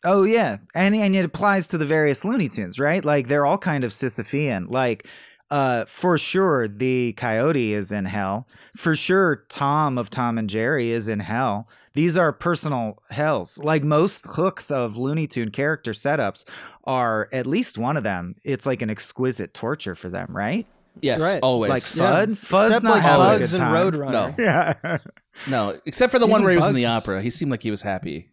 Oh 0.05 0.23
yeah, 0.23 0.58
and 0.75 0.95
and 0.95 1.15
it 1.15 1.25
applies 1.25 1.67
to 1.69 1.77
the 1.77 1.86
various 1.86 2.23
Looney 2.23 2.47
Tunes, 2.47 2.79
right? 2.79 3.03
Like 3.03 3.27
they're 3.27 3.45
all 3.45 3.58
kind 3.58 3.84
of 3.84 3.91
Sisyphean. 3.91 4.69
Like, 4.69 5.08
uh, 5.49 5.86
for 5.86 6.17
sure, 6.17 6.67
the 6.67 7.13
Coyote 7.13 7.73
is 7.73 7.91
in 7.91 8.05
hell. 8.05 8.47
For 8.80 8.96
sure, 8.96 9.44
Tom 9.50 9.98
of 9.98 10.10
Tom 10.10 10.38
and 10.38 10.50
Jerry 10.50 10.92
is 10.92 11.10
in 11.10 11.20
hell. 11.20 11.68
These 11.96 12.15
are 12.15 12.32
personal 12.32 13.04
hells. 13.10 13.58
Like 13.58 13.84
most 13.84 14.26
hooks 14.30 14.72
of 14.72 14.96
Looney 14.96 15.28
Tune 15.28 15.52
character 15.52 15.92
setups 15.92 16.48
are 16.86 17.28
at 17.34 17.46
least 17.46 17.78
one 17.78 17.98
of 17.98 18.04
them. 18.06 18.36
It's 18.46 18.65
like 18.65 18.82
an 18.82 18.89
exquisite 18.89 19.54
torture 19.54 19.96
for 19.96 20.08
them, 20.08 20.28
right? 20.30 20.65
Yes, 21.02 21.20
Right. 21.20 21.39
always. 21.44 21.70
Like 21.70 21.84
Yeah. 21.94 22.26
Fudd. 22.26 22.30
Fudd's 22.38 22.68
Except 22.68 22.84
not 22.84 22.92
like 22.94 23.02
having 23.02 23.26
a 23.26 23.28
Bugs 23.28 23.52
good 23.52 23.62
and 23.62 23.74
time. 23.74 23.92
Roadrunner. 23.92 24.38
No. 24.38 24.44
Yeah. 24.44 24.98
no, 25.50 25.80
except 25.86 26.12
for 26.13 26.20
the 26.20 26.26
one 26.28 26.39
Even 26.42 26.44
where 26.46 26.52
he 26.54 26.58
was 26.60 26.70
in 26.70 26.76
the 26.76 26.86
opera. 26.86 27.22
He 27.22 27.30
seemed 27.32 27.52
like 27.52 27.63
he 27.63 27.72
was 27.72 27.82
happy 27.82 28.30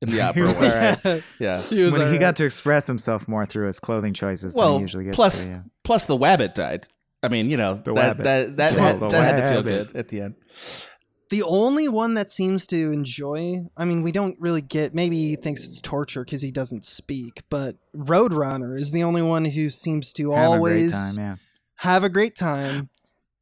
in 0.00 0.10
the 0.10 0.20
opera. 0.26 0.46
was 0.46 0.54
one. 1.04 1.22
Yeah. 1.38 1.60
He 1.68 1.82
was 1.82 1.92
when 1.92 2.00
he 2.00 2.06
alright. 2.06 2.20
got 2.20 2.36
to 2.36 2.46
express 2.46 2.86
himself 2.86 3.28
more 3.28 3.44
through 3.44 3.66
his 3.66 3.78
clothing 3.78 4.14
choices 4.14 4.54
than 4.54 4.72
he 4.76 4.80
usually 4.80 5.04
gets 5.04 5.14
plus 5.16 5.44
to, 5.44 5.50
yeah. 5.50 5.60
plus 5.84 6.06
the 6.06 6.16
wabbit 6.16 6.54
died. 6.54 6.88
I 7.22 7.28
mean, 7.28 7.50
you 7.50 7.56
know, 7.56 7.74
The 7.84 7.92
that 7.94 8.16
wabbit. 8.18 8.22
that 8.24 8.56
that, 8.56 8.74
The- 8.74 8.80
had, 8.80 9.00
that 9.00 9.12
had 9.12 9.36
to 9.42 9.50
feel 9.52 9.62
good 9.62 9.96
at 9.96 10.08
the 10.08 10.20
end. 10.22 10.34
The 11.30 11.42
only 11.44 11.86
one 11.88 12.14
that 12.14 12.32
seems 12.32 12.66
to 12.66 12.90
enjoy, 12.90 13.66
I 13.76 13.84
mean, 13.84 14.02
we 14.02 14.10
don't 14.10 14.36
really 14.40 14.62
get, 14.62 14.94
maybe 14.96 15.16
he 15.16 15.36
thinks 15.36 15.64
it's 15.64 15.80
torture 15.80 16.24
because 16.24 16.42
he 16.42 16.50
doesn't 16.50 16.84
speak, 16.84 17.42
but 17.48 17.76
Roadrunner 17.94 18.76
is 18.76 18.90
the 18.90 19.04
only 19.04 19.22
one 19.22 19.44
who 19.44 19.70
seems 19.70 20.12
to 20.14 20.32
Have 20.32 20.50
always 20.50 20.92
a 21.14 21.16
time, 21.20 21.24
yeah. 21.24 21.36
have 21.76 22.02
a 22.02 22.08
great 22.08 22.34
time 22.36 22.88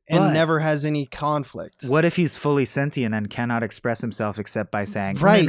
and 0.07 0.19
But- 0.19 0.33
never 0.35 0.59
has 0.59 0.85
any 0.85 1.07
conflict. 1.07 1.85
What 1.87 2.05
if 2.05 2.17
he's 2.17 2.37
fully 2.37 2.67
sentient 2.67 3.15
and 3.15 3.31
cannot 3.31 3.63
express 3.63 4.03
himself 4.03 4.39
except 4.39 4.71
by 4.71 4.85
saying 4.85 5.17
Right. 5.17 5.49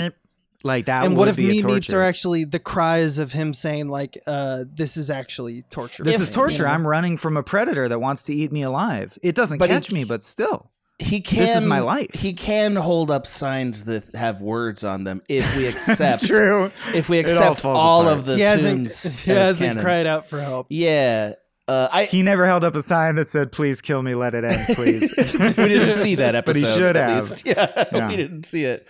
Like 0.63 0.87
that. 0.87 1.05
and 1.05 1.15
what 1.15 1.29
if 1.29 1.37
a 1.37 1.41
beeps 1.41 1.93
are 1.93 2.01
actually 2.03 2.43
the 2.43 2.59
cries 2.59 3.17
of 3.17 3.31
him 3.31 3.53
saying, 3.53 3.87
like, 3.87 4.17
uh, 4.27 4.65
this 4.69 4.97
is 4.97 5.09
actually 5.09 5.61
torture? 5.69 6.03
This 6.03 6.17
for 6.17 6.23
is 6.23 6.31
torture. 6.31 6.53
you 6.57 6.59
know? 6.63 6.65
I'm 6.73 6.85
running 6.85 7.15
from 7.15 7.37
a 7.37 7.43
predator 7.43 7.87
that 7.87 7.99
wants 7.99 8.23
to 8.23 8.33
eat 8.35 8.51
me 8.51 8.63
alive. 8.63 9.17
It 9.23 9.35
doesn't 9.35 9.59
catch 9.59 9.87
he- 9.87 9.93
me, 9.93 10.03
but 10.03 10.23
still. 10.23 10.69
He 11.01 11.21
can. 11.21 11.39
This 11.39 11.55
is 11.55 11.63
my 11.63 11.79
life. 11.79 12.09
He 12.13 12.33
can 12.33 12.75
hold 12.75 13.09
up 13.09 13.25
signs 13.25 13.85
that 13.85 14.13
have 14.15 14.41
words 14.41 14.83
on 14.83 15.05
them 15.05 15.21
if 15.29 15.55
we 15.55 15.65
accept. 15.69 16.27
True. 16.27 16.71
If 16.93 17.07
we 17.07 17.19
It 17.19 17.27
all 17.29 17.51
accept 17.53 17.63
all 17.63 18.09
of 18.09 18.25
the 18.25 18.35
he 18.35 18.41
hasn't, 18.41 18.87
tunes 18.89 19.21
he 19.23 19.31
hasn't 19.31 19.65
canon. 19.69 19.81
cried 19.83 20.05
out 20.07 20.27
for 20.27 20.41
help. 20.41 20.67
Yeah. 20.69 21.35
Uh, 21.69 21.87
I 21.89 22.03
He 22.05 22.21
never 22.21 22.45
held 22.47 22.65
up 22.65 22.75
a 22.75 22.81
sign 22.81 23.15
that 23.15 23.29
said, 23.29 23.53
"Please 23.53 23.79
kill 23.79 24.01
me, 24.01 24.13
let 24.15 24.33
it 24.35 24.43
end, 24.43 24.75
please." 24.75 25.13
we 25.17 25.53
didn't 25.69 25.93
see 25.93 26.15
that 26.15 26.35
episode. 26.35 26.61
But 26.63 26.67
he 26.69 26.75
should 26.75 26.97
at 26.97 27.09
have. 27.09 27.29
least. 27.29 27.45
Yeah, 27.45 27.85
Yeah. 27.93 28.07
we 28.09 28.17
didn't 28.17 28.43
see 28.45 28.65
it. 28.65 28.85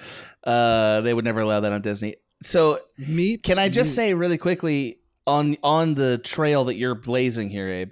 Uh, 0.49 1.01
they 1.01 1.13
would 1.13 1.25
never 1.25 1.41
allow 1.41 1.59
that 1.59 1.71
on 1.71 1.81
Disney. 1.81 2.15
So 2.41 2.79
Meep, 2.99 3.43
Can 3.43 3.59
I 3.59 3.69
just 3.69 3.93
say 3.95 4.13
really 4.13 4.37
quickly 4.37 4.99
on 5.27 5.57
on 5.61 5.93
the 5.95 6.17
trail 6.17 6.65
that 6.65 6.75
you're 6.75 6.95
blazing 6.95 7.49
here, 7.49 7.69
Abe? 7.69 7.91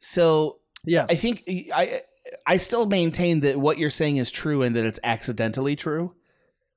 So 0.00 0.58
Yeah. 0.84 1.06
I 1.08 1.14
think 1.14 1.44
I 1.74 2.00
I 2.46 2.56
still 2.58 2.86
maintain 2.86 3.40
that 3.40 3.58
what 3.58 3.78
you're 3.78 3.90
saying 3.90 4.16
is 4.18 4.30
true 4.30 4.62
and 4.62 4.74
that 4.76 4.84
it's 4.84 5.00
accidentally 5.04 5.76
true. 5.76 6.14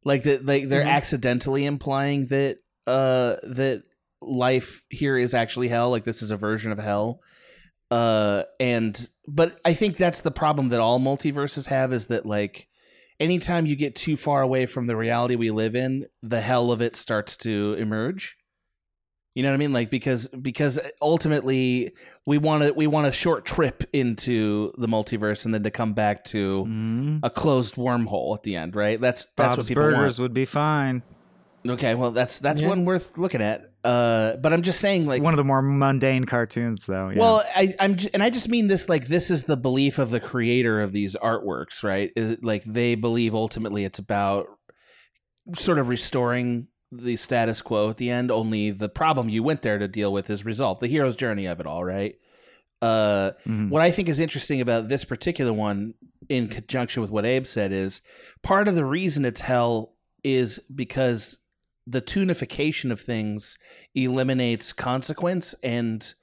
Like 0.04 0.24
that 0.24 0.46
like 0.46 0.70
they're 0.70 0.84
Mhm. 0.86 0.90
accidentally 1.00 1.66
implying 1.66 2.28
that 2.28 2.60
uh 2.86 3.36
that 3.44 3.84
life 4.22 4.82
here 4.90 5.18
is 5.18 5.34
actually 5.34 5.68
hell, 5.68 5.90
like 5.90 6.06
this 6.06 6.22
is 6.22 6.32
a 6.32 6.38
version 6.38 6.72
of 6.72 6.78
hell. 6.80 7.20
Uh 7.92 8.44
and 8.60 9.10
but 9.28 9.60
I 9.66 9.74
think 9.74 9.98
that's 9.98 10.22
the 10.22 10.32
problem 10.32 10.70
that 10.70 10.80
all 10.80 11.00
multiverses 11.00 11.68
have 11.68 11.92
is 11.92 12.08
that 12.08 12.26
like 12.26 12.68
anytime 13.20 13.66
you 13.66 13.76
get 13.76 13.96
too 13.96 14.16
far 14.18 14.42
away 14.42 14.66
from 14.66 14.88
the 14.88 14.96
reality 14.96 15.36
we 15.36 15.52
live 15.52 15.76
in, 15.76 16.08
the 16.22 16.42
hell 16.42 16.72
of 16.72 16.82
it 16.82 16.96
starts 16.96 17.38
to 17.38 17.74
emerge. 17.80 18.36
You 19.36 19.44
know 19.44 19.50
what 19.50 19.56
I 19.56 19.58
mean? 19.58 19.74
Like 19.74 19.92
because 19.92 20.28
because 20.30 20.80
ultimately 21.00 21.94
we 22.26 22.40
want 22.40 22.64
to 22.64 22.74
we 22.74 22.88
want 22.88 23.06
a 23.06 23.12
short 23.12 23.46
trip 23.46 23.84
into 23.94 24.72
the 24.80 24.88
multiverse 24.88 25.46
and 25.46 25.54
then 25.54 25.62
to 25.64 25.70
come 25.72 25.94
back 25.94 26.24
to 26.26 26.66
Mhm. 26.68 27.20
a 27.22 27.30
closed 27.30 27.76
wormhole 27.76 28.36
at 28.36 28.42
the 28.44 28.56
end, 28.56 28.76
right? 28.76 29.00
That's 29.00 29.28
that's 29.36 29.56
Bob's 29.56 29.58
what 29.58 29.68
people 29.68 29.84
Burgers 29.84 30.18
want. 30.18 30.24
would 30.26 30.34
be 30.34 30.46
fine. 30.46 31.04
Okay, 31.68 31.94
well 31.94 32.12
that's 32.12 32.40
that's 32.40 32.62
Yeah. 32.62 32.70
one 32.70 32.86
worth 32.86 33.16
looking 33.18 33.42
at. 33.42 33.68
Uh, 33.88 34.36
but 34.38 34.52
I'm 34.52 34.64
just 34.64 34.82
saying, 34.82 35.06
like, 35.06 35.24
one 35.24 35.34
of 35.34 35.38
the 35.38 35.44
more 35.46 35.62
mundane 35.62 36.26
cartoons, 36.26 36.86
though. 36.86 37.10
Yeah. 37.10 37.20
well, 37.20 37.44
I, 37.56 37.74
I'm 37.80 37.96
j- 37.96 38.10
and 38.14 38.22
I 38.22 38.30
just 38.30 38.50
mean 38.50 38.68
this 38.68 38.90
like 38.90 39.08
this 39.08 39.32
is 39.32 39.46
the 39.46 39.56
belief 39.56 39.98
of 39.98 40.10
the 40.10 40.20
creator 40.20 40.82
of 40.82 40.92
these 40.92 41.16
artworks, 41.16 41.84
right? 41.84 42.12
Is 42.16 42.44
like 42.44 42.64
they 42.66 42.96
believe 42.96 43.34
ultimately 43.34 43.86
it's 43.86 44.00
about 44.00 44.48
sort 45.56 45.80
of 45.80 45.88
restoring 45.88 46.68
the 46.92 47.16
status 47.16 47.62
quo 47.62 47.90
at 47.90 47.98
the 47.98 48.10
end. 48.10 48.30
Only 48.30 48.72
the 48.72 48.90
problem 48.90 49.30
you 49.30 49.42
went 49.44 49.62
there 49.62 49.78
to 49.80 49.88
deal 49.88 50.12
with 50.12 50.30
is 50.30 50.44
resolved. 50.44 50.82
The 50.82 50.88
hero's 50.88 51.16
journey 51.16 51.46
of 51.46 51.60
it 51.62 51.66
all, 51.66 51.84
right? 51.86 52.16
Uh, 52.82 53.32
Mhm. 53.48 53.70
what 53.70 53.82
I 53.82 53.92
think 53.92 54.10
is 54.10 54.20
interesting 54.20 54.60
about 54.62 54.88
this 54.90 55.06
particular 55.06 55.54
one, 55.54 55.94
in 56.30 56.48
conjunction 56.50 57.02
with 57.02 57.10
what 57.12 57.26
Abe 57.26 57.46
said, 57.48 57.72
is 57.72 58.02
part 58.44 58.68
of 58.68 58.76
the 58.76 58.86
reason 58.86 59.24
it's 59.26 59.42
hell 59.42 59.94
is 60.24 60.60
because 60.76 61.40
the 61.90 62.02
tunification 62.02 62.92
of 62.92 63.00
things 63.00 63.58
eliminates 63.96 64.74
consequence 64.74 65.56
and 65.64 66.14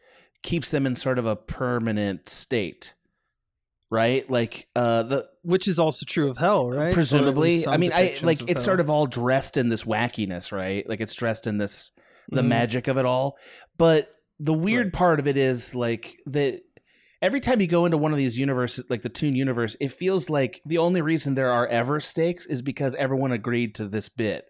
keeps 0.42 0.70
them 0.70 0.84
in 0.86 0.94
sort 0.94 1.18
of 1.18 1.24
a 1.26 1.34
permanent 1.36 2.28
state. 2.28 2.94
Right? 3.90 4.28
Like 4.28 4.66
uh 4.74 5.04
the 5.04 5.24
Which 5.42 5.68
is 5.68 5.78
also 5.78 6.04
true 6.06 6.28
of 6.28 6.36
hell, 6.36 6.70
right? 6.70 6.92
Presumably 6.92 7.66
I 7.66 7.76
mean 7.76 7.92
I 7.94 8.16
like 8.22 8.40
it's 8.42 8.52
hell. 8.60 8.64
sort 8.64 8.80
of 8.80 8.90
all 8.90 9.06
dressed 9.06 9.56
in 9.56 9.68
this 9.68 9.84
wackiness, 9.84 10.50
right? 10.52 10.86
Like 10.88 11.00
it's 11.00 11.14
dressed 11.14 11.46
in 11.46 11.58
this 11.58 11.92
the 12.30 12.40
Mhm. 12.42 12.46
magic 12.48 12.88
of 12.88 12.96
it 12.98 13.04
all. 13.06 13.36
But 13.78 14.08
the 14.40 14.54
weird 14.54 14.86
Right. 14.86 14.92
part 14.92 15.20
of 15.20 15.26
it 15.28 15.36
is 15.36 15.74
like 15.74 16.16
that 16.26 16.60
every 17.22 17.40
time 17.40 17.60
you 17.60 17.66
go 17.68 17.84
into 17.84 17.96
one 17.98 18.10
of 18.12 18.18
these 18.18 18.36
universes, 18.38 18.84
like 18.90 19.02
the 19.02 19.08
tune 19.08 19.36
universe, 19.36 19.76
it 19.80 19.92
feels 19.92 20.28
like 20.28 20.60
the 20.66 20.78
only 20.78 21.00
reason 21.00 21.34
there 21.34 21.52
are 21.52 21.66
ever 21.68 22.00
stakes 22.00 22.46
is 22.46 22.62
because 22.62 22.94
everyone 22.96 23.30
agreed 23.32 23.74
to 23.76 23.86
this 23.88 24.08
bit. 24.08 24.44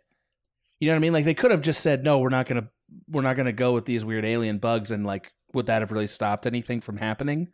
You 0.85 0.91
know 0.91 0.97
what 0.97 0.99
I 0.99 1.01
mean? 1.01 1.13
Like 1.15 1.25
they 1.25 1.33
could 1.33 1.51
have 1.51 1.63
just 1.63 1.81
said, 1.81 2.05
"No, 2.05 2.19
we're 2.19 2.29
not 2.29 2.45
gonna, 2.45 2.69
we're 3.09 3.23
not 3.23 3.39
gonna 3.39 3.55
go 3.55 3.73
with 3.73 3.87
these 3.87 4.05
weird 4.05 4.27
alien 4.27 4.59
bugs," 4.59 4.91
and 4.91 5.07
like, 5.07 5.33
would 5.55 5.65
that 5.65 5.81
have 5.81 5.91
really 5.91 6.07
stopped 6.07 6.47
anything 6.47 6.83
from 6.83 6.99
happening? 6.99 7.49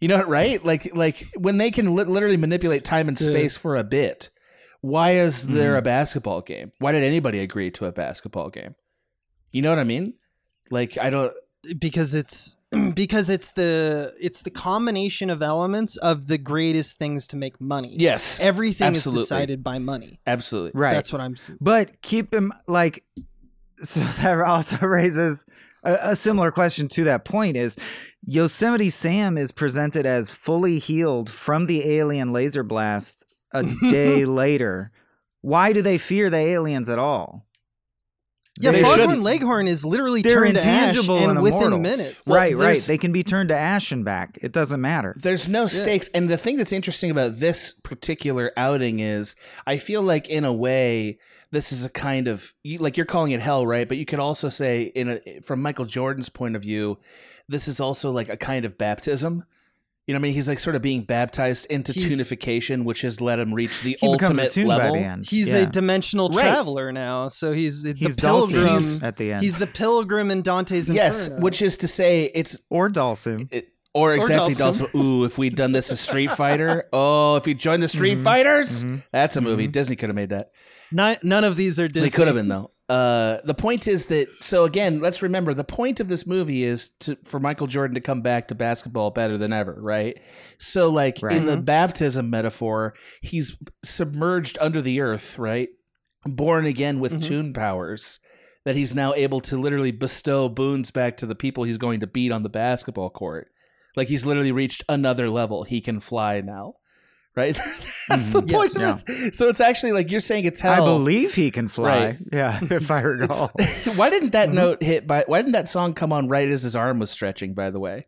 You 0.00 0.08
know, 0.08 0.16
what 0.16 0.28
right? 0.28 0.64
Like, 0.64 0.94
like 0.94 1.28
when 1.36 1.58
they 1.58 1.70
can 1.70 1.94
li- 1.94 2.04
literally 2.04 2.38
manipulate 2.38 2.84
time 2.84 3.08
and 3.08 3.20
Yeah. 3.20 3.28
space 3.28 3.58
for 3.58 3.76
a 3.76 3.84
bit, 3.84 4.30
why 4.80 5.16
is 5.16 5.46
there 5.46 5.72
mm-hmm. 5.72 5.80
a 5.80 5.82
basketball 5.82 6.40
game? 6.40 6.72
Why 6.78 6.92
did 6.92 7.02
anybody 7.02 7.40
agree 7.40 7.70
to 7.72 7.84
a 7.84 7.92
basketball 7.92 8.48
game? 8.48 8.76
You 9.50 9.60
know 9.60 9.68
what 9.68 9.78
I 9.78 9.84
mean? 9.84 10.14
Like, 10.70 10.96
I 10.96 11.10
don't. 11.10 11.34
because 11.78 12.14
it's 12.14 12.56
because 12.94 13.28
it's 13.30 13.52
the 13.52 14.14
it's 14.20 14.42
the 14.42 14.50
combination 14.50 15.30
of 15.30 15.42
elements 15.42 15.96
of 15.98 16.26
the 16.26 16.38
greatest 16.38 16.98
things 16.98 17.26
to 17.28 17.36
make 17.36 17.60
money. 17.60 17.94
Yes, 17.98 18.38
Everything 18.40 18.88
Absolutely. 18.88 19.20
is 19.22 19.28
decided 19.28 19.62
by 19.64 19.78
money. 19.78 20.20
absolutely. 20.26 20.72
Right. 20.80 20.92
That's 20.94 21.12
what 21.12 21.20
I'm 21.20 21.32
s- 21.32 21.50
But 21.60 22.00
keep 22.02 22.32
him 22.34 22.52
like 22.66 23.04
so 23.78 24.00
that 24.22 24.40
also 24.40 24.76
raises 24.86 25.46
a, 25.84 25.96
a 26.02 26.16
similar 26.16 26.50
question 26.50 26.88
to 26.88 27.04
that 27.04 27.24
point 27.24 27.56
is 27.56 27.76
Yosemite 28.24 28.90
Sam 28.90 29.36
is 29.36 29.50
presented 29.50 30.06
as 30.06 30.30
fully 30.30 30.78
healed 30.78 31.28
from 31.28 31.66
the 31.66 31.98
alien 31.98 32.32
laser 32.32 32.62
blast 32.62 33.24
a 33.52 33.64
day 33.90 34.24
later. 34.24 34.92
Why 35.40 35.72
do 35.72 35.82
they 35.82 35.98
fear 35.98 36.30
the 36.30 36.36
aliens 36.38 36.88
at 36.88 37.00
all? 37.00 37.44
Yeah, 38.60 38.72
They 38.72 38.82
Foghorn 38.82 38.98
shouldn't. 38.98 39.22
Leghorn 39.22 39.66
is 39.66 39.84
literally 39.84 40.20
They're 40.22 40.34
turned 40.34 40.54
to 40.56 40.60
ash 40.64 40.88
intangible 40.90 41.16
and, 41.16 41.30
and 41.32 41.42
within 41.42 41.58
immortal. 41.58 41.78
minutes. 41.80 42.28
right, 42.28 42.54
right. 42.54 42.58
there's- 42.58 42.86
They 42.86 42.98
can 42.98 43.10
be 43.10 43.22
turned 43.22 43.48
to 43.48 43.56
ash 43.56 43.92
and 43.92 44.04
back. 44.04 44.38
It 44.42 44.52
doesn't 44.52 44.80
matter. 44.80 45.14
There's 45.18 45.48
no 45.48 45.66
stakes. 45.66 46.08
And 46.12 46.28
the 46.28 46.36
thing 46.36 46.58
that's 46.58 46.72
interesting 46.72 47.10
about 47.10 47.36
this 47.36 47.74
particular 47.82 48.52
outing 48.56 49.00
is 49.00 49.36
I 49.66 49.78
feel 49.78 50.02
like 50.02 50.28
in 50.28 50.44
a 50.44 50.52
way 50.52 51.18
this 51.50 51.72
is 51.72 51.84
a 51.84 51.90
kind 51.90 52.28
of 52.28 52.52
you, 52.62 52.78
like 52.78 52.96
you're 52.96 53.06
calling 53.06 53.32
it 53.32 53.40
hell, 53.40 53.66
right? 53.66 53.88
But 53.88 53.96
you 53.96 54.04
could 54.04 54.18
also 54.20 54.48
say 54.50 54.82
in 54.82 55.08
a 55.26 55.40
from 55.40 55.62
Michael 55.62 55.86
Jordan's 55.86 56.28
point 56.28 56.54
of 56.54 56.62
view, 56.62 56.98
this 57.48 57.66
is 57.68 57.80
also 57.80 58.10
like 58.10 58.28
a 58.28 58.36
kind 58.36 58.64
of 58.66 58.76
baptism. 58.76 59.44
You 60.06 60.14
know 60.14 60.18
what 60.18 60.22
I 60.22 60.28
mean? 60.28 60.34
He's 60.34 60.48
like 60.48 60.58
sort 60.58 60.74
of 60.74 60.82
being 60.82 61.02
baptized 61.04 61.66
into 61.70 61.92
He's- 61.92 62.10
tunification, 62.12 62.82
which 62.84 63.02
has 63.02 63.20
let 63.20 63.38
him 63.38 63.54
reach 63.54 63.82
the 63.82 63.96
He 64.00 64.12
becomes 64.12 64.22
a 64.22 64.26
ultimate 64.42 64.50
tune 64.50 64.66
level. 64.66 64.92
by 64.94 64.98
the 64.98 65.04
end. 65.04 65.26
He's 65.26 65.48
Yeah. 65.50 65.58
a 65.58 65.66
dimensional 65.66 66.28
Right. 66.30 66.42
traveler 66.42 66.90
now, 66.90 67.28
so 67.28 67.52
he's 67.52 67.84
he's 67.84 68.16
the 68.16 68.22
pilgrim. 68.22 68.64
Dulce 68.66 69.00
at 69.02 69.16
the 69.16 69.32
end. 69.32 69.42
He's 69.44 69.56
the 69.56 69.68
pilgrim 69.68 70.30
in 70.32 70.42
Dante's 70.42 70.90
Yes, 70.90 71.26
Inferno. 71.28 71.42
which 71.42 71.62
is 71.62 71.76
to 71.78 71.86
say 71.88 72.30
it's 72.34 72.60
or 72.68 72.90
Dulcim. 72.90 73.48
it, 73.52 73.68
or 73.94 74.14
exactly 74.14 74.54
Dawson. 74.54 74.86
Dawson. 74.86 75.00
Ooh, 75.00 75.24
if 75.24 75.38
we'd 75.38 75.54
done 75.54 75.70
this 75.70 75.92
as 75.92 76.00
Street 76.00 76.30
Fighter. 76.36 76.84
Oh, 76.92 77.36
if 77.36 77.44
he 77.44 77.54
joined 77.54 77.82
the 77.84 77.88
Street 77.88 78.18
Mhm. 78.18 78.24
Fighters, 78.24 78.84
Mhm. 78.84 79.04
that's 79.12 79.36
a 79.36 79.40
movie. 79.40 79.68
Disney 79.68 79.94
could 79.94 80.08
have 80.08 80.16
made 80.16 80.30
that. 80.30 80.50
Ni- 80.90 81.16
none 81.22 81.44
of 81.44 81.54
these 81.56 81.78
are 81.78 81.86
Disney. 81.86 82.08
They 82.08 82.16
could 82.16 82.26
have 82.26 82.34
been 82.36 82.48
though. 82.48 82.72
Uh, 82.88 83.38
the 83.44 83.54
point 83.54 83.86
is 83.86 84.06
that 84.06 84.28
so 84.40 84.64
again, 84.64 85.00
let's 85.00 85.22
remember 85.22 85.54
the 85.54 85.64
point 85.64 86.00
of 86.00 86.08
this 86.08 86.26
movie 86.26 86.64
is 86.64 86.90
to 87.00 87.16
for 87.24 87.38
Michael 87.40 87.66
Jordan 87.66 87.94
to 87.94 88.00
come 88.00 88.20
back 88.22 88.48
to 88.48 88.54
basketball 88.54 89.10
better 89.10 89.38
than 89.38 89.52
ever, 89.52 89.76
right? 89.80 90.18
So 90.58 90.90
like 90.90 91.18
Right. 91.22 91.36
in 91.36 91.46
the 91.46 91.56
baptism 91.56 92.28
metaphor, 92.28 92.94
he's 93.22 93.56
submerged 93.84 94.58
under 94.60 94.82
the 94.82 95.00
earth, 95.00 95.38
right? 95.38 95.68
Born 96.26 96.66
again 96.66 97.00
with 97.00 97.14
Mhm. 97.14 97.22
tune 97.22 97.52
powers 97.54 98.20
that 98.64 98.76
he's 98.76 98.94
now 98.94 99.14
able 99.14 99.40
to 99.40 99.56
literally 99.56 99.90
bestow 99.92 100.48
boons 100.48 100.90
back 100.90 101.16
to 101.16 101.26
the 101.26 101.34
people 101.34 101.64
he's 101.64 101.78
going 101.78 102.00
to 102.00 102.06
beat 102.06 102.30
on 102.32 102.42
the 102.42 102.48
basketball 102.48 103.10
court. 103.10 103.48
Like 103.96 104.08
he's 104.08 104.26
literally 104.26 104.52
reached 104.52 104.84
another 104.88 105.30
level. 105.30 105.64
He 105.64 105.80
can 105.80 106.00
fly 106.00 106.40
now. 106.40 106.74
Right? 107.34 107.58
That's 108.08 108.28
the 108.28 108.42
Mhm. 108.42 108.52
point 108.52 108.72
Yes. 108.78 109.00
of 109.02 109.06
this. 109.06 109.38
So 109.38 109.48
it's 109.48 109.60
actually 109.60 109.92
like 109.92 110.10
you're 110.10 110.20
saying 110.20 110.44
it's 110.44 110.60
how 110.60 110.72
I 110.72 110.76
believe 110.78 111.34
he 111.34 111.50
can 111.50 111.68
fly. 111.68 112.04
Right. 112.04 112.18
Yeah, 112.32 112.58
if 112.70 112.90
I 112.90 113.00
recall. 113.02 113.50
why 113.96 114.10
didn't 114.10 114.32
that 114.32 114.50
Mhm. 114.50 114.54
note 114.54 114.82
hit 114.82 115.06
by 115.06 115.24
why 115.26 115.38
didn't 115.38 115.52
that 115.52 115.68
song 115.68 115.94
come 115.94 116.12
on 116.12 116.28
right 116.28 116.48
as 116.50 116.62
his 116.62 116.76
arm 116.76 116.98
was 116.98 117.10
stretching 117.10 117.54
by 117.54 117.70
the 117.70 117.80
way 117.80 118.06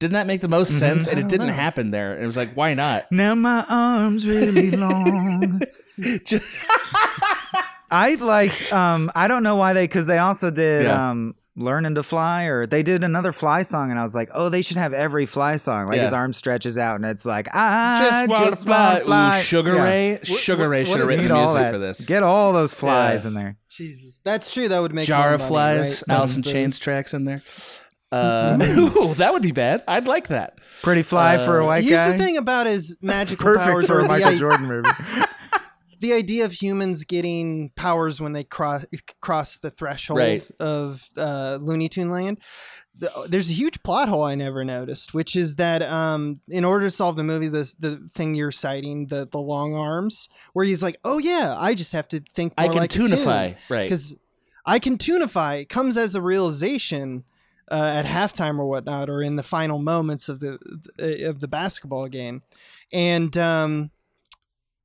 didn't 0.00 0.14
that 0.14 0.26
make 0.26 0.40
the 0.40 0.48
most 0.48 0.72
Mhm. 0.72 0.78
sense 0.78 1.06
and 1.06 1.18
it 1.20 1.28
didn't 1.28 1.48
know. 1.48 1.52
happen 1.52 1.90
there 1.90 2.20
it 2.20 2.24
was 2.26 2.36
like 2.38 2.52
why 2.54 2.72
not 2.74 3.04
now 3.12 3.34
my 3.34 3.64
arms 3.68 4.26
really 4.26 4.70
long. 4.70 5.60
Just- 6.24 6.66
I 7.90 8.14
liked. 8.16 8.72
Um, 8.72 9.10
I 9.14 9.28
don't 9.28 9.42
know 9.44 9.54
why 9.56 9.72
they 9.72 9.84
because 9.84 10.06
they 10.06 10.18
also 10.18 10.50
did 10.50 10.86
Yeah. 10.86 11.10
um, 11.10 11.34
"Learning 11.56 11.94
to 11.94 12.02
Fly" 12.02 12.44
or 12.44 12.66
they 12.66 12.82
did 12.82 13.04
another 13.04 13.32
Fly 13.32 13.62
song, 13.62 13.90
and 13.90 13.98
I 13.98 14.02
was 14.02 14.14
like, 14.14 14.28
oh, 14.34 14.48
they 14.48 14.62
should 14.62 14.76
have 14.76 14.92
every 14.92 15.26
Fly 15.26 15.56
song. 15.56 15.86
Like 15.86 15.96
Yeah. 15.96 16.04
his 16.04 16.12
arm 16.12 16.32
stretches 16.32 16.76
out, 16.78 16.96
and 16.96 17.04
it's 17.04 17.24
like, 17.24 17.48
I 17.54 18.00
just 18.00 18.10
just, 18.10 18.28
want 18.28 18.50
to 18.56 18.62
fly. 18.62 19.00
fly. 19.04 19.38
Ooh, 19.38 19.42
Sugar 19.42 19.74
Yeah. 19.74 19.84
Ray 19.84 20.20
Sugar 20.24 20.62
what- 20.64 20.68
Ray 20.70 20.84
should 20.84 20.98
have 20.98 21.06
written 21.06 21.28
the 21.28 21.34
music 21.34 21.54
that. 21.54 21.72
for 21.72 21.78
this 21.78 22.04
Get 22.06 22.22
all 22.22 22.52
those 22.52 22.74
flies 22.74 23.22
Yeah. 23.24 23.28
in 23.28 23.34
there. 23.34 23.56
Jesus, 23.68 24.20
that's 24.24 24.50
true. 24.52 24.68
That 24.68 24.80
would 24.82 24.94
make 24.94 25.06
jar 25.06 25.26
more 25.26 25.34
of 25.34 25.40
money, 25.40 25.48
flies 25.48 26.04
right? 26.08 26.16
Alice 26.16 26.36
in 26.36 26.42
That's 26.42 26.48
the- 26.48 26.52
Chains 26.52 26.78
tracks 26.78 27.14
in 27.14 27.24
there 27.24 27.42
uh, 28.12 28.56
ooh, 28.62 29.14
that 29.14 29.32
would 29.32 29.42
be 29.42 29.50
bad 29.50 29.82
I'd 29.88 30.06
like 30.06 30.28
that 30.28 30.58
Pretty 30.82 31.02
fly 31.02 31.38
for 31.38 31.58
a 31.58 31.64
Uh, 31.64 31.66
white 31.66 31.82
Here's 31.84 31.98
guy. 31.98 32.12
the 32.12 32.18
thing 32.18 32.36
about 32.36 32.66
his 32.66 32.96
magical 33.02 33.42
Perfect 33.44 33.64
powers, 33.66 33.86
for 33.88 33.94
or 33.96 33.98
a 34.00 34.02
the, 34.02 34.08
Michael 34.08 34.36
Jordan 34.36 34.66
movie. 34.66 34.88
the 36.04 36.12
idea 36.12 36.44
of 36.44 36.52
humans 36.52 37.04
getting 37.04 37.70
powers 37.76 38.20
when 38.20 38.32
they 38.32 38.44
cross 38.44 38.84
cross 39.20 39.58
the 39.58 39.70
threshold 39.70 40.18
Right. 40.18 40.50
of 40.60 41.08
uh, 41.16 41.58
Looney 41.60 41.88
Tune 41.88 42.10
Land. 42.10 42.38
The, 42.96 43.10
there's 43.28 43.50
a 43.50 43.54
huge 43.54 43.82
plot 43.82 44.08
hole 44.08 44.22
I 44.22 44.36
never 44.36 44.64
noticed, 44.64 45.14
which 45.14 45.34
is 45.34 45.56
that 45.56 45.82
um, 45.82 46.40
in 46.48 46.64
order 46.64 46.84
to 46.86 46.90
solve 46.90 47.16
the 47.16 47.24
movie, 47.24 47.48
the 47.48 47.64
the 47.80 47.96
thing 48.16 48.34
you're 48.36 48.52
citing, 48.52 49.06
the 49.06 49.26
the 49.26 49.40
long 49.40 49.74
arms, 49.74 50.28
where 50.52 50.64
he's 50.64 50.82
like, 50.82 50.96
"Oh 51.04 51.18
yeah, 51.18 51.56
I 51.58 51.74
just 51.74 51.92
have 51.92 52.06
to 52.08 52.20
think 52.32 52.52
I 52.56 52.68
can 52.68 52.76
like 52.76 52.90
tunify 52.90 53.56
right 53.68 53.84
because 53.84 54.14
I 54.64 54.78
can 54.78 54.96
tunify 54.96 55.68
comes 55.68 55.96
as 55.96 56.14
a 56.14 56.20
realization 56.22 57.24
uh, 57.70 57.92
at 57.96 58.04
halftime 58.04 58.58
or 58.60 58.66
whatnot, 58.66 59.10
or 59.10 59.22
in 59.22 59.36
the 59.36 59.42
final 59.42 59.78
moments 59.80 60.28
of 60.28 60.38
the 60.40 60.58
of 61.28 61.40
the 61.40 61.48
basketball 61.48 62.06
game, 62.08 62.42
and 62.92 63.36
um, 63.36 63.90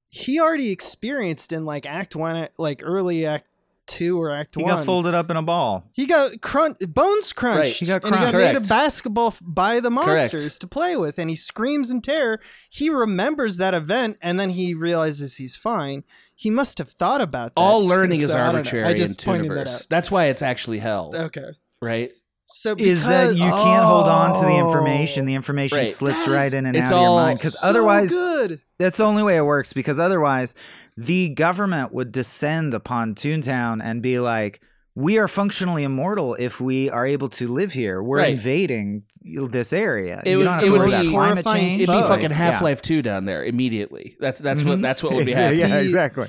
he 0.10 0.39
already 0.39 0.72
experienced 0.72 1.51
in 1.51 1.66
like 1.66 1.86
Act 1.86 2.16
One, 2.16 2.47
like 2.57 2.82
early 2.84 3.26
Act 3.26 3.45
Two 3.86 4.22
or 4.22 4.30
Act 4.32 4.55
He 4.55 4.64
One. 4.64 4.76
got 4.76 4.86
folded 4.86 5.14
up 5.16 5.32
in 5.32 5.38
a 5.38 5.41
ball. 5.41 5.89
He 5.93 6.05
got 6.05 6.41
crunch, 6.41 6.78
bones 6.89 7.34
crunched. 7.34 7.57
Right. 7.60 7.74
He 7.74 7.86
got 7.88 8.03
and 8.03 8.14
he 8.16 8.22
got 8.22 8.32
crunched. 8.32 8.53
made 8.53 8.55
a 8.55 8.62
basketball 8.62 9.34
by 9.41 9.80
the 9.80 9.89
Correct. 9.89 10.07
monsters 10.34 10.60
to 10.60 10.68
play 10.68 10.95
with, 10.95 11.18
and 11.18 11.30
he 11.30 11.36
screams 11.36 11.89
in 11.89 12.01
terror. 12.01 12.39
He 12.70 12.89
remembers 12.89 13.57
that 13.57 13.74
event, 13.74 14.18
and 14.22 14.39
then 14.39 14.51
he 14.51 14.74
realizes 14.76 15.38
he's 15.38 15.55
fine. 15.55 16.03
He 16.36 16.49
must 16.51 16.78
have 16.78 16.89
thought 16.89 17.20
about 17.20 17.55
that. 17.55 17.62
all 17.62 17.86
learning 17.86 18.22
is 18.22 18.32
So, 18.32 18.38
I 18.38 18.41
arbitrary 18.47 18.86
I 18.86 18.93
just 18.93 19.22
in 19.22 19.26
pointed 19.26 19.51
that 19.57 19.68
out. 19.68 19.88
that's 19.89 20.10
why 20.12 20.26
it's 20.26 20.41
actually 20.41 20.80
hell 20.80 21.12
Okay. 21.14 21.49
right 21.82 22.12
So 22.52 22.76
Is 22.78 23.04
that 23.06 23.30
because- 23.30 23.36
you 23.36 23.43
can't 23.43 23.86
hold 23.86 24.08
on 24.08 24.34
to 24.36 24.41
the 24.41 24.54
Oh. 24.54 24.66
information? 24.68 25.26
The 25.26 25.36
information 25.36 25.78
Right. 25.78 25.88
slips 25.88 26.26
That 26.26 26.32
right 26.34 26.47
is- 26.47 26.54
in 26.54 26.66
and 26.66 26.76
out 26.76 26.84
of 26.86 26.89
your 27.02 27.10
mind. 27.16 27.38
Because 27.39 27.60
so 27.60 27.68
otherwise, 27.68 28.10
good. 28.10 28.60
That's 28.80 28.97
the 28.97 29.04
only 29.06 29.24
way 29.24 29.38
it 29.38 29.45
works 29.45 29.72
because 29.74 30.00
otherwise 30.00 30.56
the 30.97 31.30
government 31.30 31.93
would 31.93 32.12
descend 32.12 32.74
upon 32.74 33.14
Toontown 33.16 33.80
and 33.84 34.02
be 34.02 34.20
like, 34.20 34.60
we 34.95 35.18
are 35.18 35.28
functionally 35.28 35.84
immortal 35.84 36.34
if 36.36 36.60
we 36.60 36.89
are 36.89 37.06
able 37.06 37.30
to 37.30 37.47
live 37.47 37.72
here. 37.74 38.02
We're 38.04 38.18
Right. 38.18 38.34
invading 38.34 39.04
this 39.52 39.72
area. 39.72 40.22
It 40.26 40.32
You 40.32 40.38
would- 40.39 40.43
don't 40.45 40.54
have 40.54 40.64
it 40.64 40.66
to 40.66 40.72
would 40.72 40.80
worry 40.80 40.89
about 40.89 41.02
be 41.04 41.10
climate 41.12 41.45
change. 41.45 41.82
It'd 41.84 41.93
be 41.95 42.02
fucking 42.02 42.32
Half 42.32 42.62
Life 42.62 42.82
Two 42.82 43.02
down 43.02 43.26
there 43.26 43.43
immediately. 43.45 44.16
That's 44.20 44.39
that's 44.39 44.64
what 44.64 44.80
Mhm. 44.80 44.82
that's 44.82 45.04
what 45.04 45.14
would 45.14 45.26
be 45.26 45.34
happening. 45.36 45.60
Yeah, 45.70 45.80
exactly. 45.80 46.28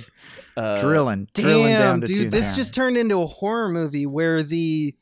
Uh, 0.56 0.78
drilling, 0.80 1.28
drilling 1.34 1.72
down 1.72 2.00
Damn, 2.00 2.08
to 2.08 2.12
dude, 2.12 2.30
this 2.30 2.54
just 2.54 2.74
turned 2.74 2.96
into 2.98 3.22
a 3.22 3.26
horror 3.26 3.70
movie 3.70 4.04
where 4.06 4.42
the 4.42 4.94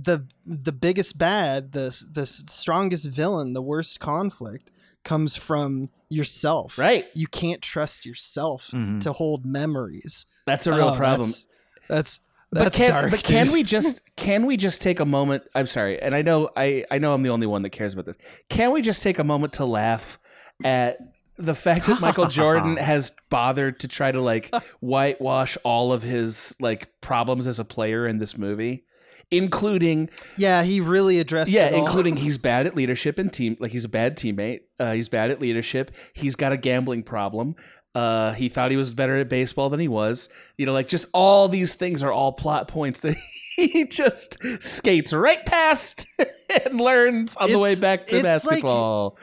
the 0.00 0.26
the 0.46 0.72
biggest 0.72 1.18
bad, 1.18 1.72
the 1.72 2.04
the 2.10 2.26
strongest 2.26 3.06
villain, 3.06 3.52
the 3.52 3.62
worst 3.62 4.00
conflict 4.00 4.70
comes 5.04 5.36
from 5.36 5.88
yourself. 6.10 6.78
right. 6.78 7.06
You 7.14 7.26
can't 7.26 7.62
trust 7.62 8.04
yourself 8.06 8.70
Mhm. 8.72 9.00
to 9.02 9.12
hold 9.12 9.44
memories. 9.44 10.26
That's 10.46 10.66
a 10.66 10.72
real 10.72 10.88
Oh, 10.90 10.96
problem. 10.96 11.28
That's 11.28 11.48
that's, 11.88 12.20
but 12.50 12.72
can 12.72 12.90
dark, 12.90 13.10
but 13.10 13.22
can 13.24 13.50
we 13.52 13.62
just 13.76 14.02
can 14.16 14.46
we 14.46 14.56
just 14.56 14.80
take 14.82 15.00
a 15.00 15.04
moment? 15.04 15.44
I'm 15.54 15.66
sorry, 15.66 16.00
and 16.00 16.14
I 16.14 16.22
know 16.22 16.50
I 16.56 16.84
I 16.90 16.98
know 16.98 17.12
I'm 17.12 17.22
the 17.22 17.28
only 17.30 17.46
one 17.46 17.62
that 17.62 17.70
cares 17.70 17.92
about 17.92 18.06
this. 18.06 18.16
Can 18.48 18.72
we 18.72 18.82
just 18.82 19.02
take 19.02 19.18
a 19.18 19.24
moment 19.24 19.52
to 19.54 19.64
laugh 19.64 20.18
at 20.64 20.98
the 21.36 21.54
fact 21.54 21.86
that 21.86 22.00
Michael 22.00 22.26
Jordan 22.40 22.76
has 22.78 23.12
bothered 23.30 23.80
to 23.80 23.88
try 23.88 24.10
to 24.10 24.20
like 24.20 24.50
whitewash 24.80 25.56
all 25.64 25.92
of 25.92 26.02
his 26.02 26.54
like 26.60 26.88
problems 27.00 27.46
as 27.46 27.58
a 27.60 27.64
player 27.64 28.06
in 28.06 28.18
this 28.18 28.36
movie, 28.36 28.84
including 29.30 30.10
Yeah, 30.36 30.62
he 30.62 30.80
really 30.80 31.18
addressed 31.20 31.50
yeah, 31.50 31.68
including 31.68 32.16
he's 32.16 32.38
bad 32.50 32.66
at 32.66 32.74
leadership 32.76 33.18
and 33.18 33.32
team. 33.32 33.56
Like 33.60 33.72
he's 33.72 33.84
a 33.84 33.88
bad 33.88 34.16
teammate. 34.16 34.60
Uh, 34.78 34.92
he's 34.92 35.08
bad 35.08 35.30
at 35.30 35.40
leadership. 35.40 35.90
He's 36.12 36.36
got 36.36 36.52
a 36.52 36.56
gambling 36.56 37.02
problem. 37.02 37.54
Uh, 37.94 38.32
he 38.34 38.48
thought 38.48 38.70
he 38.70 38.76
was 38.76 38.92
better 38.92 39.16
at 39.16 39.28
baseball 39.28 39.70
than 39.70 39.80
he 39.80 39.88
was. 39.88 40.28
You 40.56 40.66
know, 40.66 40.72
like 40.72 40.88
just 40.88 41.06
all 41.12 41.48
these 41.48 41.74
things 41.74 42.02
are 42.02 42.12
all 42.12 42.32
plot 42.32 42.68
points 42.68 43.00
that 43.00 43.16
he 43.56 43.86
just 43.86 44.36
skates 44.60 45.12
right 45.12 45.44
past 45.44 46.06
and 46.64 46.80
learns 46.80 47.36
on 47.36 47.50
the 47.50 47.58
way 47.58 47.74
back 47.74 48.06
to 48.08 48.16
it's 48.16 48.22
like- 48.24 48.24
basketball. 48.24 49.18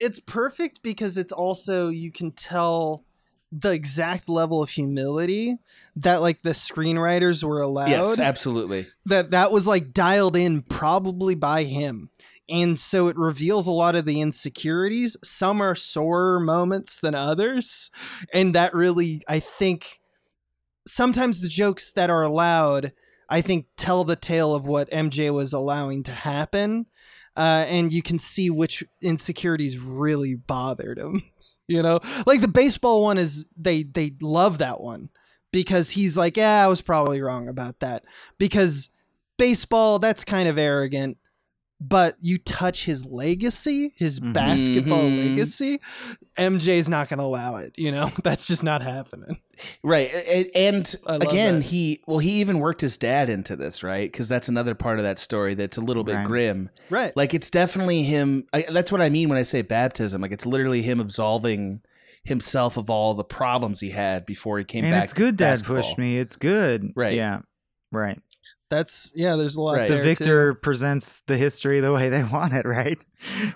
it's 0.00 0.18
perfect 0.20 0.82
because 0.82 1.16
it's 1.16 1.32
also 1.32 1.88
you 1.88 2.12
can 2.12 2.32
tell 2.32 3.04
the 3.52 3.70
exact 3.70 4.28
level 4.28 4.62
of 4.62 4.70
humility 4.70 5.58
that 5.96 6.22
like 6.22 6.42
the 6.42 6.50
screenwriters 6.50 7.44
were 7.44 7.60
allowed. 7.60 7.90
yes, 7.90 8.18
absolutely. 8.18 8.86
that 9.04 9.30
that 9.30 9.52
was 9.52 9.66
like 9.66 9.92
dialed 9.92 10.36
in 10.36 10.62
probably 10.62 11.34
by 11.34 11.64
him 11.64 12.10
and 12.48 12.78
so 12.78 13.08
it 13.08 13.16
reveals 13.16 13.68
a 13.68 13.72
lot 13.72 13.94
of 13.94 14.06
the 14.06 14.20
insecurities 14.20 15.16
some 15.22 15.60
are 15.60 15.74
sorer 15.74 16.40
moments 16.40 16.98
than 17.00 17.14
others 17.14 17.90
and 18.32 18.54
that 18.54 18.72
really 18.72 19.22
i 19.28 19.38
think 19.38 20.00
sometimes 20.86 21.40
the 21.40 21.48
jokes 21.48 21.92
that 21.92 22.08
are 22.08 22.22
allowed 22.22 22.92
I 23.32 23.40
think 23.40 23.64
tell 23.78 24.04
the 24.04 24.14
tale 24.14 24.54
of 24.54 24.66
what 24.66 24.90
MJ 24.90 25.32
was 25.32 25.54
allowing 25.54 26.02
to 26.02 26.12
happen, 26.12 26.84
uh, 27.34 27.64
and 27.66 27.90
you 27.90 28.02
can 28.02 28.18
see 28.18 28.50
which 28.50 28.84
insecurities 29.00 29.78
really 29.78 30.34
bothered 30.34 30.98
him. 30.98 31.22
You 31.72 31.82
know, 31.82 32.00
like 32.26 32.40
the 32.40 32.48
baseball 32.48 33.02
one 33.02 33.18
is 33.18 33.46
they 33.56 33.82
they 33.82 34.12
love 34.20 34.58
that 34.58 34.80
one 34.80 35.08
because 35.52 35.90
he's 35.90 36.16
like, 36.16 36.36
yeah, 36.36 36.64
I 36.64 36.68
was 36.68 36.82
probably 36.82 37.20
wrong 37.20 37.48
about 37.48 37.80
that. 37.80 38.04
Because 38.38 38.90
baseball 39.38 39.98
that's 39.98 40.24
kind 40.24 40.48
of 40.48 40.58
arrogant 40.58 41.18
but 41.88 42.16
you 42.20 42.38
touch 42.38 42.84
his 42.84 43.04
legacy, 43.04 43.92
his 43.96 44.20
Mhm. 44.20 44.32
basketball 44.32 45.02
Mhm. 45.02 45.30
legacy, 45.30 45.80
MJ's 46.38 46.88
not 46.88 47.08
going 47.08 47.18
to 47.18 47.24
allow 47.24 47.56
it. 47.56 47.72
You 47.76 47.90
know, 47.90 48.10
that's 48.22 48.46
just 48.46 48.62
not 48.62 48.82
happening. 48.82 49.38
Right. 49.82 50.10
And 50.54 50.94
again, 51.06 51.56
that. 51.56 51.64
he 51.66 52.00
well, 52.06 52.18
he 52.18 52.40
even 52.40 52.58
worked 52.60 52.80
his 52.82 52.96
dad 52.96 53.28
into 53.28 53.56
this, 53.56 53.82
right? 53.82 54.10
Because 54.10 54.28
that's 54.28 54.48
another 54.48 54.74
part 54.74 54.98
of 54.98 55.04
that 55.04 55.18
story 55.18 55.54
that's 55.54 55.76
a 55.76 55.80
little 55.80 56.04
bit 56.04 56.14
Right. 56.14 56.26
grim. 56.26 56.70
Right. 56.88 57.16
Like 57.16 57.34
it's 57.34 57.50
definitely 57.50 58.04
him. 58.04 58.44
I, 58.52 58.66
that's 58.72 58.92
what 58.92 59.00
I 59.00 59.10
mean 59.10 59.28
when 59.28 59.38
I 59.38 59.42
say 59.42 59.62
baptism. 59.62 60.22
Like 60.22 60.32
it's 60.32 60.46
literally 60.46 60.82
him 60.82 61.00
absolving 61.00 61.80
himself 62.24 62.76
of 62.76 62.88
all 62.88 63.14
the 63.14 63.24
problems 63.24 63.80
he 63.80 63.90
had 63.90 64.24
before 64.24 64.56
he 64.58 64.64
came 64.64 64.84
and 64.84 64.92
back. 64.92 65.02
it's 65.04 65.12
good 65.12 65.36
to 65.38 65.44
dad 65.44 65.50
basketball. 65.54 65.76
pushed 65.82 65.98
me. 65.98 66.16
It's 66.16 66.36
good. 66.36 66.92
Right. 66.94 67.16
Yeah. 67.16 67.40
Right. 67.90 68.20
That's, 68.72 69.12
yeah, 69.14 69.36
there's 69.36 69.56
a 69.56 69.60
lot 69.60 69.76
Right. 69.76 69.86
the 69.88 69.96
there. 69.96 70.02
victor 70.02 70.54
presents 70.54 71.20
the 71.26 71.36
history 71.36 71.80
the 71.80 71.92
way 71.92 72.08
they 72.08 72.24
want 72.36 72.54
it, 72.54 72.64
right? 72.64 72.98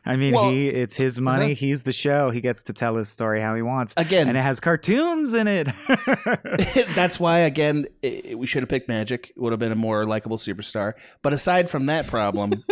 I 0.04 0.16
mean, 0.16 0.34
Well- 0.34 0.50
he 0.50 0.68
it's 0.68 0.94
his 0.94 1.18
money, 1.18 1.54
he's 1.54 1.84
the 1.84 1.92
show. 1.92 2.28
He 2.30 2.42
gets 2.42 2.62
to 2.64 2.74
tell 2.74 2.96
his 2.96 3.08
story 3.08 3.40
how 3.40 3.54
he 3.54 3.62
wants. 3.62 3.94
Again, 3.96 4.28
and 4.28 4.36
it 4.36 4.42
has 4.42 4.60
cartoons 4.60 5.32
in 5.32 5.48
it. 5.48 5.68
that's 6.94 7.18
why 7.18 7.38
again 7.40 7.86
i 8.04 8.34
we 8.36 8.46
should 8.46 8.62
have 8.62 8.68
picked 8.68 8.88
Magic. 8.88 9.30
It 9.34 9.40
would 9.40 9.52
have 9.54 9.58
been 9.58 9.72
a 9.72 9.76
more 9.76 10.04
likable 10.04 10.36
superstar. 10.36 10.92
But 11.22 11.32
aside 11.32 11.70
from 11.70 11.86
that 11.86 12.06
problem, 12.08 12.62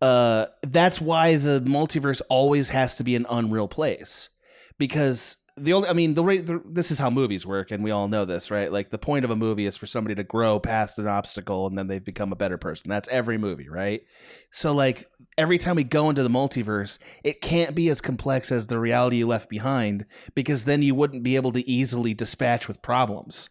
uh, 0.00 0.46
that's 0.62 1.00
why 1.00 1.38
the 1.38 1.60
multiverse 1.60 2.22
always 2.28 2.68
has 2.68 2.94
to 2.98 3.04
be 3.04 3.16
an 3.16 3.26
unreal 3.28 3.66
place 3.66 4.30
because 4.78 5.38
the 5.60 5.72
only 5.72 5.88
I 5.88 5.92
mean 5.92 6.14
the, 6.14 6.22
the 6.22 6.62
this 6.64 6.90
is 6.90 6.98
how 6.98 7.10
movies 7.10 7.46
work 7.46 7.70
and 7.70 7.84
we 7.84 7.90
all 7.90 8.08
know 8.08 8.24
this 8.24 8.50
right? 8.50 8.72
Like 8.72 8.90
the 8.90 8.98
point 8.98 9.24
of 9.24 9.30
a 9.30 9.36
movie 9.36 9.66
is 9.66 9.76
for 9.76 9.86
somebody 9.86 10.14
to 10.14 10.24
grow 10.24 10.58
past 10.58 10.98
an 10.98 11.06
obstacle 11.06 11.66
and 11.66 11.76
then 11.76 11.86
they've 11.86 12.04
become 12.04 12.32
a 12.32 12.36
better 12.36 12.58
person. 12.58 12.88
That's 12.88 13.08
every 13.08 13.38
movie 13.38 13.68
right? 13.68 14.02
So 14.50 14.72
like 14.72 15.08
every 15.38 15.58
time 15.58 15.76
we 15.76 15.84
go 15.84 16.08
into 16.08 16.22
the 16.22 16.30
multiverse 16.30 16.98
it 17.22 17.40
can't 17.40 17.74
be 17.74 17.88
as 17.88 18.00
complex 18.00 18.50
as 18.50 18.66
the 18.66 18.78
reality 18.78 19.16
you 19.16 19.26
left 19.26 19.48
behind 19.48 20.06
because 20.34 20.64
then 20.64 20.82
you 20.82 20.94
wouldn't 20.94 21.22
be 21.22 21.36
able 21.36 21.52
to 21.52 21.68
easily 21.68 22.14
dispatch 22.14 22.66
with 22.66 22.82
problems. 22.82 23.48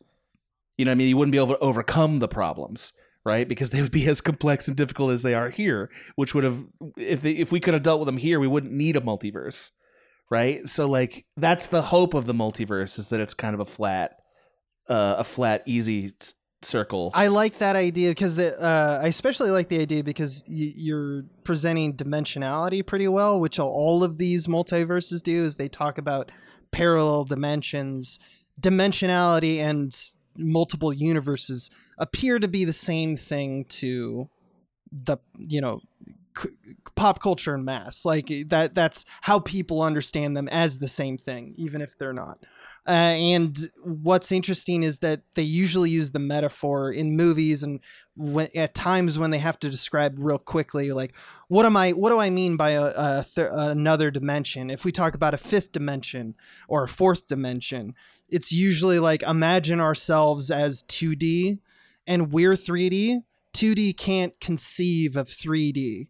You 0.78 0.86
know 0.86 0.91
what 0.91 0.95
I 0.95 0.97
mean? 0.97 1.10
You 1.10 1.18
wouldn't 1.18 1.34
be 1.34 1.38
able 1.38 1.55
to 1.55 1.60
overcome 1.60 2.20
the 2.20 2.28
problems 2.28 2.93
right? 3.26 3.49
Because 3.49 3.70
they 3.70 3.82
would 3.82 3.91
be 3.91 4.07
as 4.10 4.22
complex 4.22 4.68
and 4.68 4.78
difficult 4.78 5.12
as 5.12 5.24
they 5.24 5.34
are 5.34 5.49
here 5.49 5.89
which 6.16 6.34
would 6.34 6.43
have 6.43 6.66
if 6.97 7.22
they, 7.22 7.32
if 7.32 7.51
we 7.51 7.60
could 7.60 7.74
have 7.74 7.84
dealt 7.84 7.99
with 7.99 8.07
them 8.07 8.18
here 8.18 8.39
we 8.39 8.47
wouldn't 8.47 8.74
need 8.74 8.95
a 8.95 9.01
multiverse 9.01 9.72
right 10.30 10.68
so 10.68 10.88
like 10.88 11.26
that's 11.38 11.68
the 11.68 11.82
hope 11.82 12.14
of 12.14 12.26
the 12.26 12.34
multiverse 12.34 13.00
is 13.00 13.10
that 13.10 13.20
it's 13.20 13.34
kind 13.34 13.54
of 13.54 13.60
a 13.60 13.66
flat 13.66 14.18
uh, 14.88 15.16
a 15.20 15.24
flat 15.24 15.64
easy 15.66 16.12
circle 16.62 17.12
I 17.14 17.28
like 17.28 17.60
that 17.60 17.76
idea 17.76 18.10
because 18.10 18.36
the 18.36 18.60
uh, 18.62 19.00
I 19.02 19.08
especially 19.08 19.52
like 19.52 19.70
the 19.70 19.80
idea 19.80 20.04
because 20.04 20.44
y- 20.48 20.74
you're 20.76 21.24
presenting 21.44 21.96
dimensionality 21.96 22.86
pretty 22.86 23.08
well, 23.08 23.40
which 23.40 23.60
all 23.60 24.04
of 24.04 24.18
these 24.18 24.48
multiverses 24.48 25.24
do. 25.24 25.44
Is 25.46 25.56
they 25.56 25.70
talk 25.70 25.98
about 25.98 26.32
parallel 26.72 27.24
dimensions, 27.24 28.20
dimensionality, 28.60 29.60
and 29.60 29.96
multiple 30.36 30.92
universes 30.94 31.72
appear 31.98 32.40
to 32.40 32.48
be 32.48 32.66
the 32.66 32.74
same 32.74 33.16
thing 33.16 33.66
to 33.66 34.30
the 34.92 35.18
you 35.38 35.62
know 35.62 35.80
c- 36.38 36.50
pop 36.96 37.22
culture 37.22 37.54
and 37.54 37.66
mass 37.66 38.06
like 38.06 38.32
that 38.50 38.76
that's 38.76 39.06
how 39.22 39.40
people 39.40 39.82
understand 39.82 40.36
them 40.36 40.48
as 40.50 40.80
the 40.80 40.88
same 40.88 41.18
thing 41.18 41.54
even 41.58 41.82
if 41.82 41.98
they're 41.98 42.14
not. 42.14 42.40
Uh, 42.88 42.92
and 42.92 43.70
what's 43.84 44.32
interesting 44.32 44.84
is 44.84 45.00
that 45.00 45.22
they 45.36 45.44
usually 45.44 45.90
use 45.90 46.12
the 46.12 46.20
metaphor 46.20 46.92
in 46.92 47.16
movies 47.16 47.62
and 47.62 47.80
when, 48.16 48.48
at 48.56 48.74
times 48.74 49.20
when 49.20 49.30
they 49.30 49.38
have 49.38 49.60
to 49.60 49.70
describe 49.70 50.18
real 50.18 50.40
quickly 50.40 50.92
like 50.92 51.14
what 51.50 51.66
am 51.66 51.78
i 51.78 51.92
what 51.92 52.10
do 52.10 52.20
i 52.20 52.30
mean 52.30 52.58
by 52.58 52.72
a, 52.72 52.86
a 52.86 53.26
th- 53.36 53.50
another 53.52 54.10
dimension? 54.10 54.70
If 54.70 54.86
we 54.86 54.92
talk 54.92 55.14
about 55.14 55.34
a 55.34 55.38
fifth 55.38 55.72
dimension 55.72 56.36
or 56.68 56.84
a 56.84 56.88
fourth 56.88 57.28
dimension 57.28 57.96
it's 58.30 58.52
usually 58.52 59.00
like 59.00 59.24
imagine 59.24 59.80
ourselves 59.80 60.52
as 60.52 60.84
2d 60.84 61.60
and 62.08 62.32
we're 62.32 62.54
3d 62.54 63.24
2d 63.54 63.98
can't 63.98 64.40
conceive 64.40 65.16
of 65.16 65.28
3d 65.28 66.08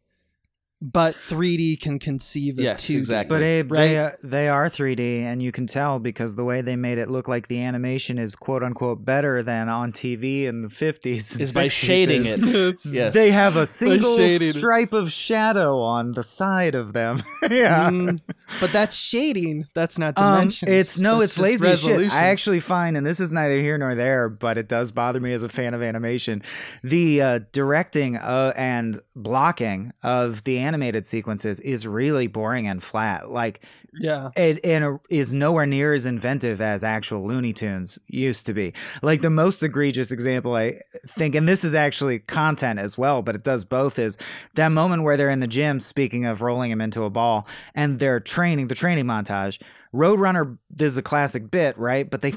but 0.81 1.15
3d 1.15 1.81
can 1.81 1.99
conceive 1.99 2.57
of 2.57 2.63
Yes, 2.63 2.85
2d 2.85 2.97
exactly. 2.97 3.35
But 3.35 3.43
Abe, 3.43 3.71
Right? 3.71 3.79
they 3.79 3.97
uh, 3.99 4.11
they 4.23 4.47
are 4.47 4.69
3D, 4.69 5.23
and 5.23 5.43
you 5.43 5.51
can 5.51 5.67
tell 5.67 5.99
because 5.99 6.35
the 6.35 6.43
way 6.45 6.61
they 6.61 6.75
made 6.77 6.97
it 6.97 7.09
look 7.09 7.27
like 7.27 7.47
the 7.49 7.61
animation 7.61 8.17
is 8.17 8.35
quote 8.35 8.63
unquote 8.63 9.03
better 9.03 9.43
than 9.43 9.67
on 9.67 9.91
TV 9.91 10.45
in 10.45 10.61
the 10.61 10.69
50s. 10.69 11.39
is 11.39 11.53
by 11.53 11.67
shading 11.67 12.25
it 12.25 12.39
yes 12.85 13.13
They 13.13 13.31
have 13.31 13.55
a 13.57 13.65
single 13.65 14.17
stripe 14.39 14.93
of 14.93 15.11
shadow 15.11 15.79
on 15.79 16.13
the 16.13 16.23
side 16.23 16.75
of 16.75 16.93
them. 16.93 17.21
yeah. 17.51 17.89
Mm, 17.89 18.21
but 18.59 18.71
that's 18.71 18.95
shading. 18.95 19.67
That's 19.73 19.97
not 19.97 20.17
Um, 20.17 20.51
it's 20.63 20.99
no, 20.99 21.19
That's 21.19 21.31
it's 21.31 21.39
lazy 21.39 21.67
as 21.67 21.81
shit. 21.81 22.11
I 22.11 22.25
actually 22.25 22.59
find, 22.59 22.97
and 22.97 23.05
this 23.05 23.19
is 23.19 23.31
neither 23.31 23.59
here 23.59 23.77
nor 23.77 23.95
there, 23.95 24.29
but 24.29 24.57
it 24.57 24.67
does 24.67 24.91
bother 24.91 25.19
me 25.19 25.33
as 25.33 25.43
a 25.43 25.49
fan 25.49 25.73
of 25.73 25.81
animation. 25.81 26.41
The 26.83 27.21
uh, 27.21 27.39
directing 27.51 28.17
uh, 28.17 28.53
and 28.55 28.99
blocking 29.15 29.93
of 30.03 30.43
the 30.43 30.59
animated 30.59 31.05
sequences 31.05 31.59
is 31.59 31.85
really 31.87 32.27
boring 32.27 32.67
and 32.67 32.81
flat. 32.81 33.29
Like 33.29 33.61
yeah. 33.93 34.29
it 34.35 34.63
and 34.63 34.83
uh, 34.83 34.97
is 35.09 35.33
nowhere 35.33 35.65
near 35.65 35.93
as 35.93 36.05
inventive 36.05 36.61
as 36.61 36.83
actual 36.83 37.27
Looney 37.27 37.53
Tunes 37.53 37.99
used 38.07 38.45
to 38.45 38.53
be. 38.53 38.73
Like 39.01 39.21
the 39.21 39.29
most 39.29 39.63
egregious 39.63 40.11
example 40.11 40.55
I 40.55 40.81
think, 41.17 41.35
and 41.35 41.47
this 41.47 41.63
is 41.63 41.75
actually 41.75 42.19
content 42.19 42.79
as 42.79 42.97
well, 42.97 43.21
but 43.21 43.35
it 43.35 43.43
does 43.43 43.65
both. 43.65 43.99
Is 43.99 44.17
that 44.55 44.69
moment 44.69 45.03
where 45.03 45.17
they're 45.17 45.29
in 45.29 45.39
the 45.39 45.47
gym, 45.47 45.79
speaking 45.79 46.25
of 46.25 46.41
rolling 46.41 46.71
him 46.71 46.81
into 46.81 47.03
a 47.03 47.09
ball, 47.09 47.47
and 47.75 47.99
they're 47.99 48.19
training 48.39 48.67
the 48.67 48.75
training 48.75 49.05
montage. 49.05 49.61
Roadrunner, 49.93 50.57
this 50.69 50.93
is 50.93 50.97
a 50.97 51.03
classic 51.03 51.51
bit, 51.51 51.77
right? 51.77 52.09
But 52.09 52.21
they 52.21 52.33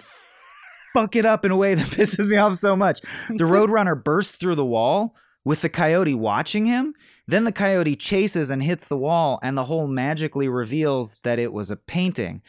fuck 0.92 1.14
it 1.14 1.24
up 1.24 1.44
in 1.44 1.50
a 1.50 1.57
way 1.57 1.74
that 1.74 1.86
pisses 1.90 2.26
me 2.26 2.36
off 2.36 2.57
so 2.57 2.74
much. 2.74 3.00
The 3.28 3.44
Roadrunner 3.44 4.03
bursts 4.03 4.36
through 4.36 4.57
the 4.57 4.66
wall 4.66 5.14
with 5.44 5.62
the 5.62 5.68
coyote 5.68 6.14
watching 6.14 6.66
him. 6.66 6.94
Then 7.28 7.44
the 7.44 7.53
coyote 7.53 7.94
chases 7.94 8.50
and 8.50 8.62
hits 8.62 8.88
the 8.88 8.96
wall, 8.96 9.38
and 9.44 9.57
the 9.57 9.64
hole 9.64 9.86
magically 9.86 10.48
reveals 10.48 11.18
that 11.22 11.38
it 11.38 11.53
was 11.53 11.70
a 11.70 11.76
painting. 11.76 12.42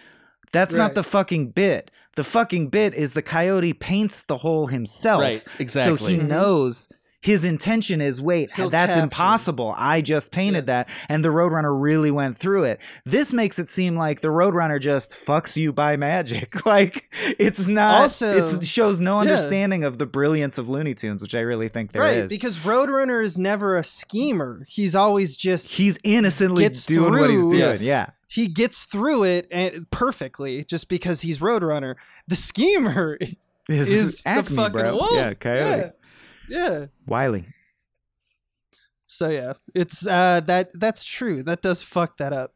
That's 0.51 0.73
not 0.73 0.95
the 0.95 1.03
fucking 1.03 1.51
bit. 1.51 1.91
The 2.15 2.23
fucking 2.23 2.69
bit 2.69 2.93
is 2.95 3.13
the 3.13 3.21
coyote 3.21 3.73
paints 3.73 4.23
the 4.23 4.37
hole 4.37 4.67
himself. 4.67 5.21
Right, 5.21 5.43
exactly. 5.59 5.97
So 5.97 6.05
he 6.05 6.17
knows 6.17 6.89
his 7.23 7.45
intention 7.45 8.01
is 8.01 8.21
wait, 8.21 8.51
He'll 8.51 8.69
that's 8.69 8.91
capture. 8.91 9.03
impossible. 9.03 9.73
I 9.77 10.01
just 10.01 10.31
painted 10.33 10.67
that. 10.67 10.89
And 11.07 11.23
the 11.23 11.29
Roadrunner 11.29 11.73
really 11.79 12.11
went 12.11 12.37
through 12.37 12.65
it. 12.65 12.81
This 13.05 13.31
makes 13.31 13.57
it 13.59 13.69
seem 13.69 13.95
like 13.95 14.19
the 14.21 14.27
Roadrunner 14.27 14.79
just 14.79 15.11
fucks 15.15 15.55
you 15.55 15.71
by 15.71 15.95
magic. 15.95 16.65
like 16.65 17.09
it's 17.39 17.65
not 17.65 18.01
Also- 18.01 18.37
it 18.57 18.65
shows 18.65 18.99
no 18.99 19.13
yeah. 19.15 19.21
understanding 19.21 19.83
of 19.83 19.97
the 19.99 20.05
brilliance 20.05 20.57
of 20.57 20.67
Looney 20.67 20.93
Tunes, 20.93 21.21
which 21.21 21.33
I 21.33 21.39
really 21.41 21.69
think 21.69 21.93
there 21.93 22.03
is. 22.05 22.21
right, 22.21 22.29
because 22.29 22.57
Roadrunner 22.57 23.23
is 23.23 23.37
never 23.37 23.77
a 23.77 23.83
schemer. 23.83 24.65
He's 24.67 24.93
always 24.93 25.35
just 25.37 25.71
He's 25.71 25.97
innocently 26.03 26.67
doing 26.69 27.13
what 27.13 27.29
he's 27.29 27.39
doing. 27.39 27.57
Yes. 27.59 27.81
Yeah. 27.81 28.07
he 28.27 28.47
gets 28.49 28.83
through 28.83 29.23
it 29.23 29.47
and 29.49 29.89
perfectly 29.91 30.63
just 30.65 30.89
because 30.89 31.21
he's 31.21 31.39
Roadrunner. 31.39 31.95
The 32.27 32.35
schemer 32.35 33.17
Is, 33.69 33.87
is 33.87 34.21
the 34.23 34.43
fucking 34.43 34.71
bro. 34.73 34.91
wolf. 34.93 35.09
Yeah, 35.13 35.33
coyote. 35.35 35.77
Yeah. 35.79 35.89
Yeah. 36.49 36.85
Wiley. 37.05 37.45
So 39.05 39.29
yeah, 39.29 39.53
it's 39.75 40.05
uh 40.07 40.41
that 40.45 40.69
that's 40.73 41.03
true. 41.03 41.43
That 41.43 41.61
does 41.61 41.83
fuck 41.83 42.17
that 42.17 42.33
up. 42.33 42.53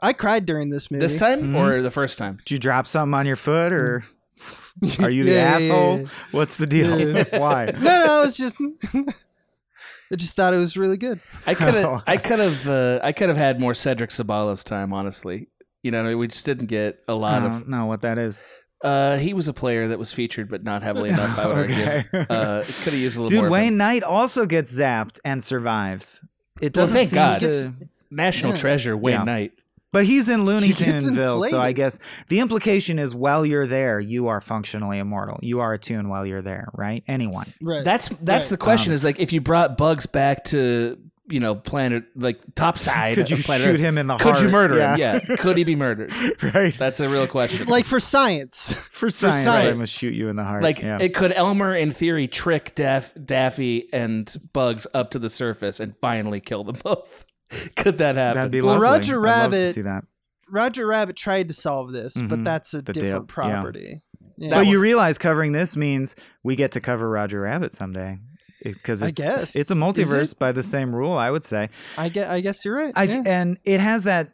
I 0.00 0.12
cried 0.12 0.46
during 0.46 0.70
this 0.70 0.90
movie. 0.90 1.04
this 1.04 1.18
time 1.18 1.52
Mhm. 1.52 1.56
or 1.58 1.82
the 1.82 1.90
first 1.90 2.18
time 2.18 2.36
Did 2.44 2.50
you 2.52 2.58
drop 2.58 2.86
something 2.86 3.14
on 3.14 3.26
your 3.26 3.36
foot 3.36 3.72
or 3.72 4.04
are 5.00 5.10
you 5.10 5.24
the 5.24 5.30
Yeah, 5.32 5.58
yeah, 5.58 5.66
asshole? 5.66 5.98
yeah. 6.00 6.06
What's 6.30 6.56
the 6.56 6.66
deal? 6.66 7.00
Yeah. 7.00 7.24
Why? 7.38 7.66
No, 7.66 7.80
no, 7.80 8.18
I 8.18 8.20
was 8.20 8.36
just 8.36 8.56
I 8.94 10.16
just 10.16 10.36
thought 10.36 10.54
it 10.54 10.58
was 10.58 10.76
really 10.76 10.96
good. 10.96 11.20
I 11.46 11.54
could 11.54 11.74
Oh. 11.74 11.94
have, 11.96 12.04
I 12.06 12.16
could 12.16 12.38
have, 12.38 12.66
uh, 12.68 12.98
I 13.02 13.12
could 13.12 13.28
have 13.28 13.36
had 13.36 13.60
more 13.60 13.74
Cedric 13.74 14.08
Ceballos 14.08 14.64
time. 14.64 14.92
Honestly, 14.94 15.48
you 15.82 15.90
know, 15.90 16.16
we 16.16 16.28
just 16.28 16.46
didn't 16.46 16.66
get 16.66 17.00
a 17.08 17.12
lot 17.14 17.42
of. 17.42 17.50
don't 17.52 17.68
know 17.68 17.84
what 17.84 18.00
that 18.02 18.16
is. 18.16 18.42
Uh, 18.82 19.16
he 19.16 19.34
was 19.34 19.48
a 19.48 19.52
player 19.52 19.88
that 19.88 19.98
was 19.98 20.12
featured, 20.12 20.48
but 20.48 20.62
not 20.62 20.82
heavily 20.82 21.08
enough. 21.10 21.38
I 21.38 21.46
would 21.48 21.56
Okay. 21.70 22.04
argue. 22.12 22.20
Uh, 22.34 22.64
could 22.64 22.92
have 22.92 22.94
used 22.94 23.16
a 23.16 23.22
little 23.22 23.28
Dude, 23.28 23.38
more. 23.38 23.46
of 23.46 23.52
Wayne 23.52 23.72
him. 23.72 23.76
Knight 23.78 24.02
also 24.04 24.46
gets 24.46 24.72
zapped 24.78 25.18
and 25.24 25.42
survives. 25.42 26.24
It 26.60 26.72
doesn't 26.72 26.94
thank 26.94 27.08
seem 27.08 27.16
God. 27.16 27.38
to. 27.40 27.46
Gets- 27.46 27.66
national 28.10 28.52
Yeah. 28.52 28.58
treasure, 28.58 28.96
Wayne 28.96 29.14
Yeah. 29.16 29.24
Knight. 29.24 29.52
But 29.90 30.04
he's 30.04 30.28
in 30.28 30.44
Looney 30.44 30.68
He 30.68 30.72
gets 30.84 31.06
Tuneville, 31.06 31.48
so 31.48 31.60
I 31.62 31.72
guess 31.72 31.98
the 32.28 32.40
implication 32.40 32.98
is 32.98 33.14
while 33.14 33.44
you're 33.46 33.66
there, 33.66 33.98
you 34.00 34.28
are 34.28 34.40
functionally 34.40 34.98
immortal. 34.98 35.38
You 35.42 35.60
are 35.60 35.72
a 35.72 35.78
tune 35.78 36.08
while 36.10 36.26
you're 36.26 36.42
there, 36.42 36.68
right? 36.74 37.02
Anyone. 37.08 37.52
Right. 37.62 37.84
That's 37.84 38.08
that's 38.20 38.46
Right. 38.46 38.50
the 38.50 38.56
question. 38.58 38.92
Um, 38.92 38.96
is 38.96 39.02
like 39.04 39.18
if 39.18 39.32
you 39.32 39.40
brought 39.40 39.78
Bugs 39.78 40.04
back 40.04 40.44
to 40.44 40.98
you 41.28 41.40
know 41.40 41.54
planet 41.54 42.04
like 42.16 42.40
top 42.54 42.78
side, 42.88 43.14
Could 43.14 43.30
you 43.30 43.36
shoot 43.36 43.60
Earth, 43.66 43.80
him 43.80 43.98
in 43.98 44.06
the 44.06 44.14
heart. 44.14 44.22
Could 44.22 44.32
heart? 44.34 44.42
you 44.44 44.48
murder 44.50 44.80
him? 44.80 44.98
Yeah. 44.98 45.18
Could 45.36 45.56
he 45.56 45.64
be 45.64 45.76
murdered? 45.76 46.12
right. 46.54 46.76
That's 46.76 47.00
a 47.00 47.08
real 47.08 47.26
question. 47.26 47.66
like 47.68 47.84
for 47.84 48.00
science. 48.00 48.72
For 48.90 49.10
science, 49.10 49.36
I 49.46 49.62
science. 49.62 49.78
must 49.78 49.92
shoot 49.92 50.14
you 50.14 50.28
in 50.28 50.34
the 50.34 50.42
heart. 50.42 50.62
Like, 50.62 50.80
yeah. 50.82 50.98
it 51.00 51.14
could 51.14 51.32
Elmer, 51.32 51.72
in 51.76 51.92
theory, 51.92 52.26
trick 52.26 52.74
Daff- 52.74 53.12
Daffy 53.24 53.88
and 53.92 54.34
Bugs 54.52 54.88
up 54.92 55.12
to 55.12 55.20
the 55.20 55.30
surface 55.30 55.78
and 55.78 55.94
finally 56.00 56.40
kill 56.40 56.64
them 56.64 56.76
both. 56.82 57.24
could 57.76 57.98
that 57.98 58.16
happen? 58.16 58.34
That'd 58.36 58.50
be 58.50 58.60
Well, 58.60 58.72
lovely. 58.80 58.82
Roger 58.88 59.26
I'd 59.26 59.30
love 59.42 59.50
to 59.52 59.56
Rabbit- 59.56 59.74
see 59.74 59.82
that. 59.82 60.04
Roger 60.50 60.86
Rabbit 60.86 61.14
tried 61.16 61.46
to 61.48 61.54
solve 61.54 61.92
this, 61.92 62.20
but 62.20 62.40
Mhm. 62.40 62.44
that's 62.44 62.74
a 62.74 62.82
The 62.82 62.92
different 62.92 63.28
dip, 63.28 63.34
property. 63.34 64.00
Yeah. 64.36 64.50
But 64.50 64.66
you 64.66 64.80
realize 64.80 65.18
covering 65.18 65.52
this 65.52 65.76
means 65.76 66.16
we 66.42 66.56
get 66.56 66.72
to 66.72 66.80
cover 66.80 67.08
Roger 67.08 67.42
Rabbit 67.42 67.74
someday. 67.74 68.18
Because 68.62 69.02
I 69.02 69.10
guess. 69.12 69.54
it's 69.56 69.70
a 69.70 69.74
multiverse 69.74 70.32
it? 70.32 70.38
by 70.38 70.52
the 70.52 70.62
same 70.62 70.94
rule, 70.94 71.12
I 71.12 71.30
would 71.30 71.44
say. 71.44 71.68
I 71.96 72.08
get. 72.08 72.28
I 72.28 72.40
guess 72.40 72.64
you're 72.64 72.74
right. 72.74 72.92
I 72.96 73.04
yeah. 73.04 73.22
and 73.26 73.58
it 73.64 73.80
has 73.80 74.04
that. 74.04 74.32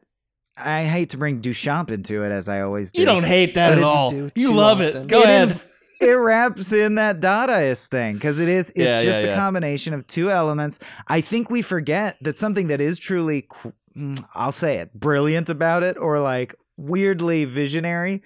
I 0.57 0.85
hate 0.85 1.11
to 1.11 1.17
bring 1.19 1.41
Duchamp 1.43 1.91
into 1.91 2.23
it 2.23 2.31
as 2.31 2.49
I 2.49 2.61
always 2.61 2.93
do. 2.93 3.03
you 3.03 3.07
don't 3.07 3.25
hate 3.25 3.55
that 3.55 3.71
But 3.71 3.79
at 3.79 3.85
all. 3.85 4.13
You 4.37 4.53
love 4.53 4.81
often. 4.81 5.03
it. 5.03 5.07
Go 5.09 5.21
It 5.21 5.25
ahead. 5.25 5.51
in- 5.51 5.61
it 6.01 6.13
wraps 6.13 6.73
in 6.73 6.97
that 6.97 7.21
Dadaist 7.21 7.87
thing 7.89 8.15
because 8.15 8.39
it 8.39 8.49
is. 8.49 8.71
It's 8.71 8.79
Yeah, 8.79 9.03
just 9.05 9.19
yeah, 9.21 9.27
the 9.27 9.31
yeah. 9.33 9.37
combination 9.37 9.95
of 9.95 10.07
two 10.07 10.31
elements. 10.31 10.79
I 11.09 11.21
think 11.21 11.51
we 11.51 11.63
forget 11.63 12.17
that 12.23 12.37
something 12.37 12.67
that 12.67 12.81
is 12.81 12.99
truly, 12.99 13.49
mm, 13.97 14.23
I'll 14.35 14.53
say 14.53 14.79
it, 14.79 14.93
brilliant 14.93 15.49
about 15.49 15.83
it, 15.83 15.97
or 15.97 16.19
like 16.21 16.55
weirdly 16.77 17.45
visionary, 17.47 18.23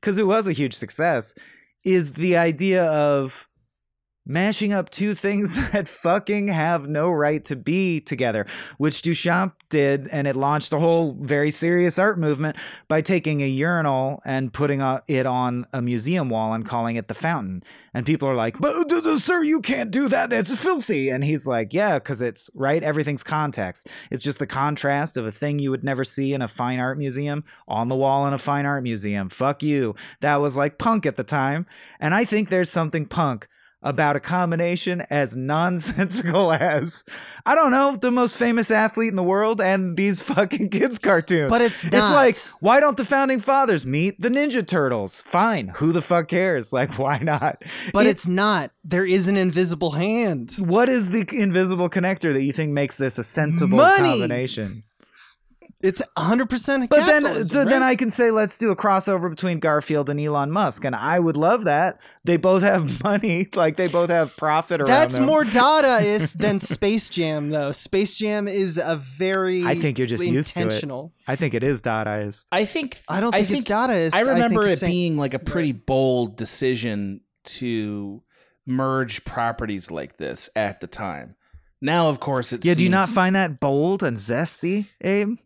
because 0.00 0.18
it 0.18 0.26
was 0.26 0.46
a 0.46 0.52
huge 0.52 0.74
success, 0.74 1.32
is 1.84 2.12
the 2.14 2.36
idea 2.36 2.84
of 2.84 3.46
mashing 4.24 4.72
up 4.72 4.90
two 4.90 5.14
things 5.14 5.54
that 5.72 5.88
fucking 5.88 6.48
have 6.48 6.88
no 6.88 7.10
right 7.10 7.44
to 7.44 7.56
be 7.56 8.00
together, 8.00 8.46
which 8.78 9.02
Duchamp 9.02 9.52
did, 9.68 10.08
and 10.08 10.26
it 10.26 10.36
launched 10.36 10.72
a 10.72 10.78
whole 10.78 11.16
very 11.20 11.50
serious 11.50 11.98
art 11.98 12.18
movement 12.18 12.56
by 12.88 13.00
taking 13.00 13.42
a 13.42 13.46
urinal 13.46 14.20
and 14.24 14.52
putting 14.52 14.80
it 15.08 15.26
on 15.26 15.66
a 15.72 15.82
museum 15.82 16.28
wall 16.28 16.52
and 16.52 16.66
calling 16.66 16.96
it 16.96 17.08
the 17.08 17.14
fountain. 17.14 17.62
And 17.94 18.06
people 18.06 18.28
are 18.28 18.34
like, 18.34 18.58
"But 18.58 18.90
sir, 19.18 19.42
you 19.42 19.60
can't 19.60 19.90
do 19.90 20.08
that. 20.08 20.30
That's 20.30 20.54
filthy." 20.54 21.08
And 21.08 21.24
he's 21.24 21.46
like, 21.46 21.74
"Yeah, 21.74 21.94
because 21.94 22.22
it's 22.22 22.48
right. 22.54 22.82
Everything's 22.82 23.24
context. 23.24 23.88
It's 24.10 24.22
just 24.22 24.38
the 24.38 24.46
contrast 24.46 25.16
of 25.16 25.26
a 25.26 25.30
thing 25.30 25.58
you 25.58 25.70
would 25.70 25.84
never 25.84 26.04
see 26.04 26.32
in 26.32 26.42
a 26.42 26.48
fine 26.48 26.78
art 26.78 26.96
museum 26.96 27.44
on 27.68 27.88
the 27.88 27.96
wall 27.96 28.26
in 28.26 28.32
a 28.32 28.38
fine 28.38 28.66
art 28.66 28.82
museum. 28.82 29.28
Fuck 29.28 29.62
you. 29.62 29.94
That 30.20 30.36
was 30.36 30.56
like 30.56 30.78
punk 30.78 31.04
at 31.04 31.16
the 31.16 31.24
time, 31.24 31.66
and 32.00 32.14
I 32.14 32.24
think 32.24 32.48
there's 32.48 32.70
something 32.70 33.06
punk." 33.06 33.48
About 33.84 34.14
a 34.14 34.20
combination 34.20 35.00
as 35.10 35.36
nonsensical 35.82 36.52
as 36.52 37.04
I 37.44 37.54
don't 37.56 37.72
know 37.72 37.96
the 37.96 38.12
most 38.12 38.36
famous 38.36 38.70
athlete 38.70 39.08
in 39.08 39.16
the 39.16 39.22
world 39.22 39.60
and 39.60 39.96
these 39.96 40.22
fucking 40.32 40.70
kids 40.70 40.98
cartoons. 40.98 41.50
but 41.50 41.60
it's 41.60 41.82
It's 41.84 41.92
like, 41.94 42.36
why 42.60 42.78
don't 42.78 42.96
the 42.96 43.04
founding 43.04 43.40
fathers 43.40 43.84
meet 43.84 44.20
the 44.20 44.28
Ninja 44.28 44.64
Turtles? 44.66 45.22
Fine. 45.22 45.68
Who 45.76 45.90
the 45.92 46.02
fuck 46.02 46.28
cares? 46.28 46.72
Like, 46.82 46.98
why 46.98 47.18
not? 47.18 47.62
But 47.92 48.06
It- 48.06 48.10
it's 48.10 48.26
not. 48.28 48.70
There 48.84 49.04
is 49.04 49.26
an 49.28 49.36
invisible 49.36 49.90
hand. 49.92 50.54
what 50.58 50.88
is 50.88 51.10
the 51.10 51.28
invisible 51.32 51.88
connector 51.90 52.32
that 52.32 52.42
you 52.42 52.52
think 52.52 52.72
makes 52.72 52.96
this 52.96 53.18
a 53.18 53.24
sensible 53.24 53.76
Money! 53.78 54.10
combination? 54.20 54.84
It's 55.82 56.00
100% 56.16 56.88
But 56.88 57.06
then, 57.06 57.22
capitalism, 57.22 57.44
so 57.64 57.64
then? 57.68 57.82
I 57.82 57.96
can 57.96 58.10
say, 58.12 58.30
let's 58.30 58.56
do 58.56 58.70
a 58.70 58.76
crossover 58.76 59.28
between 59.28 59.58
Garfield 59.58 60.08
and 60.08 60.20
Elon 60.20 60.52
Musk, 60.52 60.84
and 60.84 60.94
I 60.94 61.18
would 61.18 61.36
love 61.36 61.64
that. 61.64 61.98
They 62.22 62.36
both 62.36 62.62
have 62.62 63.02
money, 63.04 63.48
like 63.56 63.76
they 63.76 63.88
both 63.88 64.08
have 64.08 64.36
profit 64.36 64.80
around 64.80 64.88
That's 64.90 65.16
them. 65.16 65.26
more 65.26 65.42
Dadaist 65.44 66.34
than 66.38 66.60
Space 66.60 67.08
Jam, 67.08 67.50
though. 67.50 67.72
Space 67.72 68.16
Jam 68.16 68.46
is 68.46 68.78
a 68.78 68.96
very 69.18 69.64
I 69.64 69.74
think 69.74 69.98
you're 69.98 70.06
just 70.06 70.24
used 70.24 70.54
to 70.54 70.60
it. 70.60 70.64
intentional. 70.66 71.12
I 71.26 71.34
think 71.34 71.52
it 71.54 71.64
is 71.64 71.82
Dadaist. 71.82 72.46
I 72.52 72.64
think 72.64 73.02
I 73.08 73.20
don't 73.20 73.34
I 73.34 73.38
think, 73.42 73.48
think- 73.48 73.58
it's 73.62 73.70
Dadaist. 73.70 74.14
I 74.14 74.20
remember 74.20 74.62
think 74.74 74.82
it 74.82 74.86
being 74.86 75.16
like 75.18 75.34
a 75.34 75.40
pretty 75.40 75.72
bold 75.72 76.36
decision 76.36 77.22
to 77.44 78.22
merge 78.66 79.24
properties 79.24 79.90
like 79.90 80.16
this 80.16 80.48
at 80.54 80.80
the 80.80 80.86
time. 80.86 81.34
Now, 81.80 82.08
of 82.08 82.20
course, 82.20 82.52
it 82.52 82.64
Yeah, 82.64 82.74
do 82.74 82.84
you 82.84 82.88
not 82.90 83.08
find 83.08 83.34
that 83.34 83.58
bold 83.58 84.04
and 84.04 84.16
zesty, 84.16 84.86
Abe? 85.00 85.38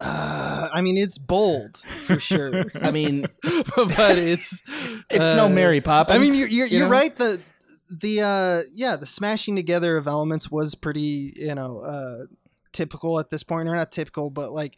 Uh, 0.00 0.68
I 0.72 0.80
mean, 0.80 0.96
it's 0.96 1.18
bold 1.18 1.78
for 1.78 2.20
sure, 2.20 2.66
I 2.82 2.90
mean, 2.90 3.26
but 3.42 4.18
it's 4.18 4.62
it's 5.10 5.24
uh, 5.24 5.36
no 5.36 5.48
Mary 5.48 5.80
Poppins. 5.80 6.16
I 6.16 6.18
mean, 6.18 6.34
you're 6.34 6.48
you're, 6.48 6.66
you 6.66 6.78
you're 6.78 6.88
right. 6.88 7.14
The 7.14 7.40
the 7.90 8.22
uh 8.22 8.62
yeah, 8.72 8.96
the 8.96 9.06
smashing 9.06 9.56
together 9.56 9.96
of 9.96 10.06
elements 10.06 10.50
was 10.50 10.74
pretty 10.74 11.32
you 11.36 11.54
know 11.54 11.80
uh 11.80 12.26
typical 12.72 13.18
at 13.18 13.30
this 13.30 13.42
point, 13.42 13.68
or 13.68 13.74
not 13.74 13.90
typical, 13.90 14.30
but 14.30 14.52
like 14.52 14.76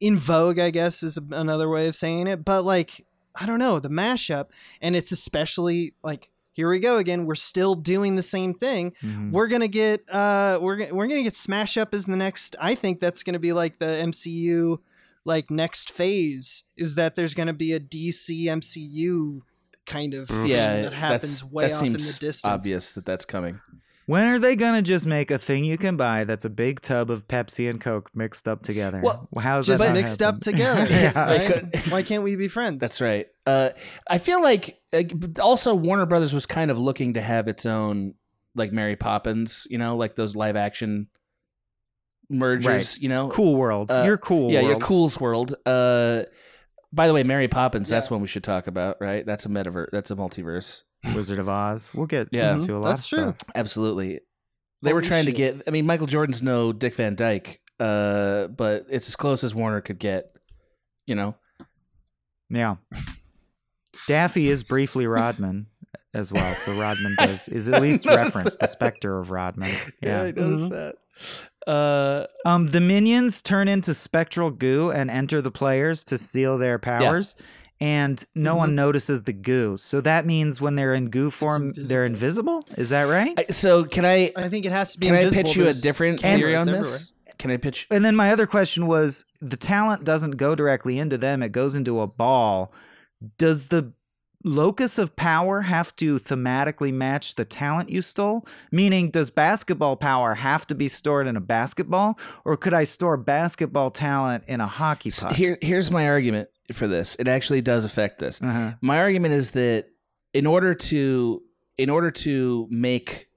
in 0.00 0.16
vogue, 0.16 0.58
I 0.58 0.70
guess 0.70 1.02
is 1.02 1.16
another 1.16 1.68
way 1.68 1.86
of 1.86 1.94
saying 1.94 2.26
it. 2.26 2.44
But 2.44 2.64
like 2.64 3.06
I 3.34 3.46
don't 3.46 3.58
know 3.58 3.78
the 3.78 3.88
mashup, 3.88 4.48
and 4.80 4.96
it's 4.96 5.12
especially 5.12 5.94
like 6.02 6.30
here 6.56 6.70
we 6.70 6.80
go 6.80 6.96
again. 6.96 7.26
We're 7.26 7.34
still 7.34 7.74
doing 7.74 8.16
the 8.16 8.22
same 8.22 8.54
thing. 8.54 8.94
Mhm. 9.02 9.30
We're 9.30 9.46
gonna 9.46 9.68
get 9.68 10.00
uh 10.08 10.58
we're 10.62 10.78
we're 10.90 11.06
gonna 11.06 11.22
get 11.22 11.36
Smash 11.36 11.76
Up 11.76 11.92
as 11.92 12.06
the 12.06 12.16
next. 12.16 12.56
I 12.58 12.74
think 12.74 12.98
that's 12.98 13.22
gonna 13.22 13.38
be 13.38 13.52
like 13.52 13.78
the 13.78 13.84
MCU 13.84 14.78
like 15.26 15.50
next 15.50 15.92
phase 15.92 16.64
is 16.76 16.94
that 16.94 17.14
there's 17.14 17.34
gonna 17.34 17.52
be 17.52 17.74
a 17.74 17.78
DC 17.80 18.44
MCU 18.46 19.42
kind 19.84 20.14
of 20.14 20.28
thing 20.28 20.46
yeah, 20.46 20.82
that 20.82 20.92
happens 20.94 21.44
way 21.44 21.68
that 21.68 21.74
off 21.74 21.82
in 21.82 21.92
the 21.92 21.98
distance. 21.98 22.44
obvious 22.44 22.92
that 22.92 23.04
that's 23.04 23.26
coming. 23.26 23.60
When 24.06 24.28
are 24.28 24.38
they 24.38 24.54
gonna 24.56 24.82
just 24.82 25.04
make 25.06 25.30
a 25.32 25.38
thing 25.38 25.64
you 25.64 25.76
can 25.76 25.96
buy 25.96 26.24
that's 26.24 26.44
a 26.44 26.50
big 26.50 26.80
tub 26.80 27.10
of 27.10 27.26
Pepsi 27.26 27.68
and 27.68 27.80
Coke 27.80 28.10
mixed 28.14 28.46
up 28.46 28.62
together? 28.62 29.00
Well, 29.02 29.28
how's 29.40 29.66
Just 29.66 29.82
that 29.82 29.88
not 29.88 29.94
mixed 29.94 30.20
happen? 30.20 30.36
up 30.36 30.40
together. 30.42 30.86
yeah. 30.90 31.24
Right? 31.24 31.88
Why 31.88 32.02
can't 32.02 32.22
we 32.22 32.36
be 32.36 32.46
friends? 32.48 32.80
That's 32.80 33.00
right. 33.00 33.26
Uh, 33.44 33.70
I 34.08 34.18
feel 34.18 34.40
like 34.40 34.80
uh, 34.92 35.02
also 35.40 35.74
Warner 35.74 36.06
Brothers 36.06 36.32
was 36.32 36.46
kind 36.46 36.70
of 36.70 36.78
looking 36.78 37.14
to 37.14 37.20
have 37.20 37.48
its 37.48 37.66
own 37.66 38.14
like 38.54 38.72
Mary 38.72 38.94
Poppins, 38.96 39.66
you 39.70 39.76
know, 39.78 39.96
like 39.96 40.14
those 40.14 40.36
live 40.36 40.54
action 40.56 41.08
mergers, 42.30 42.66
Right. 42.66 42.98
you 43.02 43.08
know. 43.08 43.28
Cool 43.28 43.56
worlds. 43.56 43.92
Uh, 43.92 44.02
You're 44.06 44.18
cool. 44.18 44.50
yeah, 44.50 44.60
your 44.60 44.70
worlds. 44.70 44.84
Cool's 44.84 45.20
World. 45.20 45.54
Uh, 45.66 46.22
by 46.92 47.06
the 47.08 47.12
way, 47.14 47.22
Mary 47.22 47.48
Poppins. 47.48 47.88
That's 47.88 48.06
Yeah. 48.08 48.14
one 48.14 48.22
we 48.22 48.28
should 48.28 48.44
talk 48.44 48.66
about, 48.66 48.96
right? 49.00 49.26
That's 49.26 49.46
a 49.46 49.48
metaverse. 49.48 49.88
That's 49.92 50.10
a 50.10 50.16
multiverse. 50.16 50.82
Wizard 51.14 51.38
of 51.38 51.48
Oz. 51.48 51.92
We'll 51.94 52.06
get 52.06 52.28
Yeah. 52.32 52.52
into 52.54 52.74
a 52.74 52.78
lot 52.78 52.90
That's 52.90 53.04
of 53.04 53.08
true. 53.18 53.34
stuff. 53.38 53.50
Absolutely. 53.54 54.20
They 54.82 54.92
were 54.92 55.02
trying 55.02 55.24
shit. 55.24 55.34
to 55.36 55.38
get. 55.38 55.62
I 55.66 55.70
mean, 55.70 55.86
Michael 55.86 56.06
Jordan's 56.06 56.42
no 56.42 56.72
Dick 56.72 56.94
Van 56.96 57.14
Dyke, 57.16 57.60
uh, 57.80 58.48
but 58.48 58.84
it's 58.90 59.08
as 59.08 59.16
close 59.16 59.42
as 59.42 59.54
Warner 59.54 59.80
could 59.80 59.98
get. 59.98 60.32
You 61.06 61.14
know. 61.14 61.34
Yeah. 62.50 62.76
Daffy 64.06 64.48
is 64.48 64.62
briefly 64.62 65.06
Rodman 65.06 65.66
as 66.14 66.32
well. 66.32 66.54
So 66.54 66.72
Rodman 66.80 67.16
does 67.18 67.48
is 67.48 67.68
at 67.68 67.82
least 67.82 68.04
noticed 68.06 68.34
referenced 68.34 68.58
the 68.60 68.66
specter 68.66 69.18
of 69.18 69.30
Rodman. 69.30 69.74
Yeah. 70.02 70.22
I 70.22 70.30
noticed 70.32 70.70
Mhm. 70.70 70.70
that. 70.70 70.94
Uh, 71.70 72.26
Um, 72.44 72.68
the 72.68 72.80
minions 72.80 73.42
turn 73.42 73.66
into 73.66 73.94
spectral 73.94 74.50
goo 74.50 74.90
and 74.92 75.10
enter 75.10 75.42
the 75.42 75.50
players 75.50 76.04
to 76.04 76.18
seal 76.18 76.58
their 76.58 76.78
powers. 76.78 77.34
And 77.80 78.24
no 78.34 78.52
Mm-hmm. 78.52 78.58
one 78.58 78.74
notices 78.74 79.24
the 79.24 79.32
goo. 79.34 79.76
So 79.76 80.00
that 80.00 80.24
means 80.24 80.60
when 80.60 80.76
they're 80.76 80.94
in 80.94 81.10
goo 81.10 81.30
form, 81.30 81.72
they're 81.76 82.06
invisible? 82.06 82.64
Is 82.78 82.88
that 82.90 83.02
right? 83.02 83.34
I, 83.38 83.52
so 83.52 83.84
can 83.84 84.04
I 84.06 84.32
I 84.36 84.48
think 84.48 84.64
it 84.64 84.72
has 84.72 84.92
to 84.94 84.98
be. 84.98 85.06
can 85.08 85.16
I 85.16 85.28
pitch 85.28 85.56
you 85.56 85.68
a 85.68 85.74
different 85.74 86.20
theory 86.20 86.54
on 86.54 86.68
everywhere. 86.68 86.82
this? 86.82 87.12
Can 87.38 87.50
I 87.50 87.58
pitch? 87.58 87.86
And 87.90 88.02
then 88.02 88.16
my 88.16 88.32
other 88.32 88.46
question 88.46 88.86
was 88.86 89.26
the 89.40 89.58
talent 89.58 90.04
doesn't 90.04 90.32
go 90.32 90.54
directly 90.54 90.98
into 90.98 91.18
them, 91.18 91.42
it 91.42 91.52
goes 91.52 91.74
into 91.74 92.00
a 92.00 92.06
ball. 92.06 92.72
Does 93.36 93.68
the 93.68 93.92
locus 94.44 94.96
of 94.96 95.16
power 95.16 95.62
have 95.62 95.94
to 95.96 96.18
thematically 96.18 96.92
match 96.92 97.34
the 97.34 97.44
talent 97.44 97.90
you 97.90 98.00
stole? 98.00 98.46
Meaning, 98.72 99.10
does 99.10 99.28
basketball 99.28 99.96
power 99.96 100.34
have 100.34 100.66
to 100.68 100.74
be 100.74 100.88
stored 100.88 101.26
in 101.26 101.36
a 101.36 101.40
basketball, 101.40 102.18
or 102.44 102.56
could 102.56 102.72
I 102.72 102.84
store 102.84 103.16
basketball 103.18 103.90
talent 103.90 104.44
in 104.48 104.60
a 104.62 104.66
hockey 104.66 105.10
puck? 105.10 105.32
Here, 105.32 105.58
here's 105.60 105.90
my 105.90 106.06
argument 106.08 106.48
for 106.72 106.86
this. 106.86 107.16
It 107.18 107.28
actually 107.28 107.60
does 107.60 107.84
affect 107.84 108.18
this. 108.18 108.40
Uh-huh. 108.42 108.72
My 108.80 108.98
argument 108.98 109.34
is 109.34 109.52
that 109.52 109.86
in 110.34 110.46
order 110.46 110.74
to 110.74 111.42
in 111.78 111.90
order 111.90 112.10
to 112.10 112.66
make 112.70 113.28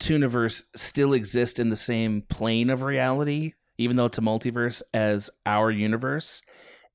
Tooniverse 0.00 0.64
still 0.74 1.12
exist 1.12 1.58
in 1.58 1.70
the 1.70 1.76
same 1.76 2.22
plane 2.22 2.70
of 2.70 2.82
reality, 2.82 3.52
even 3.78 3.96
though 3.96 4.06
it's 4.06 4.18
a 4.18 4.22
multiverse 4.22 4.82
as 4.92 5.30
our 5.44 5.70
universe, 5.70 6.42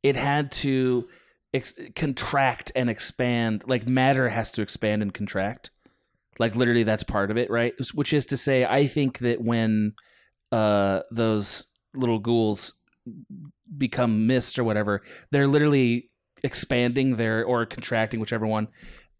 it 0.03 0.15
had 0.15 0.51
to 0.51 1.07
ex- 1.53 1.79
contract 1.95 2.71
and 2.75 2.89
expand. 2.89 3.63
Like 3.67 3.87
matter 3.87 4.29
has 4.29 4.51
to 4.53 4.61
expand 4.61 5.01
and 5.01 5.13
contract. 5.13 5.71
Like 6.39 6.55
literally, 6.55 6.83
that's 6.83 7.03
part 7.03 7.31
of 7.31 7.37
it, 7.37 7.49
right? 7.49 7.73
Which 7.93 8.13
is 8.13 8.25
to 8.27 8.37
say, 8.37 8.65
I 8.65 8.87
think 8.87 9.19
that 9.19 9.41
when 9.41 9.93
uh, 10.51 11.01
those 11.11 11.65
little 11.93 12.19
ghouls 12.19 12.73
become 13.77 14.27
mist 14.27 14.59
or 14.59 14.63
whatever, 14.63 15.01
they're 15.31 15.47
literally 15.47 16.09
expanding 16.43 17.15
their 17.15 17.43
or 17.43 17.65
contracting, 17.65 18.19
whichever 18.19 18.47
one, 18.47 18.67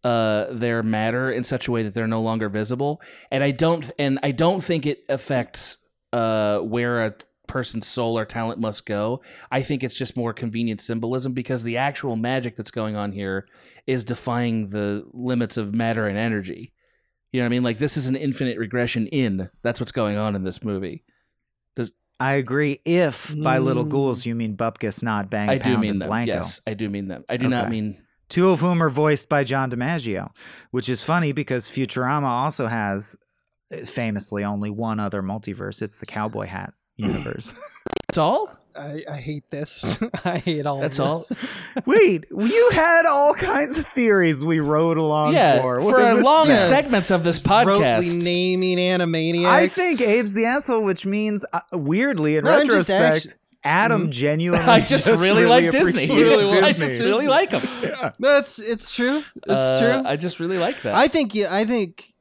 uh, 0.04 0.46
their 0.52 0.82
matter 0.82 1.30
in 1.30 1.44
such 1.44 1.68
a 1.68 1.72
way 1.72 1.82
that 1.82 1.94
they're 1.94 2.06
no 2.06 2.20
longer 2.20 2.48
visible. 2.48 3.00
And 3.30 3.44
I 3.44 3.50
don't 3.50 3.90
and 3.98 4.18
I 4.22 4.32
don't 4.32 4.62
think 4.62 4.86
it 4.86 5.04
affects 5.08 5.78
uh, 6.12 6.58
where 6.60 7.02
a 7.02 7.14
person's 7.46 7.86
soul 7.86 8.18
or 8.18 8.24
talent 8.24 8.60
must 8.60 8.86
go. 8.86 9.22
I 9.50 9.62
think 9.62 9.84
it's 9.84 9.96
just 9.96 10.16
more 10.16 10.32
convenient 10.32 10.80
symbolism 10.80 11.32
because 11.32 11.62
the 11.62 11.76
actual 11.76 12.16
magic 12.16 12.56
that's 12.56 12.70
going 12.70 12.96
on 12.96 13.12
here 13.12 13.46
is 13.86 14.04
defying 14.04 14.68
the 14.68 15.04
limits 15.12 15.56
of 15.56 15.74
matter 15.74 16.06
and 16.06 16.18
energy. 16.18 16.72
You 17.30 17.40
know 17.40 17.44
what 17.44 17.48
I 17.48 17.50
mean? 17.50 17.62
Like 17.62 17.78
this 17.78 17.96
is 17.96 18.06
an 18.06 18.16
infinite 18.16 18.58
regression 18.58 19.06
in. 19.08 19.50
That's 19.62 19.80
what's 19.80 19.92
going 19.92 20.16
on 20.16 20.34
in 20.34 20.44
this 20.44 20.62
movie. 20.62 21.04
I 22.22 22.34
agree. 22.34 22.80
If 22.84 23.34
by 23.42 23.58
little 23.58 23.84
Mm. 23.84 23.90
ghouls 23.90 24.24
you 24.24 24.34
mean 24.34 24.56
Bupkus, 24.56 25.02
not 25.02 25.28
Bang 25.30 25.48
I 25.50 25.58
Pound 25.58 25.74
do 25.74 25.78
mean 25.78 25.90
and 25.90 26.00
them. 26.02 26.08
Blanko. 26.08 26.26
Yes, 26.26 26.60
I 26.66 26.74
do 26.74 26.88
mean 26.88 27.08
them. 27.08 27.24
I 27.28 27.36
do 27.36 27.48
not 27.48 27.62
Okay. 27.64 27.70
mean 27.70 27.98
Two 28.28 28.48
of 28.50 28.60
whom 28.60 28.82
are 28.82 28.88
voiced 28.88 29.28
by 29.28 29.44
John 29.44 29.70
DiMaggio, 29.70 30.30
which 30.70 30.88
is 30.88 31.02
funny 31.04 31.32
because 31.32 31.68
Futurama 31.68 32.28
also 32.28 32.66
has 32.66 33.14
uh, 33.72 33.84
famously 33.84 34.42
only 34.44 34.70
one 34.70 34.98
other 35.00 35.22
multiverse. 35.22 35.82
It's 35.82 35.98
the 35.98 36.06
cowboy 36.06 36.46
hat 36.46 36.72
universe. 36.96 37.52
that's 38.12 38.18
all. 38.18 38.52
I, 38.76 39.04
I 39.10 39.16
hate 39.16 39.44
this. 39.50 39.98
I 40.24 40.36
hate 40.38 40.66
all. 40.66 40.80
That's 40.80 40.98
of 40.98 41.06
all? 41.06 41.24
Wait, 41.86 42.26
you 42.30 42.70
had 42.74 43.06
all 43.06 43.32
kinds 43.32 43.78
of 43.78 43.86
theories 43.88 44.44
we 44.44 44.60
rode 44.60 44.98
along 44.98 45.32
yeah, 45.32 45.62
for. 45.62 45.80
for 45.80 45.86
What 45.86 46.00
is 46.00 46.18
it? 46.18 46.22
long 46.22 46.48
Yeah. 46.48 46.66
segments 46.68 47.10
of 47.10 47.24
this 47.24 47.40
Rotely 47.40 47.78
podcast. 47.80 48.22
naming 48.22 48.76
Animaniacs. 48.76 49.46
I 49.46 49.66
think 49.68 50.00
Abe's 50.02 50.34
the 50.34 50.44
asshole, 50.44 50.82
which 50.82 51.06
means 51.06 51.44
uh, 51.54 51.60
weirdly 51.72 52.36
in 52.36 52.44
No, 52.44 52.50
I'm 52.50 52.66
just 52.66 52.90
retrospect, 52.90 53.26
actu- 53.28 53.38
Adam 53.64 54.10
genuinely 54.10 54.66
I 54.68 54.80
just, 54.80 55.06
really, 55.06 55.46
like 55.46 55.70
Disney. 55.70 56.04
appreciates 56.04 56.10
Really 56.10 56.58
I 56.58 56.72
Disney. 56.72 56.86
just 56.88 57.00
really 57.00 57.28
like 57.28 57.50
them. 57.50 57.62
Yeah. 57.82 58.12
that's 58.18 58.58
it's 58.58 58.94
true. 58.94 59.22
It's 59.36 59.48
Uh, 59.48 59.80
true. 60.02 60.08
I 60.10 60.16
just 60.16 60.38
really 60.38 60.58
like 60.58 60.82
that. 60.82 60.94
I 60.94 61.08
think 61.08 61.34
you. 61.34 61.46
I 61.48 61.64
think. 61.64 62.11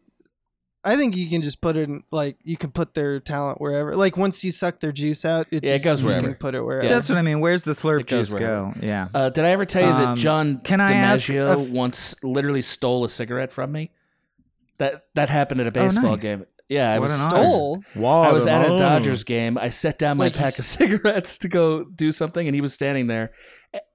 I 0.83 0.95
think 0.95 1.15
you 1.15 1.29
can 1.29 1.43
just 1.43 1.61
put 1.61 1.77
it 1.77 1.87
in, 1.89 2.03
like 2.11 2.37
you 2.43 2.57
can 2.57 2.71
put 2.71 2.95
their 2.95 3.19
talent 3.19 3.61
wherever. 3.61 3.95
Like 3.95 4.17
once 4.17 4.43
you 4.43 4.51
suck 4.51 4.79
their 4.79 4.91
juice 4.91 5.25
out, 5.25 5.45
it 5.51 5.63
Yeah, 5.63 5.71
it 5.71 5.73
just, 5.75 5.85
goes 5.85 6.01
you 6.01 6.07
wherever. 6.07 6.27
can 6.29 6.35
put 6.35 6.55
it 6.55 6.61
wherever. 6.61 6.83
Yeah. 6.87 6.93
That's 6.93 7.07
what 7.07 7.19
I 7.19 7.21
mean. 7.21 7.39
Where's 7.39 7.63
the 7.63 7.73
slurp 7.73 8.01
It 8.01 8.07
juice 8.07 8.33
wherever. 8.33 8.71
go? 8.73 8.79
Yeah. 8.85 9.07
uh, 9.13 9.29
did 9.29 9.45
I 9.45 9.49
ever 9.49 9.65
tell 9.65 9.83
you 9.83 9.89
that 9.93 10.07
Um, 10.07 10.15
John 10.17 10.59
can 10.61 10.81
I 10.81 10.93
ask 10.93 11.27
DiMaggio 11.29 11.47
a 11.47 11.59
f- 11.61 11.69
once 11.69 12.15
literally 12.23 12.63
stole 12.63 13.03
a 13.05 13.09
cigarette 13.09 13.51
from 13.51 13.71
me? 13.71 13.91
That 14.79 15.03
that 15.13 15.29
happened 15.29 15.61
at 15.61 15.67
a 15.67 15.71
baseball 15.71 16.05
Oh, 16.07 16.11
nice. 16.13 16.21
game. 16.23 16.43
Yeah, 16.67 16.91
I 16.93 16.97
What 16.99 17.09
was 17.09 17.19
an 17.25 17.31
honor. 17.33 17.43
Stole. 17.47 17.83
I 17.97 18.31
was 18.31 18.47
at 18.47 18.65
a 18.65 18.69
Dodgers 18.77 19.23
game. 19.23 19.57
I 19.59 19.69
set 19.69 19.99
down 19.99 20.17
my 20.17 20.25
Like 20.25 20.33
pack 20.33 20.55
he's- 20.55 20.59
of 20.59 20.65
cigarettes 20.79 21.37
to 21.39 21.47
go 21.49 21.83
do 21.83 22.11
something, 22.11 22.47
and 22.47 22.55
he 22.55 22.61
was 22.61 22.73
standing 22.73 23.05
there. 23.07 23.33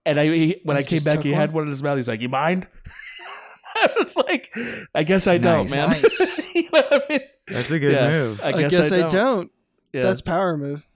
And 0.04 0.20
I, 0.20 0.24
he, 0.26 0.60
when 0.62 0.76
And 0.76 0.86
I 0.86 0.88
came 0.88 1.02
back, 1.02 1.20
he 1.20 1.32
one? 1.32 1.40
had 1.40 1.52
one 1.52 1.62
in 1.64 1.68
his 1.70 1.82
mouth. 1.82 1.96
He's 1.96 2.06
like, 2.06 2.20
"You 2.20 2.28
mind?" 2.28 2.68
I 3.82 3.90
was 3.98 4.16
like, 4.16 4.54
"I 4.94 5.02
guess 5.02 5.26
I 5.26 5.38
don't, 5.38 5.70
Nice. 5.70 5.70
man." 5.70 5.90
Nice. 6.02 6.54
you 6.54 6.62
know 6.64 6.68
what 6.88 6.92
I 6.92 7.00
mean? 7.10 7.20
That's 7.48 7.70
a 7.70 7.78
good 7.78 7.92
Yeah. 7.92 8.08
move. 8.08 8.40
I 8.42 8.48
I 8.48 8.52
guess, 8.52 8.70
guess, 8.70 8.92
I 8.92 8.96
don't. 9.00 9.06
I 9.06 9.08
don't. 9.10 9.50
Yeah. 9.92 10.02
That's 10.02 10.20
power 10.22 10.56
move. 10.56 10.86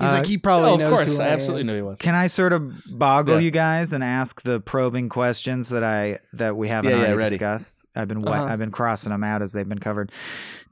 He's 0.00 0.08
Uh, 0.08 0.12
like 0.14 0.26
he 0.26 0.38
probably 0.38 0.70
oh, 0.70 0.74
of 0.74 0.80
knows 0.80 0.92
course, 0.92 1.16
who 1.18 1.22
I 1.22 1.26
I 1.26 1.28
absolutely 1.30 1.60
am. 1.60 1.66
knew 1.68 1.76
he 1.76 1.82
was. 1.82 1.98
Can 2.00 2.14
I 2.16 2.26
sort 2.26 2.52
of 2.52 2.72
boggle 2.90 3.34
Yeah. 3.36 3.40
you 3.42 3.50
guys 3.52 3.92
and 3.92 4.02
ask 4.02 4.42
the 4.42 4.58
probing 4.60 5.08
questions 5.08 5.68
that 5.68 5.84
I 5.84 6.18
that 6.32 6.56
we 6.56 6.66
haven't 6.66 6.90
Yeah, 6.90 6.96
yeah, 6.96 7.02
already 7.02 7.16
ready. 7.16 7.30
discussed? 7.36 7.86
I've 7.94 8.08
been 8.08 8.22
wa- 8.22 8.32
Uh-huh. 8.32 8.44
I've 8.46 8.58
been 8.58 8.72
crossing 8.72 9.10
them 9.12 9.22
out 9.22 9.40
as 9.40 9.52
they've 9.52 9.68
been 9.68 9.78
covered. 9.78 10.10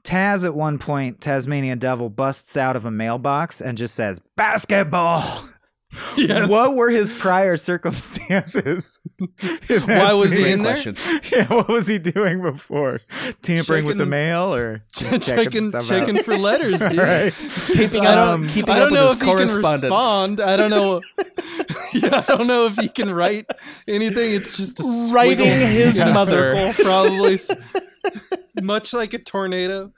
Taz 0.03 0.43
at 0.43 0.53
one 0.53 0.77
point, 0.77 1.21
Tasmanian 1.21 1.79
Devil 1.79 2.09
busts 2.09 2.57
out 2.57 2.75
of 2.75 2.83
a 2.83 2.91
mailbox 2.91 3.61
and 3.61 3.77
just 3.77 3.95
says 3.95 4.19
basketball. 4.35 5.45
Yes. 6.17 6.49
What 6.49 6.75
were 6.75 6.89
his 6.89 7.11
prior 7.13 7.57
circumstances? 7.57 8.99
in 9.19 9.27
that 9.39 9.83
Why 9.87 10.13
was 10.13 10.31
he 10.31 10.37
scene? 10.37 10.43
Great 10.43 10.53
in 10.53 10.61
there? 10.63 10.73
question. 10.73 10.95
Yeah, 11.31 11.47
what 11.53 11.67
was 11.67 11.87
he 11.87 11.99
doing 11.99 12.41
before? 12.41 12.99
Tampering 13.41 13.85
with 13.85 13.97
the 13.97 14.05
mail 14.05 14.53
or 14.53 14.83
just 14.93 15.27
checking 15.27 15.69
stuff 15.69 15.87
checking 15.87 16.17
out? 16.17 16.25
for 16.25 16.37
letters, 16.37 16.79
dude. 16.79 16.99
All 16.99 17.05
right. 17.05 17.33
Keeping 17.73 18.05
I 18.05 18.13
up, 18.13 18.39
don't, 18.39 18.47
keeping 18.49 18.73
I 18.73 18.79
up 18.79 18.83
don't 18.89 18.93
know 18.93 19.09
with 19.09 19.21
if 19.21 19.21
his 19.21 19.27
he 19.29 19.35
can 19.35 19.37
correspondence. 19.47 19.83
respond. 19.83 20.39
I 20.39 20.55
don't 20.57 20.69
know. 20.69 21.01
yeah, 21.93 22.23
I 22.27 22.35
don't 22.35 22.47
know 22.47 22.65
if 22.67 22.75
he 22.77 22.89
can 22.89 23.13
write 23.13 23.47
anything. 23.87 24.33
It's 24.33 24.55
just 24.57 24.79
a 24.79 25.09
Writing 25.13 25.45
his 25.45 25.97
mother. 25.99 26.55
circle, 26.73 26.83
probably. 26.85 27.37
Much 28.61 28.93
like 28.93 29.13
a 29.13 29.19
tornado. 29.19 29.91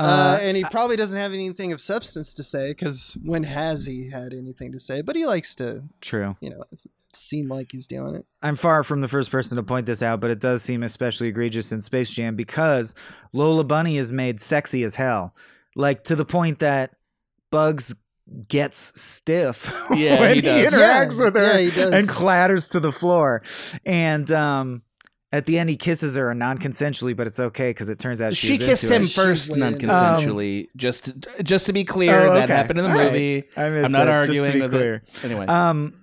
Uh, 0.00 0.38
Uh, 0.38 0.38
and 0.42 0.56
he 0.56 0.64
probably 0.64 0.96
doesn't 0.96 1.18
have 1.18 1.32
anything 1.32 1.72
of 1.72 1.80
substance 1.80 2.34
to 2.34 2.42
say 2.42 2.70
because 2.70 3.16
when 3.24 3.42
has 3.42 3.86
he 3.86 4.08
had 4.10 4.32
anything 4.32 4.72
to 4.72 4.78
say? 4.80 5.02
But 5.02 5.16
he 5.16 5.26
likes 5.26 5.54
to, 5.56 5.84
true. 6.00 6.36
you 6.40 6.50
know, 6.50 6.62
seem 7.12 7.48
like 7.48 7.68
he's 7.72 7.86
doing 7.86 8.14
it. 8.14 8.24
I'm 8.42 8.56
far 8.56 8.82
from 8.84 9.00
the 9.00 9.08
first 9.08 9.30
person 9.30 9.56
to 9.56 9.62
point 9.62 9.86
this 9.86 10.02
out, 10.02 10.20
but 10.20 10.30
it 10.30 10.38
does 10.40 10.62
seem 10.62 10.82
especially 10.82 11.28
egregious 11.28 11.72
in 11.72 11.80
Space 11.80 12.10
Jam 12.10 12.36
because 12.36 12.94
Lola 13.32 13.64
Bunny 13.64 13.96
is 13.98 14.10
made 14.12 14.40
sexy 14.40 14.82
as 14.84 14.94
hell. 14.94 15.34
Like 15.76 16.04
to 16.04 16.16
the 16.16 16.24
point 16.24 16.60
that 16.60 16.96
Bugs 17.50 17.94
gets 18.48 18.98
stiff 19.00 19.72
Yeah, 19.90 20.20
when 20.20 20.30
he 20.30 20.34
he, 20.36 20.40
does. 20.42 20.72
interacts 20.72 21.18
Yeah, 21.18 21.24
with 21.24 21.34
her 21.34 21.58
yeah, 21.58 21.58
he 21.58 21.70
does. 21.72 21.90
and 21.92 22.08
clatters 22.08 22.68
to 22.68 22.80
the 22.80 22.92
floor. 22.92 23.42
And 23.84 24.30
um, 24.30 24.82
at 25.32 25.44
the 25.46 25.58
end, 25.58 25.70
he 25.70 25.76
kisses 25.76 26.16
her 26.16 26.34
non-consensually, 26.34 27.16
but 27.16 27.26
it's 27.26 27.38
okay 27.38 27.70
because 27.70 27.88
it 27.88 27.98
turns 27.98 28.20
out 28.20 28.34
She 28.34 28.48
she's 28.48 28.58
kissed 28.60 28.84
into 28.84 28.94
him 28.96 29.02
it. 29.04 29.10
First, 29.10 29.50
way 29.50 29.58
non-consensually. 29.60 30.68
just, 30.76 31.12
just 31.42 31.66
to 31.66 31.72
be 31.72 31.84
clear, 31.84 32.26
Oh, 32.28 32.34
that 32.34 32.48
happened 32.48 32.78
in 32.80 32.84
the 32.84 32.90
All 32.90 32.96
right. 32.96 33.12
movie. 33.12 33.44
I 33.56 33.70
missed 33.70 33.84
I'm 33.86 33.92
not 33.92 34.08
it, 34.08 34.26
just 34.26 34.32
to 34.32 34.38
arguing 34.40 34.52
be 34.52 34.62
with 34.62 34.70
clear. 34.72 34.94
it. 34.96 35.24
Anyway, 35.24 35.46
Um, 35.46 35.94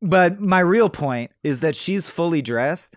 but 0.00 0.40
my 0.40 0.60
real 0.60 0.88
point 0.88 1.30
is 1.42 1.60
that 1.60 1.76
she's 1.76 2.08
fully 2.08 2.40
dressed, 2.42 2.96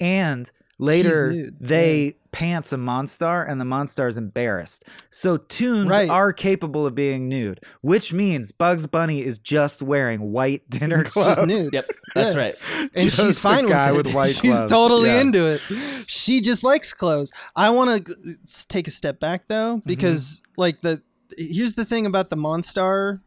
and 0.00 0.50
later 0.78 1.32
She's 1.32 1.42
nude, 1.44 1.56
they 1.60 2.16
pants 2.32 2.70
a 2.72 2.76
Monstar, 2.76 3.48
and 3.50 3.58
the 3.58 3.64
Monstar 3.64 4.08
is 4.10 4.18
embarrassed. 4.18 4.84
So 5.08 5.38
tunes 5.38 5.88
Right. 5.88 6.10
are 6.10 6.34
capable 6.34 6.86
of 6.86 6.94
being 6.94 7.28
nude, 7.30 7.60
which 7.80 8.12
means 8.12 8.52
Bugs 8.52 8.84
Bunny 8.86 9.22
is 9.22 9.38
just 9.38 9.80
wearing 9.80 10.32
white 10.32 10.68
dinner 10.70 11.00
It's 11.00 11.14
gloves. 11.14 11.36
just 11.36 11.46
nude. 11.46 11.72
yep, 11.72 11.88
that's 12.14 12.34
Yeah. 12.34 12.40
right. 12.40 12.54
and 12.94 13.08
Just 13.10 13.16
she's 13.16 13.38
a 13.38 13.40
fine 13.40 13.66
guy 13.66 13.90
with 13.92 14.00
it. 14.00 14.06
with 14.08 14.14
white 14.16 14.34
she's 14.42 14.52
gloves. 14.52 14.70
totally 14.70 15.08
Yeah. 15.08 15.20
into 15.20 15.46
it. 15.46 15.62
She 16.06 16.42
just 16.42 16.62
likes 16.62 16.92
clothes. 16.92 17.32
I 17.54 17.70
want 17.70 18.06
to 18.06 18.36
take 18.68 18.86
a 18.86 18.90
step 18.90 19.18
back 19.18 19.48
though 19.48 19.76
Mm-hmm. 19.78 19.88
because 19.88 20.42
like 20.58 20.82
the 20.82 21.00
here's 21.38 21.72
the 21.74 21.86
thing 21.86 22.04
about 22.04 22.28
the 22.28 22.36
Monstar 22.36 23.20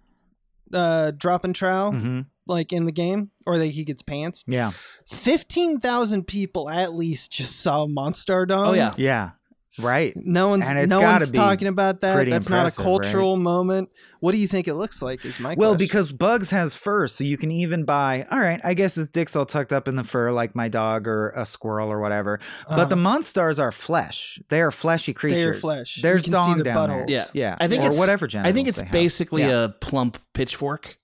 uh 0.72 1.12
drop 1.18 1.44
and 1.46 1.56
trowel 1.56 1.94
Mhm. 1.94 2.28
Like 2.50 2.74
in 2.74 2.86
the 2.86 2.92
game 2.92 3.32
or 3.46 3.58
that 3.58 3.68
he 3.68 3.84
gets 3.86 4.02
pants. 4.02 4.44
Yeah, 4.48 4.72
15,000 5.08 6.26
people 6.28 6.70
at 6.70 6.94
least 6.96 7.32
just 7.32 7.62
saw 7.62 7.86
Monstar 7.86 8.48
Dome. 8.48 8.68
Oh 8.68 8.74
yeah, 8.74 8.94
yeah, 8.98 9.32
right. 9.78 10.14
No 10.16 10.48
one's 10.50 10.66
And 10.68 10.78
it's 10.80 10.90
no 10.90 11.02
one's 11.02 11.32
be 11.32 11.38
talking 11.38 11.68
about 11.68 12.02
that. 12.02 12.28
That's 12.28 12.50
not 12.50 12.58
a 12.58 12.60
impressive, 12.62 12.84
cultural 12.84 13.38
moment. 13.38 13.90
What 14.22 14.34
do 14.34 14.38
you 14.38 14.48
think 14.48 14.68
it 14.68 14.74
looks 14.74 15.02
like 15.02 15.24
is 15.24 15.40
my 15.40 15.56
Well, 15.58 15.72
question. 15.72 15.78
because 15.78 16.12
Bugs 16.12 16.50
has 16.52 16.76
fur, 16.76 17.08
so 17.08 17.24
you 17.24 17.38
can 17.38 17.52
even 17.52 17.86
buy. 17.86 18.26
All 18.32 18.40
right, 18.40 18.60
I 18.64 18.74
guess 18.74 18.96
his 18.96 19.10
dick's 19.10 19.36
all 19.36 19.46
tucked 19.46 19.72
up 19.72 19.88
in 19.88 19.96
the 19.96 20.04
fur, 20.04 20.32
like 20.32 20.56
my 20.56 20.68
dog 20.68 21.08
or 21.08 21.30
a 21.30 21.46
squirrel 21.46 21.90
or 21.90 22.00
whatever. 22.02 22.40
But 22.68 22.86
the 22.90 22.96
Uh-huh. 22.96 23.18
Monstars 23.18 23.60
are 23.60 23.72
flesh. 23.72 24.40
They 24.50 24.62
are 24.62 24.72
fleshy 24.72 25.14
creatures. 25.14 25.44
They 25.44 25.50
are 25.50 25.54
flesh. 25.54 26.00
There's 26.02 26.28
You 26.28 26.34
can 26.34 26.42
see 26.42 26.48
dong 26.50 26.58
their 26.64 26.74
down 26.76 26.90
there. 26.90 26.98
buttholes. 27.06 27.10
Yeah. 27.10 27.26
yeah. 27.34 27.56
I 27.62 27.68
think 27.70 27.82
or 27.84 27.88
it's- 27.88 28.00
whatever 28.00 28.28
I 28.36 28.52
think 28.52 28.68
it's 28.68 28.78
they 28.78 28.84
have. 28.84 28.92
basically 28.92 29.44
Yeah. 29.44 29.64
a 29.66 29.70
plump 29.70 30.18
pitchfork. 30.34 30.98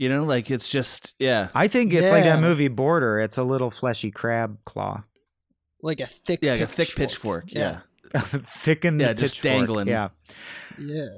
You 0.00 0.08
know, 0.08 0.24
like 0.24 0.50
it's 0.50 0.70
just 0.70 1.14
yeah. 1.18 1.48
I 1.54 1.68
think 1.68 1.92
it's 1.92 2.10
like 2.10 2.24
that 2.24 2.40
movie 2.40 2.68
Border. 2.68 3.20
It's 3.20 3.36
a 3.36 3.44
little 3.44 3.68
fleshy 3.70 4.10
crab 4.10 4.56
claw, 4.64 5.02
like 5.82 6.00
a 6.00 6.06
thick 6.06 6.38
Yeah, 6.40 6.52
like 6.52 6.62
a 6.62 6.66
thick 6.66 6.88
pitchfork. 6.96 7.48
pitchfork. 7.48 7.54
Yeah. 7.54 7.80
thicken 8.14 8.96
the 8.96 9.04
Yeah, 9.04 9.12
just 9.12 9.34
pitchfork. 9.42 9.58
dangling. 9.66 9.88
Yeah. 9.88 10.08
Yeah. 10.78 11.08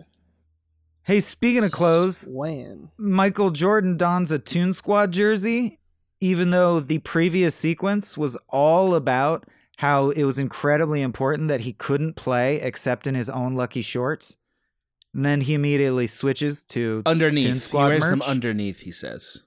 Hey, 1.05 1.21
speaking 1.21 1.63
of 1.63 1.71
clothes, 1.71 2.27
Swan. 2.27 2.91
Michael 2.99 3.51
Jordan 3.51 3.97
dons 3.97 4.33
a 4.33 4.41
Toon 4.41 4.73
Squad 4.73 5.13
jersey, 5.13 5.79
even 6.21 6.51
though 6.51 6.81
the 6.81 6.99
previous 6.99 7.55
sequence 7.55 8.19
was 8.19 8.37
all 8.49 8.97
about 8.97 9.45
how 9.77 10.11
it 10.11 10.25
was 10.25 10.41
incredibly 10.41 11.03
important 11.03 11.47
that 11.47 11.61
he 11.61 11.73
couldn't 11.73 12.15
play 12.17 12.57
except 12.61 13.07
in 13.07 13.15
his 13.15 13.31
own 13.31 13.55
lucky 13.55 13.83
shorts. 13.83 14.37
And 15.15 15.25
then 15.25 15.41
he 15.43 15.55
immediately 15.55 16.07
switches 16.07 16.65
to. 16.65 17.03
Toon 17.03 17.03
Underneath, 17.07 17.53
he 17.55 17.59
Squad 17.61 17.89
wears 17.89 18.03
them 18.05 18.23
underneath. 18.23 18.81
He 18.81 18.93
says. 18.93 19.43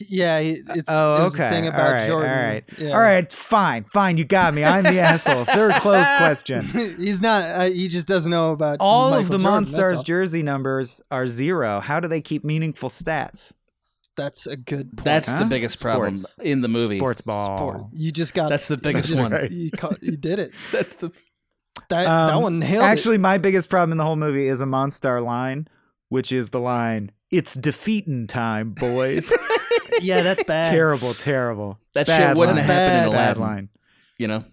Yeah, 0.00 0.38
it's 0.40 0.66
Oh, 0.88 1.20
it 1.20 1.22
was 1.22 1.34
the 1.34 1.44
okay. 1.46 1.50
thing 1.54 1.64
All 1.64 1.68
about 1.74 1.92
right, 1.92 2.06
Jordan. 2.08 2.30
all 2.30 2.36
right. 2.36 2.64
Yeah. 2.78 2.88
All 2.94 3.00
right, 3.00 3.32
fine, 3.32 3.84
fine. 3.92 4.18
You 4.18 4.24
got 4.24 4.52
me. 4.52 4.64
I'm 4.64 4.82
the 4.82 4.98
asshole. 4.98 5.44
Third 5.44 5.72
close 5.74 6.06
question. 6.18 6.62
He's 6.98 7.20
not. 7.20 7.44
Uh, 7.44 7.64
he 7.70 7.86
just 7.86 8.08
doesn't 8.08 8.30
know 8.30 8.50
about 8.50 8.78
All 8.80 9.10
Michael 9.10 9.20
of 9.22 9.28
the 9.28 9.38
Jordan, 9.38 9.62
Monstars 9.62 10.04
jersey 10.04 10.42
numbers 10.42 11.00
are 11.12 11.28
zero. 11.28 11.78
How 11.78 12.00
do 12.00 12.08
they 12.08 12.20
keep 12.20 12.42
meaningful 12.42 12.88
stats? 12.88 13.52
That's 14.16 14.46
a 14.48 14.56
good 14.56 14.96
point. 14.96 15.04
That's 15.04 15.28
Huh? 15.28 15.40
the 15.44 15.44
biggest 15.46 15.80
problem 15.80 16.16
Sports. 16.16 16.38
in 16.40 16.60
the 16.60 16.68
movie. 16.68 16.98
Sports 16.98 17.20
ball. 17.20 17.56
Sport. 17.58 17.82
You 17.92 18.10
just 18.10 18.34
got. 18.34 18.48
That's 18.48 18.66
the 18.66 18.74
you 18.76 18.80
biggest 18.80 19.08
just- 19.10 19.32
one. 19.32 19.48
You, 19.52 19.70
ca- 19.70 19.94
you 20.00 20.16
did 20.16 20.40
it. 20.40 20.50
That's 20.72 20.96
the 20.96 21.10
That 21.94 22.04
that 22.26 22.34
Um, 22.34 22.42
one 22.42 22.58
nailed 22.58 22.84
Actually, 22.84 23.18
my 23.18 23.38
biggest 23.38 23.68
problem 23.68 23.92
in 23.92 23.98
the 23.98 24.04
whole 24.04 24.16
movie 24.16 24.48
is 24.48 24.60
a 24.60 24.64
Monstar 24.66 25.24
line, 25.24 25.68
which 26.08 26.32
is 26.32 26.50
the 26.50 26.60
line, 26.60 27.10
it's 27.30 27.54
defeating 27.54 28.26
time, 28.26 28.70
boys. 28.70 29.32
yeah, 30.00 30.22
that's 30.22 30.42
bad. 30.44 30.70
terrible, 30.70 31.14
terrible. 31.14 31.78
That 31.94 32.06
Bad 32.06 32.28
shit 32.30 32.36
wouldn't 32.36 32.58
line. 32.58 32.66
have 32.66 32.74
happened 32.76 33.06
in 33.06 33.12
Bad 33.12 33.34
Bad 33.34 33.38
line. 33.38 33.68
You 34.18 34.28
know, 34.28 34.44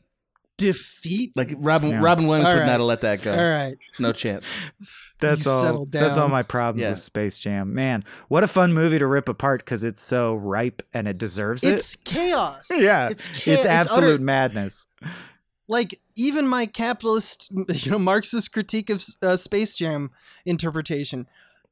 Defeat. 0.58 1.32
like 1.36 1.54
Robin 1.58 1.90
Yeah. 1.90 2.02
Robin 2.02 2.28
Williams 2.28 2.48
All 2.48 2.54
would 2.54 2.60
right. 2.62 2.66
not 2.68 2.74
have 2.74 2.82
let 2.82 3.02
that 3.02 3.22
go. 3.24 3.32
All 3.32 3.38
right. 3.38 3.76
No 4.00 4.12
chance. 4.14 4.46
That's 5.20 5.46
You 5.46 5.52
all. 5.52 5.86
That's 5.86 6.18
all 6.18 6.30
my 6.30 6.44
problems 6.44 6.84
Yeah. 6.84 6.90
with 6.92 7.00
Space 7.00 7.40
Jam. 7.40 7.74
Man, 7.74 8.04
what 8.28 8.44
a 8.44 8.48
fun 8.48 8.72
movie 8.74 9.00
to 9.00 9.08
rip 9.08 9.28
apart 9.30 9.62
because 9.66 9.84
it's 9.84 10.02
so 10.02 10.36
ripe 10.36 10.84
and 10.94 11.08
it 11.08 11.18
deserves 11.18 11.64
it. 11.64 11.74
It's 11.76 11.96
chaos. 11.96 12.70
yeah, 12.76 13.10
It's 13.10 13.28
cha- 13.28 13.52
it's 13.52 13.66
absolute 13.66 14.16
utter- 14.16 14.24
madness. 14.24 14.86
like 15.68 16.00
even 16.22 16.48
my 16.48 16.66
capitalist, 16.66 17.52
you 17.70 17.92
know, 17.92 18.00
Marxist 18.00 18.52
critique 18.52 18.90
of 18.90 19.04
uh, 19.22 19.36
Space 19.36 19.76
Jam 19.76 20.12
interpretation. 20.46 21.28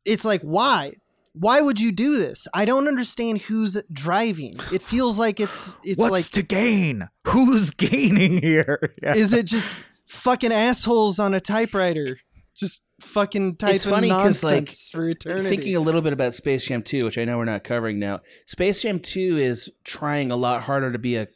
It's 0.06 0.26
like 0.26 0.42
why? 0.42 0.94
Why 1.34 1.62
would 1.62 1.80
you 1.80 1.92
do 1.92 2.18
this? 2.18 2.48
I 2.54 2.66
don't 2.66 2.88
understand 2.88 3.40
who's 3.42 3.78
driving. 3.94 4.60
It 4.74 4.82
feels 4.82 5.20
like 5.20 5.40
it's 5.40 5.78
it's 5.84 6.00
What's 6.00 6.12
like 6.12 6.26
to 6.32 6.42
gain? 6.42 7.10
Who's 7.28 7.70
gaining 7.90 8.42
here? 8.42 8.94
Yeah. 9.04 9.16
is 9.16 9.34
it 9.34 9.46
just 9.46 9.72
fucking 10.08 10.52
assholes 10.52 11.20
on 11.20 11.36
a 11.36 11.40
typewriter 11.40 12.18
just 12.56 12.82
fucking 13.00 13.56
typing 13.56 13.76
It's 13.76 13.86
funny 13.86 14.10
'cause, 14.10 14.44
like, 14.44 14.56
nonsense 14.66 14.90
for 14.90 15.08
eternity? 15.08 15.48
Thinking 15.50 15.76
a 15.76 15.80
little 15.80 16.02
bit 16.02 16.12
about 16.14 16.34
Space 16.34 16.66
Jam 16.66 16.82
2, 16.82 17.06
which 17.06 17.18
I 17.18 17.24
know 17.26 17.38
we're 17.38 17.46
not 17.46 17.64
covering 17.64 18.00
now. 18.00 18.20
Space 18.48 18.82
Jam 18.82 19.00
2 19.00 19.38
is 19.38 19.70
trying 19.84 20.32
a 20.32 20.36
lot 20.36 20.64
harder 20.64 20.92
to 20.92 21.00
be 21.00 21.16
a 21.16 21.28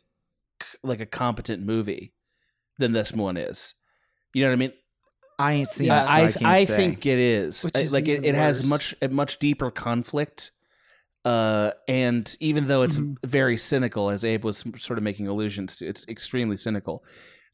like 0.82 1.02
a 1.02 1.06
competent 1.06 1.64
movie 1.64 2.13
than 2.80 2.92
this 2.92 3.12
one 3.14 3.38
is. 3.38 3.74
You 4.34 4.44
know 4.44 4.50
what 4.50 4.54
I 4.54 4.58
mean? 4.58 4.74
I 5.40 5.54
ain't 5.54 5.68
seen 5.70 5.90
Uh, 5.92 6.02
it, 6.02 6.06
so 6.36 6.46
I 6.46 6.54
I, 6.54 6.58
I 6.60 6.66
think 6.66 7.06
it 7.06 7.20
is. 7.20 7.64
Which 7.64 7.76
I- 7.76 7.80
is 7.80 7.94
like 7.94 8.08
it, 8.08 8.26
it 8.26 8.36
has 8.36 8.66
much 8.68 8.96
a 9.02 9.08
much 9.10 9.40
deeper 9.40 9.72
conflict. 9.72 10.52
Uh, 11.26 11.72
and 11.88 12.36
even 12.42 12.68
though 12.68 12.82
it's 12.82 12.98
Mhm. 12.98 13.16
very 13.26 13.56
cynical, 13.58 14.10
as 14.10 14.26
Abe 14.26 14.44
was 14.44 14.64
sort 14.78 14.98
of 15.00 15.04
making 15.04 15.28
allusions 15.30 15.78
to, 15.78 15.88
it's 15.88 16.06
extremely 16.10 16.58
cynical. 16.58 17.04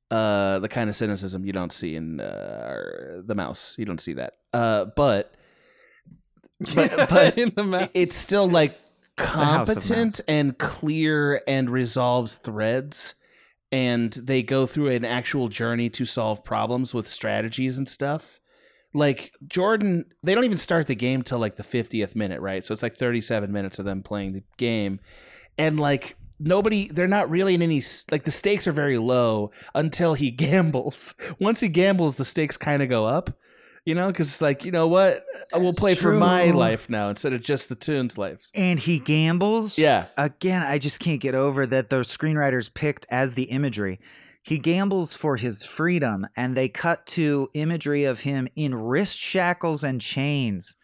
Uh, 0.10 0.58
the 0.58 0.68
kind 0.68 0.90
of 0.90 0.96
cynicism 0.96 1.46
you 1.46 1.54
don't 1.54 1.72
see 1.72 1.96
in 1.96 2.20
uh, 2.20 3.22
the 3.24 3.36
mouse. 3.36 3.76
You 3.78 3.86
don't 3.86 4.02
see 4.02 4.14
that. 4.14 4.34
Uh, 4.54 4.86
but 4.96 5.36
but- 6.76 7.10
but 7.10 7.38
in 7.38 7.54
the 7.56 7.64
mouth. 7.64 7.90
it's 7.94 8.16
still 8.16 8.50
like 8.50 8.78
competent 9.16 10.20
and 10.28 10.58
clear 10.58 11.42
and 11.48 11.70
resolves 11.70 12.36
threads 12.36 13.16
and 13.72 14.14
they 14.14 14.42
go 14.42 14.66
through 14.66 14.88
an 14.88 15.06
actual 15.06 15.48
journey 15.48 15.90
to 15.90 16.06
solve 16.06 16.44
problems 16.44 16.94
with 16.94 17.08
strategies 17.08 17.78
and 17.78 17.88
stuff. 17.88 18.40
Like 18.94 19.34
jordan 19.46 20.06
they 20.24 20.34
don't 20.34 20.46
even 20.46 20.58
start 20.58 20.88
the 20.88 20.96
game 20.96 21.22
till 21.22 21.38
like 21.38 21.58
the 21.58 21.64
50th 21.64 22.16
minute 22.16 22.42
right? 22.42 22.66
So 22.66 22.74
it's 22.74 22.82
like 22.82 22.98
37 22.98 23.52
minutes 23.52 23.78
of 23.78 23.86
them 23.86 24.02
playing 24.02 24.32
the 24.32 24.44
game. 24.58 25.00
And 25.58 25.80
like 25.80 26.16
nobody 26.40 26.88
they're 26.88 27.08
not 27.08 27.30
really 27.30 27.54
in 27.54 27.62
any 27.62 27.84
like 28.12 28.24
the 28.24 28.32
stakes 28.32 28.68
are 28.68 28.72
very 28.72 28.98
low 28.98 29.52
until 29.76 30.16
he 30.16 30.32
gambles. 30.46 31.14
Once 31.40 31.60
he 31.60 31.68
gambles 31.68 32.16
the 32.16 32.26
stakes 32.26 32.58
kind 32.58 32.82
of 32.82 32.90
go 32.90 33.06
up 33.06 33.30
you 33.90 33.96
know 33.96 34.08
because 34.08 34.28
it's 34.28 34.42
like 34.42 34.64
you 34.64 34.72
know 34.72 34.88
what 34.88 35.26
we'll 35.56 35.74
play 35.74 35.96
for 35.96 36.14
my 36.14 36.52
life 36.52 36.90
now 36.90 37.10
instead 37.10 37.34
of 37.34 37.42
just 37.42 37.70
the 37.70 37.76
tunes 37.76 38.18
lives 38.18 38.52
and 38.54 38.80
he 38.80 39.00
gambles. 39.00 39.78
yeah 39.78 40.06
Again, 40.18 40.62
I 40.62 40.78
just 40.78 41.00
can't 41.00 41.20
get 41.20 41.34
over 41.34 41.66
that 41.66 41.90
the 41.90 42.02
screenwriters 42.02 42.72
picked 42.72 43.08
as 43.10 43.34
the 43.34 43.44
imagery. 43.44 44.00
He 44.44 44.60
gambles 44.60 45.14
for 45.14 45.38
his 45.38 45.64
freedom, 45.64 46.28
and 46.36 46.56
they 46.56 46.70
cut 46.70 47.06
to 47.08 47.50
imagery 47.54 48.06
of 48.06 48.20
him 48.20 48.48
in 48.56 48.76
wrist 48.76 49.18
shackles 49.18 49.84
and 49.84 50.00
chains, 50.00 50.76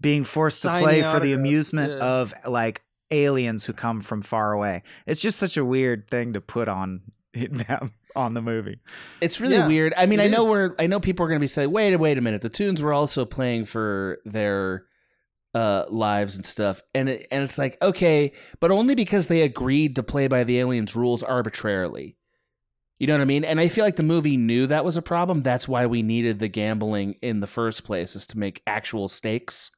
being 0.00 0.24
forced 0.24 0.62
to 0.62 0.70
play 0.78 1.02
for 1.02 1.20
the 1.20 1.32
amusement 1.32 1.92
yeah. 1.92 2.06
of 2.06 2.34
like 2.46 2.82
aliens 3.10 3.64
who 3.64 3.72
come 3.72 4.00
from 4.00 4.20
far 4.20 4.52
away. 4.52 4.82
It's 5.06 5.20
just 5.20 5.38
such 5.38 5.56
a 5.56 5.64
weird 5.64 6.08
thing 6.10 6.34
to 6.34 6.40
put 6.40 6.68
on 6.68 7.02
them 7.34 7.92
on 8.18 8.34
the 8.34 8.42
movie. 8.42 8.80
It's 9.20 9.40
really 9.40 9.54
Yeah, 9.54 9.66
weird. 9.68 9.94
I 9.96 10.06
mean, 10.06 10.20
I 10.20 10.26
know 10.26 10.44
is. 10.46 10.50
we're 10.50 10.74
I 10.78 10.86
know 10.88 11.00
people 11.00 11.24
are 11.24 11.28
going 11.28 11.38
to 11.38 11.42
be 11.42 11.46
saying, 11.46 11.70
"Wait, 11.70 11.94
wait 11.96 12.18
a 12.18 12.20
minute. 12.20 12.42
The 12.42 12.48
tunes 12.50 12.82
were 12.82 12.92
also 12.92 13.24
playing 13.24 13.64
for 13.66 14.18
their 14.24 14.84
uh 15.54 15.84
lives 15.88 16.36
and 16.36 16.44
stuff." 16.44 16.82
And 16.94 17.08
it, 17.08 17.28
and 17.30 17.42
it's 17.44 17.56
like, 17.56 17.78
"Okay, 17.80 18.32
but 18.60 18.70
only 18.70 18.94
because 18.94 19.28
they 19.28 19.42
agreed 19.42 19.94
to 19.96 20.02
play 20.02 20.26
by 20.26 20.44
the 20.44 20.58
aliens 20.58 20.96
rules 20.96 21.22
arbitrarily." 21.22 22.16
You 22.98 23.06
know 23.06 23.14
what 23.14 23.22
I 23.22 23.26
mean? 23.26 23.44
And 23.44 23.60
I 23.60 23.68
feel 23.68 23.84
like 23.84 23.94
the 23.94 24.02
movie 24.02 24.36
knew 24.36 24.66
that 24.66 24.84
was 24.84 24.96
a 24.96 25.02
problem. 25.02 25.44
That's 25.44 25.68
why 25.68 25.86
we 25.86 26.02
needed 26.02 26.40
the 26.40 26.48
gambling 26.48 27.14
in 27.22 27.38
the 27.38 27.46
first 27.46 27.84
place 27.84 28.16
is 28.16 28.26
to 28.26 28.38
make 28.38 28.60
actual 28.66 29.06
stakes 29.06 29.70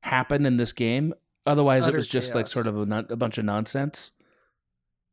happen 0.00 0.44
in 0.44 0.56
this 0.56 0.72
game. 0.72 1.14
Otherwise, 1.46 1.84
it 1.84 1.88
Utter 1.90 1.98
was 1.98 2.08
just 2.08 2.34
like 2.34 2.48
sort 2.48 2.66
of 2.66 2.76
a, 2.76 2.84
non- 2.84 3.06
a 3.10 3.16
bunch 3.16 3.38
of 3.38 3.44
nonsense. 3.44 4.10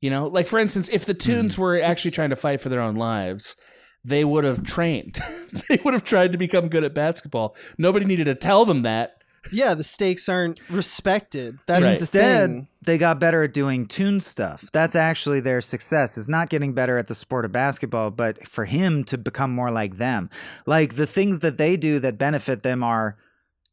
You 0.02 0.10
know, 0.10 0.28
like 0.28 0.48
for 0.48 0.60
instance, 0.60 0.90
if 0.92 1.06
the 1.06 1.14
hmm. 1.14 1.20
Toons 1.20 1.58
were 1.58 1.82
actually 1.82 2.12
trying 2.12 2.32
to 2.32 2.36
fight 2.36 2.60
for 2.60 2.70
their 2.70 2.82
own 2.82 2.96
lives, 2.96 3.56
they 4.04 4.26
would 4.26 4.44
have 4.44 4.64
trained. 4.64 5.20
they 5.70 5.80
would 5.86 5.94
have 5.94 6.04
tried 6.04 6.32
to 6.32 6.38
become 6.38 6.68
good 6.70 6.84
at 6.84 6.94
basketball. 6.94 7.56
Nobody 7.78 8.06
needed 8.06 8.26
to 8.26 8.36
tell 8.36 8.66
them 8.66 8.82
that. 8.82 9.24
yeah, 9.52 9.74
the 9.74 9.84
stakes 9.84 10.28
aren't 10.30 10.60
respected. 10.70 11.58
That's 11.68 11.84
Right. 11.84 11.98
Instead, 12.00 12.50
thing. 12.50 12.68
they 12.84 12.98
got 12.98 13.20
better 13.20 13.44
at 13.44 13.54
doing 13.54 13.88
tune 13.88 14.20
stuff. 14.22 14.70
That's 14.72 14.96
actually 14.96 15.40
their 15.40 15.62
success. 15.62 16.18
Is 16.18 16.30
not 16.30 16.50
getting 16.50 16.74
better 16.74 16.98
at 16.98 17.08
the 17.08 17.16
sport 17.16 17.46
of 17.46 17.52
basketball, 17.52 18.12
but 18.12 18.48
for 18.48 18.66
him 18.66 19.04
to 19.06 19.18
become 19.18 19.52
more 19.52 19.72
like 19.72 19.98
them. 19.98 20.30
Like 20.66 20.96
the 20.96 21.08
things 21.08 21.40
that 21.40 21.58
they 21.58 21.76
do 21.78 22.00
that 22.00 22.18
benefit 22.18 22.62
them 22.64 22.84
are 22.84 23.18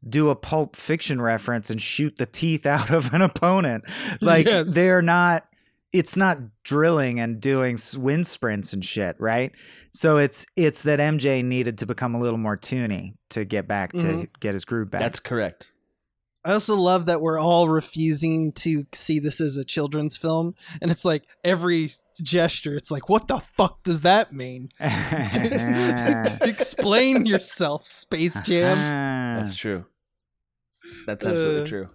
do 0.09 0.31
a 0.31 0.37
pulp 0.37 0.76
fiction 0.76 1.20
reference 1.20 1.70
and 1.70 1.81
shoot 1.83 2.16
the 2.16 2.26
teeth 2.26 2.64
out 2.76 2.91
of 2.91 3.12
an 3.14 3.22
opponent. 3.22 3.85
Like 4.20 4.47
Yes. 4.47 4.74
they're 4.74 5.03
not 5.03 5.47
it's 5.93 6.16
not 6.16 6.39
drilling 6.64 7.18
and 7.20 7.41
doing 7.41 7.78
wind 7.97 8.26
sprints 8.26 8.72
and 8.72 8.84
shit, 8.84 9.16
right? 9.18 9.53
So 9.93 10.18
it's 10.18 10.47
it's 10.57 10.82
that 10.82 11.01
MJ 11.01 11.43
needed 11.45 11.78
to 11.78 11.86
become 11.86 12.14
a 12.14 12.20
little 12.20 12.39
more 12.39 12.57
toony 12.57 13.14
to 13.30 13.45
get 13.45 13.66
back 13.66 13.93
to 13.95 14.05
Mhm. 14.05 14.28
get 14.41 14.53
his 14.55 14.64
groove 14.64 14.91
back. 14.91 15.01
That's 15.01 15.20
correct. 15.20 15.72
I 16.45 16.53
also 16.53 16.76
love 16.76 17.07
that 17.07 17.20
we're 17.20 17.39
all 17.39 17.68
refusing 17.68 18.53
to 18.53 18.84
see 18.93 19.18
this 19.18 19.41
as 19.41 19.57
a 19.57 19.64
children's 19.64 20.16
film, 20.16 20.55
and 20.80 20.91
it's 20.91 21.05
like 21.05 21.24
every 21.43 21.93
gesture, 22.22 22.74
it's 22.76 22.91
like, 22.91 23.09
what 23.09 23.28
the 23.28 23.39
fuck 23.39 23.82
does 23.82 24.03
that 24.03 24.32
mean? 24.32 24.68
Explain 26.41 27.26
yourself, 27.26 27.86
Space 27.86 28.41
Jam. 28.43 28.76
That's 29.39 29.57
true. 29.57 29.84
That's 31.07 31.24
absolutely 31.26 31.62
Uh, 31.62 31.66
true. 31.66 31.86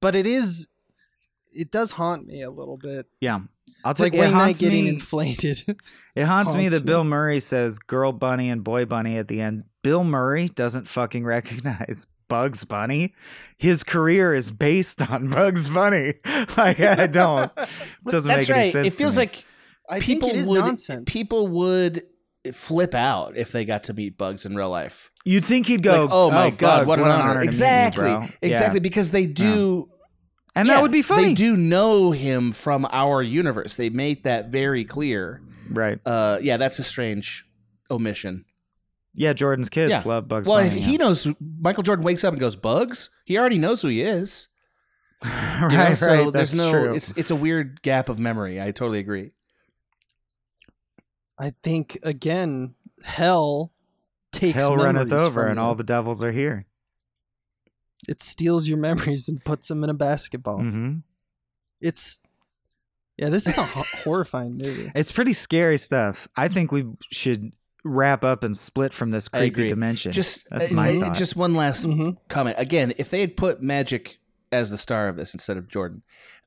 But 0.00 0.14
it 0.16 0.26
is, 0.26 0.68
it 1.58 1.70
does 1.70 1.92
haunt 1.92 2.26
me 2.26 2.42
a 2.42 2.50
little 2.50 2.76
bit. 2.76 3.06
yeah. 3.20 3.40
I'll 3.84 3.92
It's 3.92 4.00
like 4.00 4.12
take 4.12 4.18
it 4.18 4.24
Wayne 4.24 4.32
Knight 4.32 4.58
getting 4.58 4.84
me. 4.84 4.90
inflated. 4.90 5.62
It 6.16 6.24
haunts 6.24 6.52
me 6.52 6.68
that 6.68 6.80
me. 6.82 6.86
Bill 6.86 7.04
Murray 7.04 7.38
says 7.38 7.78
girl 7.78 8.10
bunny 8.10 8.50
and 8.50 8.64
boy 8.64 8.84
bunny 8.86 9.16
at 9.18 9.28
the 9.28 9.40
end. 9.40 9.64
Bill 9.84 10.02
Murray 10.02 10.48
doesn't 10.48 10.88
fucking 10.88 11.24
recognize 11.24 12.06
Bugs 12.28 12.64
Bunny. 12.64 13.14
His 13.56 13.84
career 13.84 14.34
is 14.34 14.50
based 14.50 15.08
on 15.08 15.30
Bugs 15.30 15.68
Bunny. 15.68 16.14
Like 16.56 16.80
I 16.80 17.06
don't. 17.06 17.52
Doesn't 18.08 18.28
That's 18.28 18.48
make 18.48 18.50
any 18.50 18.58
right. 18.64 18.72
sense. 18.72 18.86
It 18.88 18.94
feels 18.94 19.14
to 19.14 19.20
me. 19.20 19.26
like 19.26 19.44
I 19.88 20.00
people 20.00 20.28
think 20.28 20.38
it 20.38 20.40
is 20.42 20.48
would 20.48 20.60
nonsense. 20.60 21.04
people 21.06 21.46
would 21.48 22.02
flip 22.52 22.94
out 22.94 23.36
if 23.36 23.52
they 23.52 23.64
got 23.64 23.84
to 23.84 23.94
meet 23.94 24.18
bugs 24.18 24.44
in 24.44 24.56
real 24.56 24.70
life. 24.70 25.12
you'd 25.24 25.44
think 25.44 25.66
he'd 25.66 25.82
go. 25.84 26.02
like, 26.02 26.10
oh 26.12 26.30
my 26.32 26.46
oh, 26.46 26.50
god, 26.50 26.86
Bugs, 26.86 26.88
what 26.88 26.98
an 26.98 27.04
honor! 27.06 27.34
to 27.34 27.38
meet 27.40 27.42
you, 27.44 27.48
exactly. 27.48 28.08
Yeah. 28.08 28.28
exactly, 28.42 28.80
because 28.80 29.10
they 29.10 29.26
do. 29.26 29.88
And 30.58 30.68
yeah, 30.68 30.74
that 30.74 30.82
would 30.82 30.92
be 30.92 31.02
funny, 31.02 31.28
They 31.28 31.34
do 31.34 31.56
know 31.56 32.10
him 32.10 32.52
from 32.52 32.86
our 32.90 33.22
universe. 33.22 33.74
They 33.76 33.90
made 33.90 34.24
that 34.24 34.48
very 34.50 34.84
clear. 34.84 35.40
right? 35.70 35.98
Uh, 36.04 36.38
yeah, 36.42 36.56
that's 36.56 36.78
a 36.78 36.84
strange 36.84 37.44
omission. 37.90 38.44
Yeah, 39.14 39.32
Jordan's 39.32 39.68
kids 39.68 39.90
Yeah. 39.90 40.02
love 40.04 40.28
Bugs 40.28 40.48
well, 40.48 40.58
if 40.58 40.74
he 40.74 40.96
knows 40.96 41.26
Michael 41.60 41.82
Jordan 41.82 42.04
wakes 42.04 42.22
up 42.24 42.32
and 42.32 42.40
goes 42.40 42.54
bugs, 42.56 43.10
he 43.24 43.36
already 43.38 43.58
knows 43.58 43.82
who 43.82 43.88
he 43.88 44.02
is. 44.02 44.48
yeah. 45.24 45.68
You 45.70 45.76
know? 45.76 45.84
right, 45.84 45.96
so 45.96 46.06
right. 46.06 46.32
there's 46.32 46.52
That's 46.52 46.54
no. 46.54 46.70
true. 46.70 46.94
It's 46.94 47.10
it's 47.16 47.30
a 47.32 47.36
weird 47.36 47.82
gap 47.82 48.08
of 48.08 48.18
memory. 48.20 48.60
I 48.62 48.70
totally 48.70 49.00
agree. 49.00 49.32
I 51.38 51.52
think 51.64 51.98
again, 52.04 52.74
hell 53.02 53.72
takes 54.30 54.54
Hell 54.56 54.76
runneth 54.76 55.12
over, 55.12 55.42
from 55.42 55.50
and 55.50 55.58
all 55.60 55.74
the 55.74 55.82
devils 55.84 56.22
are 56.22 56.30
here. 56.30 56.66
It 58.06 58.22
steals 58.22 58.68
your 58.68 58.78
memories 58.88 59.28
and 59.28 59.42
puts 59.44 59.68
them 59.68 59.82
in 59.84 59.90
a 59.90 59.94
basketball. 59.94 60.58
hmm 60.60 60.96
It's 61.80 62.20
yeah, 63.16 63.30
this 63.30 63.46
is 63.48 63.58
a 63.58 63.62
horrifying 64.04 64.56
movie. 64.58 64.92
It's 64.94 65.10
pretty 65.10 65.32
scary 65.32 65.76
stuff. 65.78 66.28
I 66.36 66.46
think 66.48 66.70
we 66.70 66.86
should 67.10 67.52
wrap 67.84 68.22
up 68.22 68.44
and 68.44 68.56
split 68.56 68.92
from 68.92 69.10
this 69.10 69.28
I 69.32 69.38
creepy 69.38 69.46
agree. 69.54 69.68
dimension. 69.68 70.12
Just 70.12 70.46
That's 70.50 70.70
uh, 70.70 70.74
my 70.74 70.96
uh, 70.96 71.00
thought. 71.00 71.16
just 71.16 71.34
one 71.36 71.54
last 71.54 71.84
Mhm. 71.86 72.16
comment. 72.28 72.56
Again, 72.58 72.94
if 72.98 73.10
they 73.10 73.20
had 73.20 73.36
put 73.36 73.60
Magic 73.62 74.18
as 74.52 74.70
the 74.70 74.78
star 74.78 75.08
of 75.08 75.16
this 75.16 75.34
instead 75.34 75.56
of 75.56 75.68
Jordan, 75.68 76.02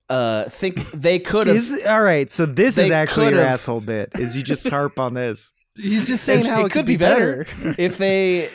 uh, 0.10 0.46
think 0.50 0.92
they 0.92 1.20
could 1.20 1.48
have. 1.48 1.64
All 1.88 2.02
right. 2.04 2.30
So 2.32 2.46
this 2.46 2.78
is 2.78 2.90
actually 2.92 3.26
your 3.28 3.34
could've- 3.34 3.48
asshole 3.48 3.82
bit. 3.82 4.12
Is 4.18 4.36
you 4.38 4.44
just 4.44 4.68
harp 4.70 4.98
on 5.00 5.14
this? 5.14 5.52
He's 5.76 6.08
just 6.08 6.24
saying 6.24 6.46
It- 6.46 6.50
how 6.50 6.62
it 6.64 6.66
it, 6.68 6.72
could 6.72 6.86
be 6.86 6.98
better. 6.98 7.46
if 7.78 7.98
they 7.98 8.50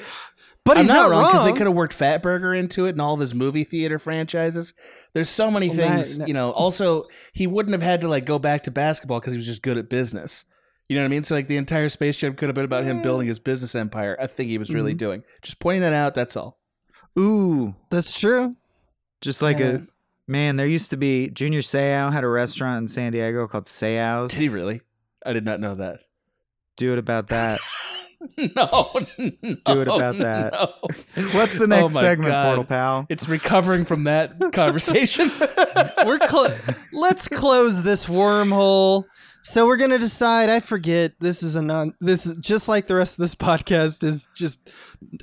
But 0.66 0.76
I'm 0.76 0.82
he's 0.84 0.88
not 0.88 1.08
not 1.08 1.10
wrong 1.10 1.24
because 1.30 1.44
they 1.44 1.52
could 1.52 1.66
have 1.66 1.74
worked 1.76 1.98
Fatburger 1.98 2.58
into 2.58 2.84
it 2.86 2.90
and 2.90 3.00
all 3.00 3.14
of 3.14 3.20
his 3.20 3.34
movie 3.34 3.64
theater 3.64 3.98
franchises. 3.98 4.74
There's 5.14 5.28
so 5.30 5.50
many 5.50 5.68
Well, 5.68 5.76
that- 5.78 5.88
things, 5.94 6.18
that- 6.18 6.28
you 6.28 6.34
know. 6.34 6.50
Also, 6.50 7.06
he 7.32 7.46
wouldn't 7.46 7.72
have 7.72 7.82
had 7.82 8.00
to 8.02 8.08
like 8.08 8.26
go 8.26 8.38
back 8.38 8.64
to 8.64 8.70
basketball 8.70 9.20
because 9.20 9.32
he 9.32 9.38
was 9.38 9.46
just 9.46 9.62
good 9.62 9.78
at 9.78 9.88
business. 9.88 10.44
You 10.88 10.96
know 10.96 11.02
what 11.02 11.06
I 11.06 11.10
mean? 11.10 11.22
So 11.24 11.34
like 11.34 11.48
the 11.48 11.56
entire 11.56 11.88
Space 11.88 12.16
Jam 12.16 12.34
could 12.34 12.48
have 12.48 12.54
been 12.54 12.64
about 12.64 12.84
him 12.84 13.00
building 13.02 13.26
his 13.28 13.38
business 13.38 13.74
empire. 13.74 14.16
a 14.20 14.28
thing 14.28 14.48
he 14.48 14.58
was 14.58 14.70
really 14.72 14.94
Mhm. 14.94 14.98
doing. 14.98 15.22
Just 15.42 15.58
pointing 15.58 15.80
that 15.82 15.92
out. 15.92 16.14
That's 16.14 16.36
all. 16.36 16.58
Ooh, 17.18 17.74
That's 17.90 18.18
true. 18.18 18.56
just 19.20 19.40
like 19.42 19.58
Yeah. 19.58 19.66
a 19.66 19.80
man. 20.28 20.56
There 20.56 20.66
used 20.66 20.90
to 20.90 20.96
be 20.96 21.28
Junior 21.30 21.60
Seau 21.60 22.12
had 22.12 22.22
a 22.24 22.28
restaurant 22.28 22.78
in 22.82 22.88
San 22.88 23.12
Diego 23.12 23.46
called 23.48 23.64
Seau's. 23.64 24.30
Did 24.32 24.40
he 24.40 24.48
really? 24.48 24.80
I 25.24 25.32
did 25.32 25.44
not 25.44 25.60
know 25.60 25.74
that. 25.76 26.00
Do 26.76 26.92
it 26.92 26.98
about 26.98 27.28
that. 27.28 27.58
no, 28.56 28.90
Do 29.16 29.80
it 29.80 29.88
about 29.88 30.18
that. 30.18 30.52
no. 30.52 30.72
What's 31.32 31.56
the 31.56 31.64
oh 31.64 31.66
next 31.66 31.94
Oh 31.96 32.00
segment, 32.00 32.30
God. 32.30 32.44
Portal 32.46 32.64
Pal? 32.64 33.06
It's 33.08 33.28
recovering 33.28 33.84
from 33.84 34.04
that 34.04 34.34
conversation. 34.52 35.30
We're 36.04 36.18
clo- 36.18 36.54
let's 36.92 37.28
close 37.28 37.82
this 37.82 38.06
wormhole. 38.06 39.04
So 39.42 39.66
we're 39.66 39.76
gonna 39.76 39.98
decide. 39.98 40.48
I 40.50 40.60
forget. 40.60 41.12
This 41.20 41.42
is 41.42 41.54
a 41.56 41.62
non. 41.62 41.94
This 42.00 42.26
is 42.26 42.36
just 42.38 42.68
like 42.68 42.86
the 42.86 42.96
rest 42.96 43.18
of 43.18 43.22
this 43.22 43.34
podcast 43.34 44.02
is 44.02 44.28
just 44.34 44.70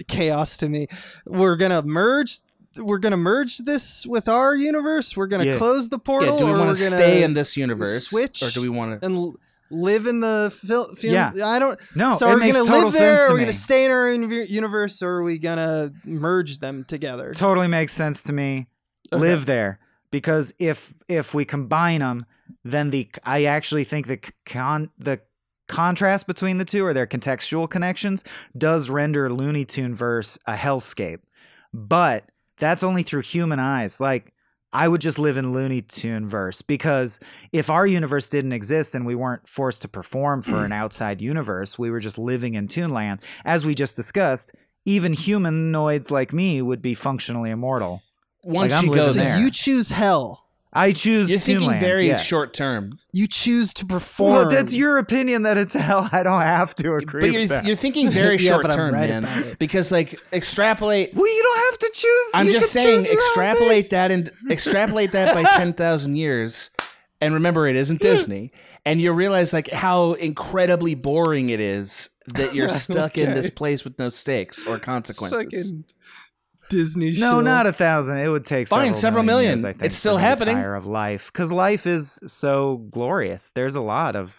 chaos 0.08 0.56
to 0.58 0.70
me. 0.70 0.88
We're 1.26 1.58
gonna 1.58 1.82
merge. 1.82 2.40
We're 2.78 3.00
gonna 3.00 3.18
merge 3.18 3.58
this 3.60 4.06
with 4.08 4.28
our 4.30 4.56
universe. 4.56 5.16
We're 5.18 5.28
gonna 5.28 5.46
Yeah. 5.46 5.58
close 5.58 5.90
the 5.90 6.00
portal. 6.00 6.34
yeah, 6.36 6.40
do 6.40 6.46
we 6.46 6.52
or 6.52 6.58
want 6.58 6.70
we're 6.70 6.76
to 6.76 6.84
gonna 6.84 6.96
stay 6.96 7.24
in 7.24 7.34
this 7.34 7.58
universe, 7.58 8.08
switch 8.08 8.42
or 8.42 8.50
do 8.50 8.62
we 8.62 8.70
want 8.70 9.00
to? 9.02 9.06
and 9.06 9.16
l- 9.16 9.36
live 9.70 10.06
in 10.06 10.20
the 10.20 10.56
film? 10.66 10.96
Yeah. 11.02 11.32
I 11.44 11.60
don't. 11.60 11.80
No, 11.96 12.14
so 12.14 12.28
it 12.28 12.34
are 12.34 12.40
we 12.40 12.52
gonna 12.52 12.64
live 12.64 12.94
there? 12.94 13.28
Are 13.28 13.30
we 13.30 13.40
me. 13.40 13.44
gonna 13.44 13.54
stay 13.54 13.86
in 13.86 13.92
our 13.92 14.12
uni- 14.12 14.46
universe, 14.46 15.02
or 15.02 15.18
are 15.18 15.24
we 15.24 15.38
gonna 15.38 15.92
merge 16.06 16.60
them 16.60 16.84
together? 16.86 17.34
Totally 17.34 17.68
makes 17.68 17.94
sense 17.94 18.24
to 18.24 18.34
me. 18.34 18.68
Okay. 19.12 19.20
Live 19.20 19.46
there 19.46 19.80
because 20.12 20.54
if 20.60 20.94
if 21.08 21.34
we 21.34 21.46
combine 21.46 22.00
them, 22.00 22.26
then 22.64 22.90
the 22.90 23.10
I 23.26 23.46
actually 23.46 23.84
think 23.84 24.08
the 24.08 24.20
con 24.46 24.90
the 24.98 25.22
contrast 25.68 26.28
between 26.28 26.58
the 26.58 26.66
two 26.66 26.86
or 26.86 26.94
their 26.94 27.08
contextual 27.08 27.70
connections 27.70 28.24
does 28.58 28.90
render 28.90 29.30
Looney 29.30 29.66
Tune 29.66 29.96
verse 29.96 30.38
a 30.46 30.54
hellscape. 30.54 31.20
But 31.74 32.26
that's 32.58 32.84
only 32.84 33.04
through 33.04 33.22
human 33.22 33.60
eyes. 33.60 34.00
Like 34.00 34.34
I 34.74 34.88
would 34.88 35.02
just 35.02 35.20
live 35.20 35.38
in 35.38 35.54
Looney 35.54 35.82
Tune 35.82 36.28
verse 36.28 36.64
because 36.64 37.20
if 37.52 37.70
our 37.70 37.86
universe 37.86 38.28
didn't 38.28 38.54
exist 38.54 38.96
and 38.96 39.06
we 39.06 39.14
weren't 39.14 39.48
forced 39.48 39.84
to 39.84 39.88
perform 39.88 40.42
for 40.42 40.66
an 40.66 40.72
outside 40.74 41.22
universe, 41.22 41.78
we 41.78 41.92
were 41.92 42.00
just 42.00 42.18
living 42.18 42.56
in 42.56 42.68
Toonland, 42.68 43.22
as 43.46 43.66
we 43.66 43.76
just 43.76 43.96
discussed, 43.96 44.52
even 44.86 45.14
humanoids 45.14 46.10
like 46.10 46.34
me 46.34 46.62
would 46.62 46.82
be 46.82 46.96
functionally 46.96 47.52
immortal. 47.52 48.02
Once 48.44 48.74
I'm 48.74 48.86
you 48.86 48.90
go 48.90 48.96
living 48.98 49.14
so 49.14 49.20
there, 49.20 49.40
you 49.40 49.52
choose 49.52 49.92
hell. 49.92 50.43
I 50.76 50.92
choose 50.92 51.30
you're 51.30 51.40
thinking 51.40 51.70
Toonland, 51.70 51.80
very 51.80 52.08
yes. 52.08 52.24
short 52.24 52.54
term. 52.54 52.98
You 53.12 53.28
choose 53.28 53.74
to 53.76 53.86
perform. 53.86 54.34
Well, 54.34 54.50
that's 54.50 54.74
your 54.74 54.98
opinion 54.98 55.44
that 55.44 55.58
it's 55.58 55.74
hell. 55.88 56.10
I 56.12 56.24
don't 56.24 56.42
have 56.42 56.74
to 56.76 56.96
agree 56.96 57.22
But 57.22 57.26
with 57.28 57.34
you're, 57.34 57.48
that. 57.48 57.66
you're 57.66 57.76
thinking 57.76 58.10
very 58.10 58.38
Yeah, 58.40 58.54
short 58.54 58.70
term, 58.72 58.94
right 58.94 59.10
man. 59.10 59.56
Because 59.60 59.92
like 59.92 60.20
extrapolate. 60.34 61.14
well, 61.14 61.28
you 61.28 61.44
don't 61.44 61.72
have 61.72 61.80
to 61.80 61.92
choose. 61.94 62.28
I'm 62.34 62.48
You 62.48 62.54
just 62.54 62.72
saying, 62.72 63.00
choose 63.00 63.08
your 63.10 63.22
own 63.22 63.28
extrapolate 63.28 63.90
that 63.92 64.12
and 64.12 64.32
extrapolate 64.50 65.12
that 65.12 65.34
by 65.34 65.44
ten 65.44 65.74
thousand 65.74 66.16
years, 66.16 66.70
and 67.22 67.34
remember 67.34 67.68
it 67.68 67.76
isn't 67.76 68.02
Disney, 68.02 68.52
and 68.86 69.00
you 69.00 69.12
realize 69.14 69.54
like 69.54 69.70
how 69.72 70.14
incredibly 70.14 70.96
boring 70.96 71.50
it 71.50 71.60
is 71.60 72.10
that 72.34 72.56
you're 72.56 72.70
stuck 72.70 73.18
in 73.18 73.34
this 73.36 73.50
place 73.50 73.84
with 73.84 74.00
no 74.00 74.08
stakes 74.10 74.66
or 74.66 74.80
consequences. 74.80 75.44
fucking 75.72 75.84
Disney. 76.78 77.12
thing. 77.12 77.22
No, 77.22 77.42
not 77.42 77.68
a 77.68 77.74
thousand. 77.74 78.18
It 78.18 78.28
would 78.30 78.46
take 78.46 78.68
Fine, 78.68 78.96
several, 78.96 79.00
several 79.02 79.24
million. 79.24 79.44
million. 79.46 79.58
years, 79.60 79.66
I 79.66 79.74
think, 79.74 79.84
It's 79.84 79.96
still 79.96 80.18
happening. 80.18 80.58
of 80.58 80.86
life 80.86 81.32
because 81.32 81.52
life 81.52 81.86
is 81.88 82.20
so 82.28 82.78
glorious. 82.90 83.52
There's 83.52 83.76
a 83.76 83.82
lot 83.82 84.16
of 84.16 84.38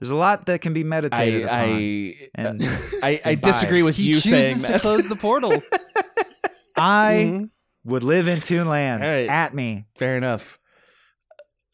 there's 0.00 0.10
a 0.10 0.16
lot 0.16 0.46
that 0.46 0.60
can 0.60 0.72
be 0.72 0.82
meditated 0.84 1.46
I 1.46 1.62
upon. 1.62 1.72
I, 1.74 2.16
and 2.34 2.62
I 3.02 3.20
I 3.24 3.34
disagree 3.36 3.82
with 3.82 3.96
He 3.96 4.04
you 4.04 4.14
saying 4.14 4.54
chooses 4.54 4.62
to 4.66 4.72
that. 4.72 4.80
close 4.80 5.08
the 5.08 5.16
portal. 5.16 5.52
I 6.76 7.30
Mhm. 7.32 7.50
would 7.84 8.02
live 8.04 8.26
in 8.28 8.40
Toonland. 8.40 9.00
Right. 9.00 9.28
At 9.28 9.54
me. 9.54 9.86
Fair 9.96 10.16
enough. 10.16 10.58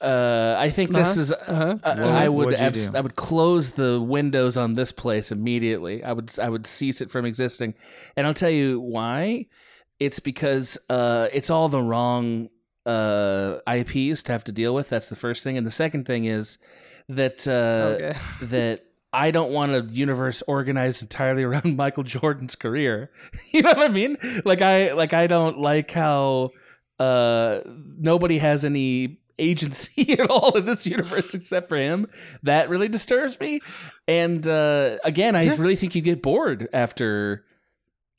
Uh, 0.01 0.57
I 0.59 0.71
think 0.71 0.93
this 0.93 1.09
Uh-huh. 1.13 1.21
is. 1.21 1.33
Uh-huh. 1.33 1.77
Uh, 1.83 1.95
What 1.97 1.99
I 1.99 2.29
would- 2.29 2.37
would 2.37 2.45
what'd 2.59 2.61
you 2.61 2.67
abs- 2.85 2.95
I 2.95 3.01
would 3.01 3.17
close 3.17 3.73
the 3.73 4.01
windows 4.01 4.57
on 4.57 4.75
this 4.75 4.93
place 4.93 5.31
immediately. 5.31 6.03
I 6.03 6.13
would 6.13 6.33
I 6.39 6.49
would 6.49 6.67
cease 6.67 7.01
it 7.01 7.11
from 7.11 7.27
existing, 7.27 7.75
and 8.17 8.27
I'll 8.27 8.35
tell 8.35 8.51
you 8.51 8.81
why. 8.81 9.47
It's 9.99 10.19
because 10.19 10.79
uh, 10.89 11.29
it's 11.33 11.51
all 11.51 11.69
the 11.69 11.83
wrong 11.83 12.49
uh, 12.87 13.59
IPs 13.71 14.23
to 14.23 14.33
have 14.33 14.43
to 14.45 14.53
deal 14.53 14.75
with. 14.75 14.89
That's 14.89 15.11
the 15.11 15.17
first 15.17 15.43
thing, 15.45 15.59
and 15.59 15.67
the 15.67 15.71
second 15.71 16.07
thing 16.07 16.25
is 16.25 16.57
that 17.11 17.47
uh, 17.47 17.97
okay. 17.97 18.17
that 18.43 18.81
I 19.13 19.31
don't 19.31 19.53
want 19.53 19.73
a 19.75 19.83
universe 19.93 20.43
organized 20.47 21.03
entirely 21.03 21.43
around 21.43 21.77
Michael 21.85 22.05
Jordan's 22.05 22.55
career. 22.57 23.11
you 23.53 23.61
know 23.61 23.69
what 23.75 23.81
I 23.81 23.89
mean? 23.89 24.17
Like 24.47 24.63
I 24.63 24.93
like 24.93 25.13
I 25.13 25.27
don't 25.27 25.59
like 25.59 25.91
how 25.91 26.51
uh 26.99 27.61
nobody 27.99 28.39
has 28.39 28.65
any 28.65 29.19
agency 29.41 30.13
at 30.19 30.29
all 30.31 30.57
in 30.57 30.67
this 30.67 30.87
universe 30.87 31.35
except 31.35 31.69
for 31.69 31.77
him. 31.77 32.07
That 32.43 32.69
really 32.69 32.89
disturbs 32.89 33.39
me. 33.41 33.61
And 34.07 34.47
uh 34.47 34.99
again, 35.05 35.35
I 35.37 35.43
Yeah. 35.43 35.57
really 35.59 35.77
think 35.77 35.95
you 35.95 36.03
get 36.03 36.23
bored 36.23 36.69
after 36.73 37.45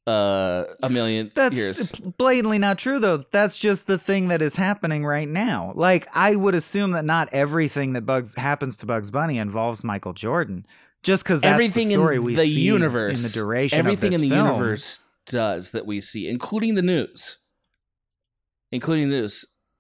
uh 0.08 0.66
a 0.82 0.90
million 0.90 1.32
That's 1.36 1.56
years. 1.56 1.92
blatantly 1.92 2.58
not 2.58 2.80
true, 2.80 2.98
though. 3.00 3.18
That's 3.18 3.56
just 3.58 3.86
the 3.86 4.00
thing 4.00 4.30
that 4.30 4.42
is 4.42 4.56
happening 4.56 5.06
right 5.06 5.28
now. 5.28 5.74
Like, 5.76 6.08
I 6.16 6.36
would 6.36 6.56
assume 6.56 6.92
that 6.92 7.06
not 7.06 7.30
everything 7.32 7.94
that 7.94 8.02
Bugs 8.02 8.36
happens 8.36 8.76
to 8.78 8.88
Bugs 8.88 9.12
Bunny 9.12 9.38
involves 9.38 9.84
Michael 9.84 10.14
Jordan. 10.14 10.66
Just 11.04 11.24
because 11.24 11.42
that's 11.42 11.54
everything 11.54 11.88
the 11.90 11.94
story 11.96 12.16
in 12.18 12.24
we 12.24 12.36
the 12.36 12.48
see 12.48 12.62
universe 12.62 13.16
in 13.18 13.22
the 13.24 13.30
duration 13.30 13.80
everything 13.80 14.16
of 14.16 14.22
in 14.24 14.30
the 14.30 14.36
film. 14.36 14.48
universe 14.48 15.00
does 15.28 15.70
that 15.72 15.86
we 15.86 16.02
see 16.02 16.28
including 16.28 16.74
the 16.76 16.82
news 16.82 17.38
including 18.72 19.10
the 19.10 19.18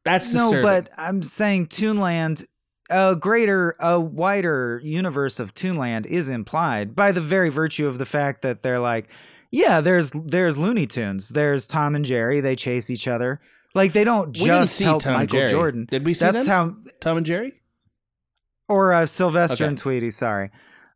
that's 0.06 0.34
No, 0.34 0.62
but 0.62 0.90
I'm 0.98 1.22
saying 1.24 1.68
Toonland, 1.68 2.46
a 2.90 3.16
greater, 3.16 3.76
a 3.80 4.00
wider 4.00 4.82
universe 4.84 5.40
of 5.40 5.54
Toonland 5.54 6.06
is 6.06 6.30
implied 6.30 6.96
by 6.96 7.12
the 7.12 7.22
very 7.22 7.50
virtue 7.50 7.88
of 7.88 7.98
the 8.00 8.06
fact 8.06 8.42
that 8.42 8.64
they're 8.64 8.80
like, 8.80 9.10
yeah, 9.52 9.82
there's 9.82 10.12
there's 10.12 10.58
Looney 10.58 10.88
Tunes, 10.88 11.30
there's 11.30 11.68
Tom 11.68 11.96
and 11.96 12.06
Jerry, 12.06 12.40
they 12.42 12.56
chase 12.56 12.90
each 12.90 13.08
other. 13.08 13.42
Like 13.76 13.94
they 13.94 14.04
don't 14.04 14.34
just 14.34 14.76
see 14.76 14.84
help 14.84 15.04
Tom 15.04 15.14
Michael. 15.14 15.48
Jordan. 15.48 15.88
did 15.90 16.06
we 16.06 16.14
see 16.14 16.26
That's 16.26 16.46
them? 16.46 16.48
how 16.48 16.76
Tom 17.02 17.18
and 17.18 17.26
Jerry 17.26 17.54
or 18.68 18.94
uh, 18.94 19.06
Sylvester 19.06 19.64
Okay. 19.64 19.70
and 19.70 19.78
Tweety. 19.78 20.12
Sorry. 20.12 20.52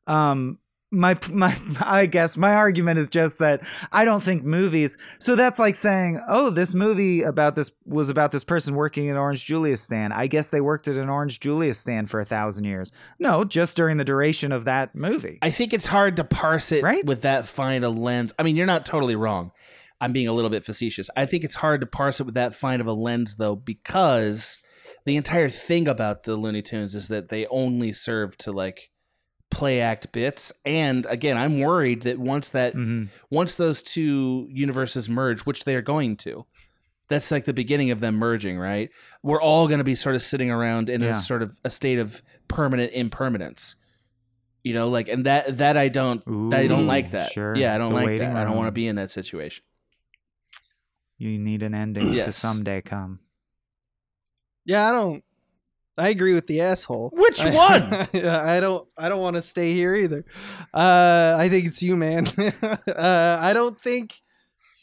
Um, 0.07 0.59
my 0.91 1.17
my 1.31 1.57
I 1.81 2.05
guess 2.05 2.37
my 2.37 2.53
argument 2.53 2.99
is 2.99 3.09
just 3.09 3.39
that 3.39 3.61
I 3.91 4.05
don't 4.05 4.21
think 4.21 4.43
movies. 4.43 4.97
So 5.19 5.35
that's 5.35 5.59
like 5.59 5.75
saying, 5.75 6.21
oh, 6.29 6.49
this 6.49 6.73
movie 6.73 7.23
about 7.23 7.55
this 7.55 7.71
was 7.85 8.09
about 8.09 8.31
this 8.31 8.43
person 8.43 8.75
working 8.75 9.09
at 9.09 9.17
Orange 9.17 9.45
Julius 9.45 9.81
stand. 9.81 10.13
I 10.13 10.27
guess 10.27 10.49
they 10.49 10.61
worked 10.61 10.87
at 10.87 10.95
an 10.97 11.09
Orange 11.09 11.39
Julius 11.39 11.79
stand 11.79 12.09
for 12.09 12.19
a 12.19 12.25
thousand 12.25 12.65
years. 12.65 12.91
No, 13.19 13.43
just 13.43 13.75
during 13.75 13.97
the 13.97 14.05
duration 14.05 14.51
of 14.51 14.65
that 14.65 14.95
movie. 14.95 15.39
I 15.41 15.49
think 15.51 15.73
it's 15.73 15.87
hard 15.87 16.15
to 16.17 16.23
parse 16.23 16.71
it 16.71 16.83
Right? 16.83 17.05
with 17.05 17.23
that 17.23 17.47
fine 17.47 17.83
a 17.83 17.89
lens. 17.89 18.33
I 18.39 18.43
mean, 18.43 18.55
you're 18.55 18.65
not 18.65 18.85
totally 18.85 19.15
wrong. 19.15 19.51
I'm 20.01 20.11
being 20.13 20.27
a 20.27 20.33
little 20.33 20.49
bit 20.51 20.65
facetious. 20.65 21.09
I 21.15 21.25
think 21.25 21.43
it's 21.43 21.55
hard 21.55 21.81
to 21.81 21.87
parse 21.87 22.19
it 22.19 22.25
with 22.25 22.35
that 22.35 22.53
fine 22.53 22.81
of 22.81 22.87
a 22.87 22.93
lens, 22.93 23.35
though, 23.35 23.55
because 23.55 24.59
the 25.05 25.15
entire 25.15 25.49
thing 25.49 25.87
about 25.87 26.23
the 26.23 26.35
Looney 26.35 26.61
Tunes 26.61 26.95
is 26.95 27.07
that 27.07 27.29
they 27.29 27.47
only 27.47 27.93
serve 27.93 28.37
to 28.39 28.51
like 28.51 28.89
play 29.55 29.79
act 29.81 30.11
bits. 30.11 30.51
And 30.65 31.05
again, 31.07 31.37
I'm 31.37 31.59
worried 31.59 32.01
that 32.01 32.19
once 32.19 32.49
that 32.51 32.75
Mhm. 32.75 33.09
once 33.31 33.55
those 33.55 33.81
two 33.81 34.47
universes 34.51 35.09
merge, 35.09 35.41
which 35.41 35.63
they 35.63 35.75
are 35.75 35.81
going 35.81 36.17
to, 36.17 36.45
that's 37.07 37.31
like 37.31 37.45
the 37.45 37.53
beginning 37.53 37.89
of 37.91 37.99
them 38.01 38.15
merging, 38.15 38.57
right? 38.57 38.89
We're 39.23 39.41
all 39.41 39.67
going 39.67 39.77
to 39.77 39.83
be 39.83 39.95
sort 39.95 40.15
of 40.15 40.21
sitting 40.21 40.51
around 40.51 40.89
in 40.89 41.01
Yeah. 41.01 41.17
a 41.17 41.21
sort 41.21 41.41
of 41.41 41.55
a 41.63 41.69
state 41.69 41.99
of 41.99 42.21
permanent 42.47 42.91
impermanence. 42.93 43.75
You 44.63 44.73
know, 44.73 44.89
like, 44.89 45.07
and 45.07 45.25
that 45.25 45.59
that 45.59 45.77
I 45.77 45.89
don't, 45.89 46.21
I 46.53 46.65
don't 46.67 46.87
like 46.87 47.11
that. 47.11 47.31
Sure. 47.31 47.55
Yeah, 47.55 47.75
I 47.75 47.77
don't 47.77 47.89
The 47.89 47.95
like 47.95 48.05
waiting 48.07 48.29
that. 48.33 48.37
I 48.37 48.43
don't 48.43 48.55
want 48.57 48.67
to 48.67 48.71
be 48.71 48.87
in 48.87 48.95
that 48.95 49.11
situation. 49.11 49.63
You 51.17 51.37
need 51.39 51.63
an 51.63 51.73
ending 51.73 52.11
to 52.13 52.31
someday 52.31 52.81
come. 52.81 53.19
Yeah, 54.65 54.89
I 54.89 54.91
don't. 54.91 55.23
I 55.97 56.09
agree 56.09 56.33
with 56.33 56.47
the 56.47 56.61
asshole. 56.61 57.11
Which 57.13 57.39
I- 57.39 57.55
one? 57.55 57.93
I 58.25 58.59
don't. 58.59 58.87
I 58.97 59.09
don't 59.09 59.21
want 59.21 59.35
to 59.37 59.41
stay 59.41 59.73
here 59.73 59.95
either. 59.95 60.25
Uh, 60.73 61.35
I 61.39 61.49
think 61.49 61.65
it's 61.67 61.81
you, 61.81 61.95
man. 61.95 62.27
uh, 62.87 63.39
I 63.41 63.53
don't 63.53 63.79
think. 63.79 64.13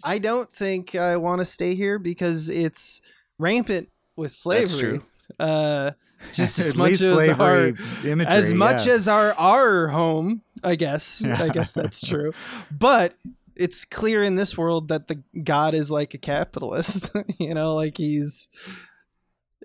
I 0.04 0.18
don't 0.18 0.50
think 0.52 0.94
I 0.94 1.16
want 1.16 1.40
to 1.40 1.44
stay 1.44 1.74
here 1.74 1.98
because 1.98 2.48
it's 2.48 3.00
rampant 3.38 3.88
with 4.16 4.32
slavery. 4.32 4.80
true. 4.80 5.02
Uh, 5.38 5.92
just 6.32 6.58
as 6.58 6.74
much 6.74 6.90
least 6.90 7.02
as 7.02 7.12
our, 7.12 7.26
slavery 7.26 7.74
imagery, 8.10 8.32
as 8.32 8.54
much 8.54 8.86
yeah. 8.86 8.92
as 8.94 9.08
our 9.08 9.32
our 9.34 9.88
home. 9.88 10.42
I 10.64 10.76
guess. 10.76 11.24
I 11.24 11.48
guess 11.48 11.72
that's 11.72 12.00
true. 12.00 12.32
But 12.70 13.14
it's 13.54 13.84
clear 13.84 14.22
in 14.22 14.36
this 14.36 14.56
world 14.56 14.88
that 14.88 15.08
the 15.08 15.22
god 15.42 15.74
is 15.74 15.90
like 15.90 16.14
a 16.14 16.18
capitalist. 16.18 17.10
you 17.38 17.52
know, 17.52 17.74
like 17.74 17.96
he's 17.96 18.48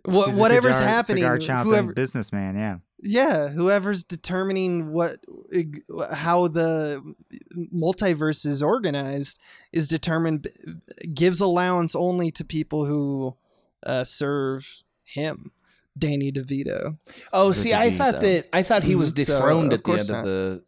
what 0.08 0.30
He's 0.30 0.38
a 0.38 0.42
whatever's 0.42 0.76
cigar- 0.78 0.88
happening. 0.90 1.24
cigar 1.42 1.64
Whoever, 1.64 1.94
businessman. 1.94 2.56
Yeah. 2.58 2.78
yeah, 3.04 3.50
whoever's 3.50 4.04
determining 4.04 4.92
what 4.92 5.18
how 6.14 6.48
the 6.48 7.04
multiverse 7.74 8.46
is 8.46 8.62
organized 8.64 9.40
is 9.72 9.88
determined 9.88 10.48
gives 11.14 11.40
allowance 11.42 11.96
only 11.96 12.32
to 12.32 12.46
people 12.46 12.86
who 12.86 13.36
uh, 13.86 14.04
serve 14.04 14.84
him. 15.04 15.52
Danny 15.98 16.32
DeVito. 16.32 16.98
Oh, 17.34 17.52
see, 17.52 17.74
I 17.74 17.90
thought 17.90 18.16
so. 18.16 18.22
that 18.22 18.48
I 18.54 18.62
thought 18.62 18.84
he 18.84 18.94
was 18.94 19.12
Mhm, 19.14 19.26
so, 19.26 19.40
dethroned 19.40 19.74
at 19.74 19.84
the 19.84 19.92
end 19.94 20.10
not. 20.10 20.20
of 20.20 20.26
the. 20.26 20.64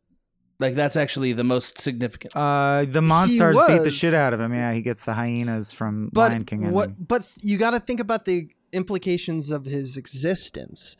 Like 0.59 0.73
that's 0.73 0.95
actually 0.95 1.33
the 1.33 1.43
most 1.43 1.79
significant. 1.79 2.35
Uh, 2.35 2.85
the 2.87 3.01
monsters 3.01 3.55
beat 3.67 3.83
the 3.83 3.91
shit 3.91 4.13
out 4.15 4.33
of 4.33 4.39
him. 4.41 4.53
Yeah, 4.53 4.73
he 4.73 4.81
gets 4.81 5.05
the 5.05 5.13
hyenas 5.13 5.71
from 5.71 6.09
But 6.11 6.31
Lion 6.31 6.45
King. 6.45 6.71
what? 6.71 6.89
But 7.07 7.25
you 7.41 7.57
got 7.59 7.71
to 7.71 7.79
think 7.79 7.99
about 8.01 8.25
the 8.25 8.49
implications 8.71 9.51
of 9.51 9.65
his 9.65 9.97
existence. 9.97 10.95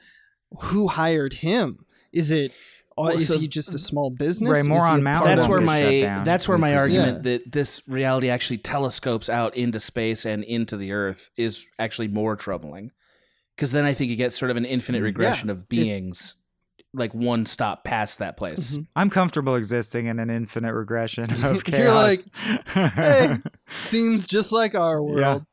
Who 0.62 0.88
hired 0.88 1.34
him? 1.34 1.86
Is 2.12 2.32
it? 2.32 2.52
Well, 2.98 3.10
is 3.10 3.28
so- 3.30 3.40
he 3.40 3.48
just 3.48 3.74
a 3.74 3.80
small 3.80 4.10
business? 4.12 4.52
Ray 4.52 4.60
Is 4.60 4.68
Moore 4.68 4.86
he 4.86 4.92
on 4.92 5.00
a 5.00 5.04
Mount 5.04 5.24
that's 5.26 5.48
where 5.48 5.60
of- 5.60 5.64
get 5.66 6.02
shut 6.02 6.18
my 6.18 6.24
that's 6.26 6.48
where 6.50 6.58
my 6.58 6.74
presume. 6.74 6.82
argument 7.02 7.24
that 7.24 7.52
this 7.52 7.82
reality 7.88 8.30
actually 8.30 8.58
telescopes 8.58 9.30
out 9.30 9.56
into 9.56 9.80
space 9.80 10.26
and 10.26 10.44
into 10.44 10.76
the 10.76 10.92
Earth 10.92 11.30
is 11.38 11.66
actually 11.78 12.10
more 12.10 12.36
troubling. 12.36 12.92
Because 13.56 13.72
then 13.72 13.86
I 13.86 13.94
think 13.94 14.10
you 14.10 14.16
get 14.18 14.34
sort 14.34 14.52
of 14.52 14.58
an 14.58 14.66
infinite 14.66 15.00
Mm. 15.02 15.04
regression 15.06 15.50
of 15.50 15.70
beings, 15.70 16.36
like 16.94 17.14
one 17.14 17.46
stop 17.46 17.84
past 17.86 18.20
that 18.20 18.36
place. 18.36 18.76
Mhm. 18.76 18.88
I'm 18.98 19.10
comfortable 19.10 19.56
existing 19.56 20.08
in 20.08 20.20
an 20.20 20.30
infinite 20.30 20.74
regression 20.74 21.26
of 21.46 21.64
chaos. 21.64 21.80
You're 21.80 22.84
like, 22.84 22.94
"Hey, 22.94 23.38
Seems 23.70 24.26
just 24.28 24.52
like 24.52 24.76
our 24.76 25.02
world. 25.02 25.46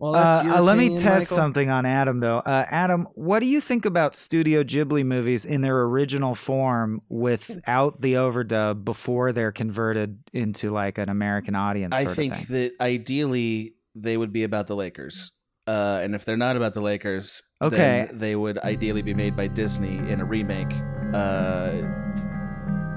Well, 0.00 0.12
that's 0.12 0.46
Uh, 0.46 0.56
uh, 0.58 0.62
let 0.62 0.78
me 0.78 0.90
test 0.96 1.24
Michael? 1.24 1.36
something 1.36 1.70
on 1.70 1.84
Adam 1.84 2.20
though. 2.20 2.38
Uh, 2.38 2.64
Adam, 2.70 3.08
what 3.14 3.40
do 3.40 3.46
you 3.46 3.60
think 3.60 3.84
about 3.84 4.14
Studio 4.14 4.62
Ghibli 4.62 5.04
movies 5.04 5.44
in 5.44 5.60
their 5.60 5.80
original 5.82 6.36
form 6.36 7.02
without 7.08 8.00
the 8.00 8.12
overdub 8.14 8.84
before 8.84 9.32
they're 9.32 9.50
converted 9.50 10.18
into 10.32 10.70
like 10.70 10.98
an 10.98 11.08
American 11.08 11.56
audience? 11.56 11.94
I 11.96 12.04
think 12.04 12.32
of 12.32 12.38
thing? 12.44 12.46
that 12.48 12.72
ideally 12.80 13.74
they 13.96 14.16
would 14.16 14.32
be 14.32 14.44
about 14.44 14.68
the 14.68 14.76
Lakers. 14.76 15.32
Uh, 15.66 15.98
and 16.02 16.14
if 16.14 16.24
they're 16.24 16.36
not 16.36 16.56
about 16.56 16.74
the 16.74 16.80
Lakers, 16.80 17.42
Okay. 17.60 18.06
then 18.08 18.18
they 18.18 18.36
would 18.36 18.56
ideally 18.58 19.02
be 19.02 19.12
made 19.14 19.36
by 19.36 19.48
Disney 19.48 19.98
in 20.10 20.20
a 20.20 20.24
remake. 20.24 20.72
Uh, 21.12 21.82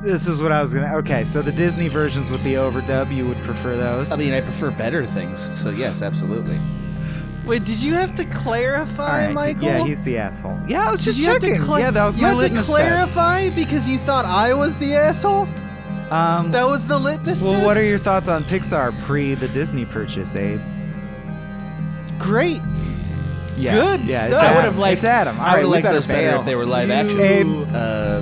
this 0.04 0.28
is 0.28 0.42
what 0.42 0.52
I 0.52 0.62
was 0.62 0.74
gonna. 0.74 0.96
Okay, 0.98 1.24
so 1.24 1.42
the 1.42 1.52
Disney 1.52 1.88
versions 1.90 2.32
with 2.32 2.44
the 2.44 2.54
overdub, 2.56 3.14
you 3.14 3.28
would 3.28 3.38
prefer 3.40 3.76
those? 3.76 4.12
I 4.12 4.16
mean, 4.16 4.34
I 4.34 4.42
prefer 4.42 4.72
better 4.72 5.06
things, 5.06 5.42
so 5.60 5.70
yes, 5.70 6.02
absolutely. 6.02 6.60
Wait, 7.46 7.64
did 7.66 7.82
you 7.82 7.94
have 7.96 8.14
to 8.16 8.26
clarify, 8.26 9.04
All 9.22 9.26
right, 9.28 9.34
Michael? 9.34 9.64
Yeah, 9.68 9.84
he's 9.84 10.04
the 10.04 10.18
asshole. 10.18 10.60
Yeah, 10.68 10.88
I 10.88 10.92
was 10.92 11.00
did 11.04 11.16
just 11.16 11.18
you 11.20 11.26
have 11.28 11.42
checking. 11.42 11.56
to 11.60 11.62
cla- 11.66 11.80
yeah, 11.80 11.92
that 11.92 12.06
was 12.06 12.16
you 12.16 12.22
my 12.22 12.28
had 12.30 12.34
to 12.36 12.40
litmus 12.40 12.66
clarify 12.68 13.50
because 13.50 13.90
you 13.90 13.98
thought 13.98 14.26
I 14.26 14.54
was 14.54 14.78
the 14.78 14.94
asshole. 14.94 15.48
Um, 16.12 16.52
That 16.52 16.66
was 16.68 16.86
the 16.86 17.00
litmus 17.00 17.42
well, 17.42 17.54
test. 17.54 17.66
what 17.66 17.78
are 17.78 17.84
your 17.84 17.98
thoughts 17.98 18.28
on 18.28 18.44
Pixar 18.44 18.98
pre 19.04 19.34
the 19.34 19.48
Disney 19.48 19.86
purchase, 19.86 20.36
Abe? 20.36 20.62
great? 22.20 22.62
Yeah, 23.58 23.74
Good 23.74 24.02
yeah, 24.02 24.28
stuff. 24.28 24.44
I 24.44 24.56
would 24.56 24.64
have 24.64 24.78
liked. 24.78 24.98
It's 24.98 25.06
Adam. 25.06 25.40
All 25.40 25.46
I 25.46 25.52
would 25.54 25.60
have 25.62 25.66
we 25.66 25.72
liked 25.72 25.84
better 25.84 25.96
those 25.98 26.08
better 26.08 26.38
if 26.38 26.46
they 26.46 26.56
were 26.56 26.66
live 26.66 26.88
You- 26.90 26.94
action. 26.94 27.20
Abe, 27.20 27.68
Uh, 27.76 28.22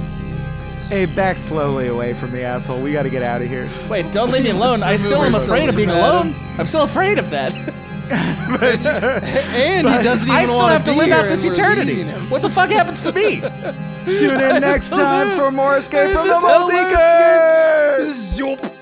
Abe, 0.91 1.15
back 1.15 1.37
slowly 1.37 1.87
away 1.87 2.13
from 2.13 2.31
the 2.31 2.41
asshole. 2.41 2.79
We 2.81 2.91
got 2.93 3.03
to 3.03 3.09
get 3.09 3.21
out 3.23 3.41
of 3.41 3.47
here. 3.49 3.67
wait, 3.89 4.11
don't 4.11 4.31
leave 4.31 4.43
me 4.45 4.49
alone. 4.51 4.81
I 4.83 4.91
Let's 4.91 5.03
still 5.03 5.19
am 5.19 5.25
remove 5.25 5.41
afraid 5.43 5.67
of 5.69 5.75
being 5.75 5.89
alone. 5.89 6.33
I'm 6.57 6.65
still 6.67 6.83
afraid 6.83 7.19
of 7.19 7.29
that. 7.31 7.53
and 8.11 9.87
he 9.87 10.03
doesn't 10.03 10.25
even 10.25 10.35
I 10.35 10.43
still 10.45 10.55
want 10.55 10.73
have 10.73 10.83
to 10.85 10.93
live 10.93 11.11
out 11.11 11.23
this 11.23 11.43
eternity. 11.43 12.03
What 12.29 12.41
the 12.41 12.49
fuck 12.49 12.69
happens 12.69 13.03
to 13.03 13.11
me? 13.11 13.41
Tune 14.17 14.39
in 14.39 14.61
next 14.61 14.89
time 14.89 15.37
for 15.37 15.51
more 15.51 15.77
Escape 15.77 16.13
from 16.13 16.27
the 16.27 16.33
Multiverse. 16.33 17.59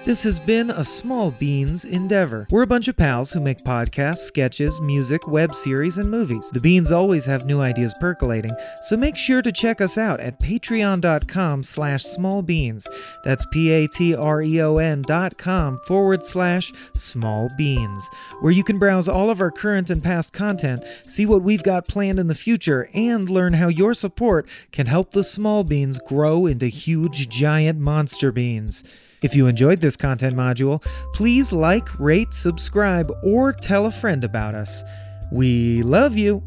This 0.08 0.24
has 0.24 0.40
been 0.40 0.70
a 0.70 0.86
Small 0.86 1.32
Beans 1.32 1.84
endeavor. 1.84 2.48
We're 2.50 2.62
a 2.62 2.68
bunch 2.68 2.88
of 2.88 2.96
pals 2.96 3.34
who 3.34 3.42
make 3.42 3.58
podcasts, 3.58 4.20
sketches, 4.20 4.80
music, 4.80 5.28
web 5.28 5.54
series, 5.54 5.98
and 5.98 6.10
movies. 6.10 6.50
The 6.50 6.62
Beans 6.62 6.94
always 6.94 7.26
have 7.26 7.46
new 7.46 7.60
ideas 7.60 7.94
percolating, 8.00 8.54
so 8.84 8.96
make 8.96 9.18
sure 9.18 9.42
to 9.42 9.52
check 9.52 9.82
us 9.82 9.98
out 9.98 10.22
at 10.22 10.40
patreon.com 10.40 11.62
slash 11.62 12.06
smallbeans. 12.06 12.88
That's 13.26 13.46
P-A-T-R-E-O-N 13.52 15.02
dot 15.02 15.38
com 15.38 15.78
forward 15.86 16.24
slash 16.24 16.72
small 16.96 17.50
beans, 17.58 18.10
where 18.40 18.54
you 18.54 18.64
can 18.64 18.80
browse 18.80 19.10
all 19.10 19.30
of 19.30 19.42
our 19.42 19.52
current 19.52 19.90
and 19.90 20.02
past 20.02 20.32
content, 20.32 20.86
see 21.06 21.26
what 21.26 21.42
we've 21.42 21.64
got 21.64 21.86
planned 21.86 22.18
in 22.18 22.28
the 22.28 22.36
future, 22.36 22.88
and 22.94 23.30
learn 23.30 23.52
how 23.52 23.68
your 23.68 23.94
support 23.94 24.48
can 24.72 24.86
help 24.86 25.12
the 25.18 25.24
small 25.24 25.64
beans 25.64 25.98
grow 25.98 26.46
into 26.46 26.68
huge, 26.68 27.28
giant 27.28 27.80
monster 27.80 28.32
beans. 28.32 28.84
If 29.24 29.36
you 29.36 29.48
enjoyed 29.48 29.82
this 29.82 29.98
content 29.98 30.36
module, 30.36 30.84
please 31.16 31.52
like, 31.52 32.00
rate, 32.00 32.36
subscribe, 32.36 33.12
or 33.24 33.52
tell 33.52 33.88
a 33.88 33.92
friend 33.92 34.24
about 34.24 34.54
us. 34.54 34.84
We 35.32 35.82
love 35.82 36.16
you. 36.16 36.44